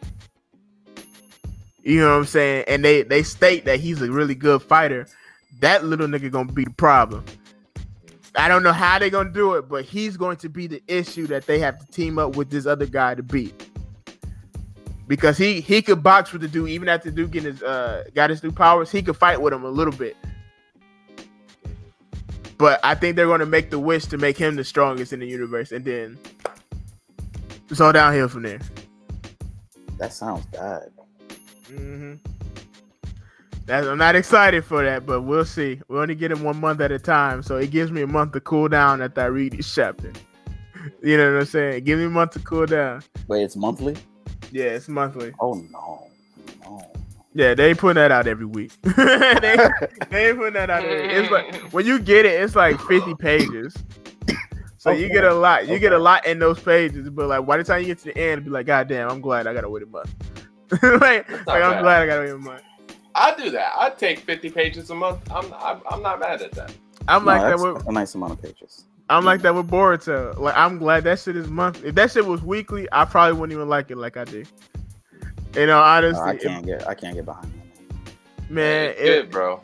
[1.83, 2.65] You know what I'm saying?
[2.67, 5.07] And they they state that he's a really good fighter.
[5.61, 7.23] That little nigga gonna be the problem.
[8.35, 11.27] I don't know how they gonna do it, but he's going to be the issue
[11.27, 13.69] that they have to team up with this other guy to beat.
[15.07, 18.03] Because he he could box with the dude even after the dude getting his uh
[18.13, 20.17] got his new powers, he could fight with him a little bit.
[22.57, 25.27] But I think they're gonna make the wish to make him the strongest in the
[25.27, 26.17] universe, and then
[27.69, 28.59] it's all downhill from there.
[29.97, 30.91] That sounds bad.
[31.69, 32.15] Mm-hmm.
[33.65, 35.81] That, I'm not excited for that, but we'll see.
[35.89, 38.31] We only get it one month at a time, so it gives me a month
[38.33, 40.11] to cool down after I read each chapter.
[41.03, 41.83] You know what I'm saying?
[41.83, 43.03] Give me a month to cool down.
[43.27, 43.97] Wait, it's monthly?
[44.53, 45.33] Yeah, it's monthly.
[45.41, 46.07] Oh no,
[46.61, 46.91] no.
[47.37, 48.71] Yeah, they ain't putting that out every week.
[48.81, 48.91] they,
[50.09, 53.13] they ain't putting that out every It's like when you get it, it's like 50
[53.13, 53.75] pages.
[54.79, 55.67] So you get a lot.
[55.67, 58.05] You get a lot in those pages, but like by the time you get to
[58.05, 60.15] the end, be like, God damn, I'm glad I gotta wait a month.
[60.81, 61.81] like, like I'm bad.
[61.83, 62.63] glad I gotta wait a month.
[63.13, 63.73] I do that.
[63.77, 65.19] I take 50 pages a month.
[65.29, 66.73] I'm I'm, I'm not mad at that.
[67.07, 68.85] I'm No, like that with a nice amount of pages.
[69.09, 70.35] I'm like that with Boruto.
[70.39, 71.83] Like I'm glad that shit is month.
[71.85, 74.43] If that shit was weekly, I probably wouldn't even like it like I do.
[75.57, 78.49] You know, No, honestly, I can't get I can't get behind that.
[78.51, 78.89] man.
[78.91, 79.61] It's it- good, bro.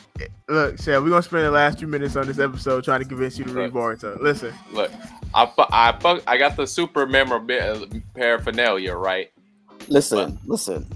[0.50, 3.38] look, Shell, we're gonna spend the last few minutes on this episode trying to convince
[3.38, 4.20] you to read Boruto.
[4.22, 4.92] Listen, Look,
[5.34, 9.32] I fu- I fu- I got the super memorabilia paraphernalia, right?
[9.88, 10.88] Listen, listen.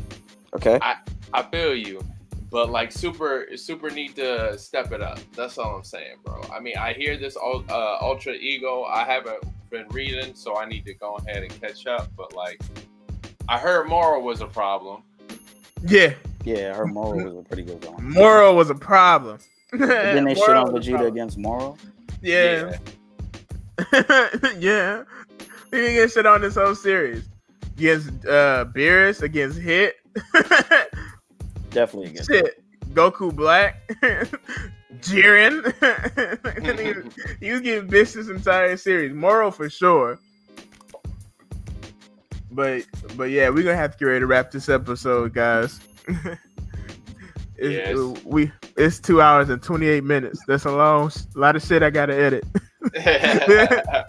[0.56, 0.80] Okay.
[0.82, 0.96] I
[1.34, 2.02] I feel you,
[2.50, 5.20] But like super super need to step it up.
[5.36, 6.42] That's all I'm saying, bro.
[6.54, 8.84] I mean, I hear this ul- uh, ultra ego.
[8.84, 12.10] I haven't been reading, so I need to go ahead and catch up.
[12.16, 12.62] But like,
[13.50, 15.04] I heard Moro was a problem.
[15.86, 18.14] Yeah, Yeah, her Moro was a pretty good one.
[18.14, 19.40] Moro was a problem.
[19.72, 21.78] But then they shit on Vegeta against Moro.
[22.22, 22.78] Yeah,
[24.58, 25.04] yeah.
[25.72, 27.28] He didn't get shit on this whole series.
[27.78, 29.96] Against uh Beerus, against Hit.
[31.70, 32.30] Definitely against.
[32.30, 32.64] Shit.
[32.94, 33.88] Goku Black.
[35.00, 35.64] Jiren.
[36.80, 39.14] he, was, he was getting bitched this entire series.
[39.14, 40.18] Moro for sure.
[42.58, 45.80] But but yeah, we're gonna have to get ready to wrap this episode, guys.
[47.56, 48.26] it's, Yes.
[48.26, 50.40] we it's two hours and twenty eight minutes.
[50.48, 52.46] That's a long a lot of shit I gotta edit.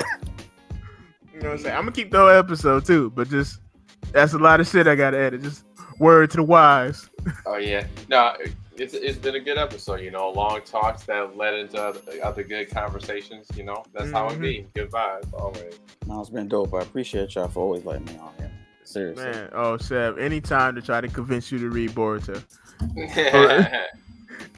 [1.34, 1.76] You know what I'm saying?
[1.76, 3.60] I'm gonna keep the whole episode too, but just
[4.12, 5.42] that's a lot of shit I gotta edit.
[5.42, 5.64] Just
[6.00, 7.08] word to the wise.
[7.46, 8.34] oh yeah, no,
[8.78, 10.00] it's it's been a good episode.
[10.00, 13.46] You know, long talks that led into other, other good conversations.
[13.54, 14.58] You know, that's how it be.
[14.58, 14.68] Mm-hmm.
[14.74, 15.78] Good vibes always.
[16.06, 16.74] No, it's been dope.
[16.74, 18.50] I appreciate y'all for always letting me on here.
[18.84, 19.24] Seriously.
[19.24, 22.42] Man, oh Seb, anytime to try to convince you to read Boruto
[22.96, 23.84] yeah,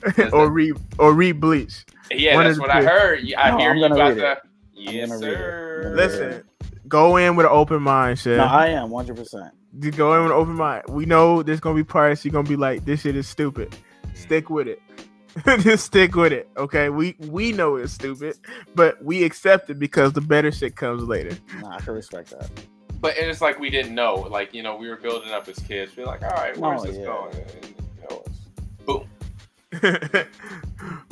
[0.32, 1.84] or read or read Bleach.
[2.10, 3.20] One that's of the what I heard.
[3.36, 4.36] I No, hear I'm you gonna got the.
[4.72, 5.92] Yes, gonna sir.
[5.94, 6.44] Listen,
[6.88, 8.38] go in with an open mind, Seb.
[8.38, 9.50] No, I am 100%.
[9.78, 10.84] Just go in with an open mind.
[10.88, 13.76] We know there's gonna be parts you're gonna be like, this shit is stupid.
[14.20, 14.82] Stick with it.
[15.60, 16.48] Just stick with it.
[16.56, 16.88] Okay.
[16.88, 18.36] We we know it's stupid,
[18.74, 21.36] but we accept it because the better shit comes later.
[21.60, 22.50] Nah, I can respect that.
[23.00, 24.14] But it's like we didn't know.
[24.16, 25.96] Like you know, we were building up as kids.
[25.96, 27.04] We're like, all right, where's Oh, this yeah.
[27.04, 27.34] going?
[27.36, 28.24] And, you know,
[28.86, 30.26] boom.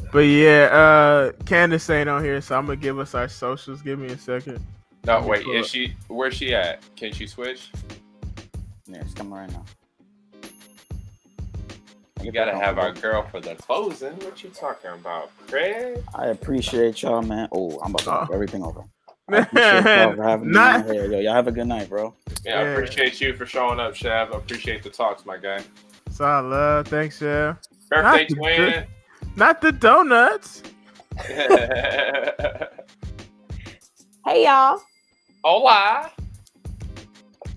[0.13, 3.83] but yeah, uh Candace ain't on here, so I'm gonna give us our socials.
[3.83, 4.59] Give me a second.
[5.05, 5.47] No, wait.
[5.47, 5.71] Is up.
[5.71, 5.95] she?
[6.09, 6.83] Where's she at?
[6.97, 7.71] Can she switch?
[8.87, 9.65] Yeah, it's coming right now.
[12.23, 14.13] You gotta have our girl for the closing.
[14.21, 16.03] What you talking about, Craig?
[16.15, 17.49] I appreciate y'all, man.
[17.53, 18.35] Oh, I'm about to knock Oh.
[18.35, 18.83] everything over.
[19.31, 21.05] I appreciate y'all for having me Not here.
[21.11, 22.15] Yo, y'all have a good night, bro.
[22.45, 24.35] Yeah, I appreciate you for showing up, Shav.
[24.35, 25.63] I appreciate the talks, my guy.
[26.07, 26.89] it's all love.
[26.89, 27.55] Thanks, yeah.
[27.91, 28.87] Birthday Not the twin.
[29.37, 30.63] Not the donuts.
[34.27, 34.83] Hey y'all.
[35.43, 36.11] Hola.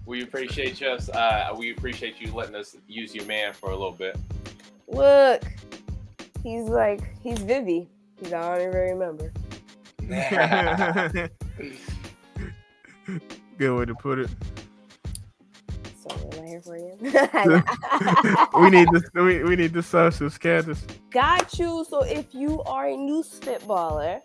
[0.05, 0.87] We appreciate you.
[0.87, 4.15] Uh, we appreciate you letting us use your man for a little bit.
[4.91, 5.43] Look.
[6.43, 7.87] He's like he's Vivi.
[8.19, 9.31] He's I don't even remember.
[13.57, 14.29] Good way to put it.
[15.99, 16.97] So am I here for you?
[18.59, 20.85] we need the we, we need the socials, Candace.
[21.11, 21.85] Got you.
[21.87, 24.21] So if you are a new spitballer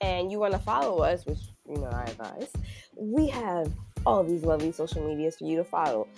[0.00, 2.50] and you want to follow us, which you know I advise,
[2.96, 3.70] we have
[4.06, 6.08] all these lovely social medias for you to follow.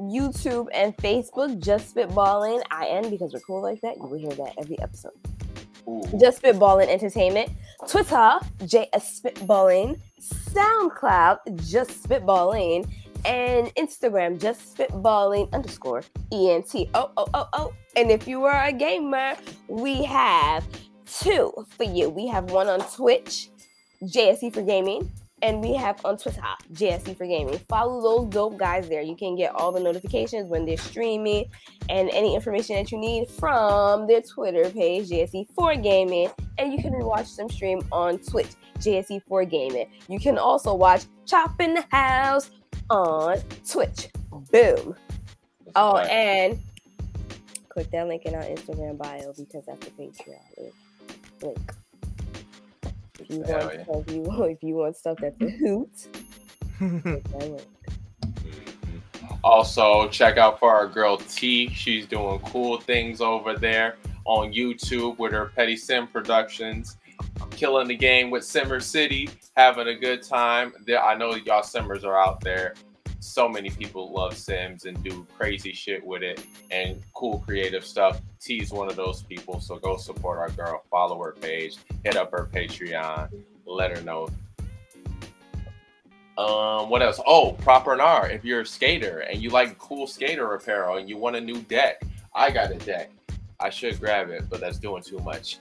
[0.00, 3.96] YouTube and Facebook, just spitballing IN because we're cool like that.
[3.96, 5.12] You will hear that every episode.
[5.88, 6.02] Ooh.
[6.20, 7.50] Just Spitballing Entertainment.
[7.88, 10.00] Twitter, JS Spitballing.
[10.20, 12.90] SoundCloud, Just Spitballing.
[13.24, 16.02] And Instagram, Just Spitballing underscore
[16.32, 16.74] ENT.
[16.94, 17.72] Oh, oh, oh, oh.
[17.96, 19.36] And if you are a gamer,
[19.68, 20.66] we have
[21.06, 22.10] two for you.
[22.10, 23.50] We have one on Twitch,
[24.02, 25.10] JSE for Gaming.
[25.46, 26.42] And we have on Twitter,
[26.72, 27.56] JSE for Gaming.
[27.68, 29.00] Follow those dope guys there.
[29.00, 31.44] You can get all the notifications when they're streaming
[31.88, 36.98] and any information that you need from their Twitter page, JSE4 Gaming, and you can
[36.98, 38.48] watch them stream on Twitch,
[38.80, 39.86] JSE4 Gaming.
[40.08, 42.50] You can also watch Chop in the House
[42.90, 43.38] on
[43.70, 44.08] Twitch.
[44.50, 44.96] Boom.
[45.76, 46.58] Oh, and
[47.68, 50.72] click that link in our Instagram bio because that's the Patreon
[51.40, 51.72] link.
[53.18, 53.96] If you Hell want, yeah.
[53.98, 55.90] if you want, if you want stuff that's a hoot,
[56.78, 57.62] click that link.
[59.42, 61.68] Also, check out for our girl T.
[61.68, 66.96] She's doing cool things over there on YouTube with her Petty Sim Productions.
[67.50, 70.72] Killing the game with Simmer City, having a good time.
[70.84, 72.74] There, I know y'all Simmers are out there.
[73.26, 78.20] So many people love Sims and do crazy shit with it and cool creative stuff.
[78.40, 80.84] T's one of those people, so go support our girl.
[80.90, 83.30] Follow her page, hit up her Patreon,
[83.66, 84.28] let her know
[86.38, 87.18] um, what else?
[87.26, 88.30] Oh, proper Gnar.
[88.30, 91.60] If you're a skater and you like cool skater apparel and you want a new
[91.62, 92.02] deck,
[92.34, 93.10] I got a deck.
[93.58, 95.58] I should grab it, but that's doing too much.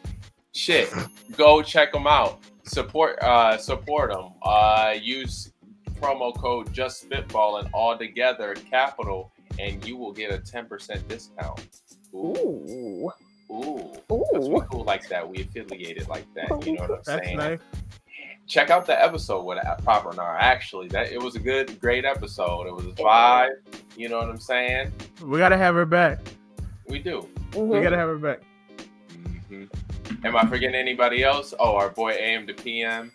[0.53, 0.91] Shit,
[1.37, 2.39] go check them out.
[2.63, 4.33] Support, uh, support them.
[4.41, 5.51] Uh, use
[5.99, 11.61] promo code Just Spitballing all together, capital, and you will get a ten percent discount.
[12.13, 13.11] Ooh,
[13.51, 13.91] Ooh.
[14.11, 15.27] ooh, that's we cool like that.
[15.27, 16.49] We affiliated like that.
[16.65, 17.37] You know what I'm That's saying?
[17.37, 17.59] nice.
[18.47, 20.37] check out the episode with Proper Gnar.
[20.39, 22.67] Actually, that it was a good, great episode.
[22.67, 23.49] It was a vibe.
[23.97, 24.91] You know what I'm saying?
[25.23, 26.19] We gotta have her back.
[26.87, 27.27] We do.
[27.53, 27.83] We Mhm.
[27.83, 28.39] gotta have her back.
[29.49, 29.65] hmm
[30.23, 31.53] Am I forgetting anybody else?
[31.59, 33.11] Oh, our boy AM to PM.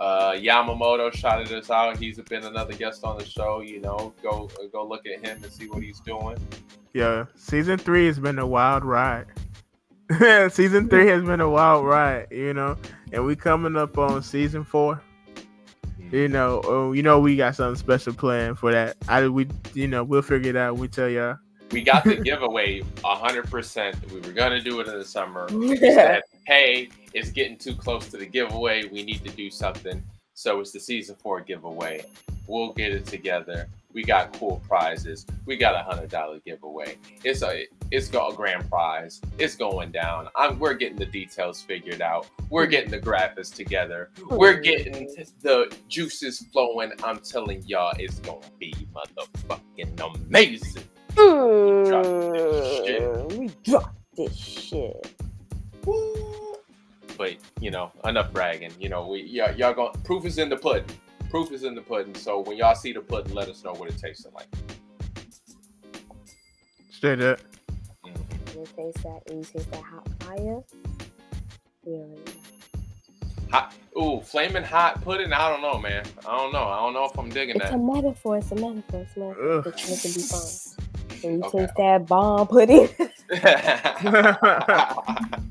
[0.00, 1.98] Uh, Yamamoto shouted us out.
[1.98, 3.60] He's been another guest on the show.
[3.60, 6.38] You know, go go look at him and see what he's doing.
[6.94, 9.26] Yeah, season three has been a wild ride.
[10.50, 12.78] season three has been a wild ride, you know,
[13.12, 15.02] and we coming up on season four.
[16.10, 18.96] You know, oh, you know, we got something special planned for that.
[19.06, 20.76] I we, you know, we'll figure it out.
[20.76, 21.36] We tell y'all.
[21.70, 24.10] We got the giveaway 100%.
[24.10, 25.46] We were going to do it in the summer.
[25.52, 28.84] We said, hey, it's getting too close to the giveaway.
[28.84, 30.02] We need to do something.
[30.34, 32.04] So it's the season four giveaway.
[32.46, 33.68] We'll get it together.
[33.92, 35.26] We got cool prizes.
[35.46, 36.96] We got a hundred dollar giveaway.
[37.24, 39.20] It's a it's got a grand prize.
[39.38, 40.28] It's going down.
[40.36, 42.28] I'm we're getting the details figured out.
[42.48, 44.10] We're getting the graphics together.
[44.30, 45.08] We're getting
[45.42, 46.92] the juices flowing.
[47.02, 50.84] I'm telling y'all, it's gonna be motherfucking amazing.
[51.16, 51.84] Mm,
[53.38, 55.14] we dropped this shit.
[57.20, 58.72] But you know, enough bragging.
[58.80, 60.86] You know, we y'all, y'all going proof is in the pudding.
[61.28, 62.14] Proof is in the pudding.
[62.14, 64.46] So when y'all see the pudding, let us know what it tastes like.
[66.90, 67.38] Straight up.
[68.06, 68.54] Mhm.
[68.54, 70.62] You taste that, and you taste that hot fire.
[71.84, 72.06] We.
[73.52, 75.34] Hot, ooh, flaming hot pudding.
[75.34, 76.06] I don't know, man.
[76.26, 76.64] I don't know.
[76.64, 77.76] I don't know if I'm digging It's a that.
[77.76, 78.38] metaphor.
[78.38, 79.02] It's a metaphor.
[79.02, 79.58] It's a metaphor.
[79.58, 79.64] Ugh.
[79.64, 80.58] The trick can be fun.
[81.20, 81.46] When you Okay.
[81.58, 82.88] taste that bomb pudding.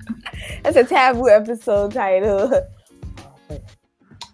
[0.64, 2.68] That's a taboo episode title.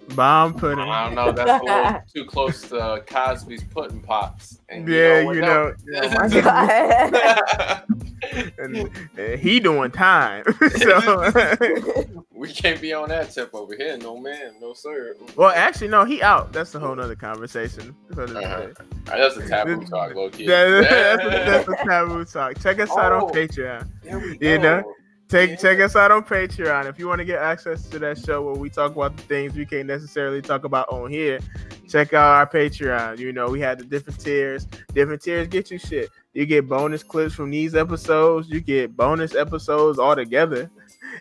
[0.09, 0.79] Bomb pudding.
[0.87, 1.31] I don't know.
[1.31, 4.59] That's a little too close to Cosby's pudding pops.
[4.69, 7.83] And Yeah, what you know- know, Oh my god.
[8.59, 10.43] and, uh, he doing time.
[10.77, 12.05] so,
[12.35, 13.97] we can't be on that tip over here.
[13.97, 14.53] No, man.
[14.61, 15.15] No, sir.
[15.35, 16.53] well, actually, no, he out.
[16.53, 17.95] That's a whole nother conversation.
[18.13, 18.39] for Uh-huh.
[18.67, 18.73] day.
[19.05, 20.43] That's a taboo talk, low key.
[20.45, 22.59] Yeah, that's, a, that's a taboo talk.
[22.61, 23.25] Check us out Oh.
[23.27, 23.87] on Patreon.
[24.03, 24.83] There we You know?
[25.27, 25.55] Take Yeah.
[25.55, 28.53] check us out on Patreon if you want to get access to that show where
[28.53, 31.39] we talk about the things we can't necessarily talk about on here.
[31.87, 33.17] Check out our Patreon.
[33.17, 34.67] You know we had the different tiers.
[34.93, 36.09] Different tiers get you shit.
[36.33, 38.49] You get bonus clips from these episodes.
[38.49, 40.69] You get bonus episodes all together,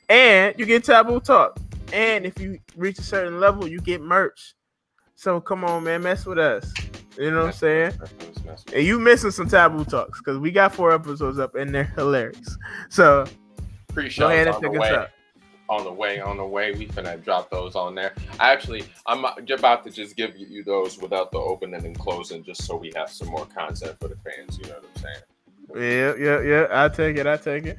[0.09, 1.59] and you get taboo talk.
[1.93, 4.55] And if you reach a certain level, you get merch.
[5.15, 6.73] So come on, man, mess with us.
[7.17, 7.93] You know what I'm saying?
[8.75, 12.57] And you missing some taboo talks because we got four episodes up and they're hilarious.
[12.89, 13.25] So
[13.95, 14.91] go Pre-shows ahead and on the way.
[14.91, 15.11] out.
[15.71, 16.73] On the way, on the way.
[16.73, 18.13] We finna drop those on there.
[18.39, 22.65] I actually, I'm about to just give you those without the opening and closing, just
[22.65, 24.59] so we have some more content for the fans.
[24.59, 25.23] You know what I'm saying?
[25.75, 26.67] Yeah, yeah, yeah.
[26.71, 27.27] I take it.
[27.27, 27.79] I take it.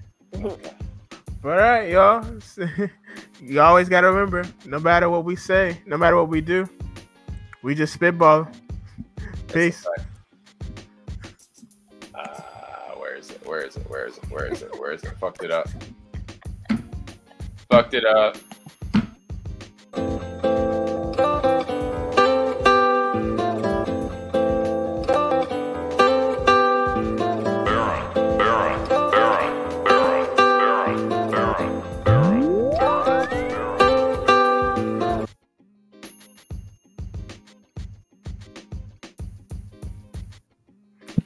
[1.45, 2.25] All right, y'all.
[3.41, 6.67] you always gotta remember, no matter what we say, no matter what we do,
[7.61, 8.47] we just spitball.
[9.53, 9.85] Peace.
[12.15, 12.41] Uh,
[12.97, 13.45] where is it?
[13.45, 13.89] Where is it?
[13.89, 14.31] Where is it?
[14.31, 14.79] Where is it?
[14.79, 15.17] Where is it?
[15.19, 15.69] Fucked it up.
[17.69, 18.37] Fucked it up.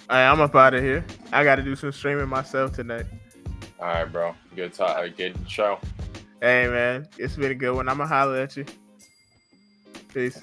[0.10, 1.06] Right, I'm up out of here.
[1.32, 3.06] I got to do some streaming myself tonight.
[3.80, 4.36] All right, bro.
[4.56, 4.98] Good talk.
[4.98, 5.80] uh, Good show.
[6.42, 7.90] Hey, man, it's been a good one.
[7.90, 8.66] I'm gonna holler at you.
[10.14, 10.40] Peace.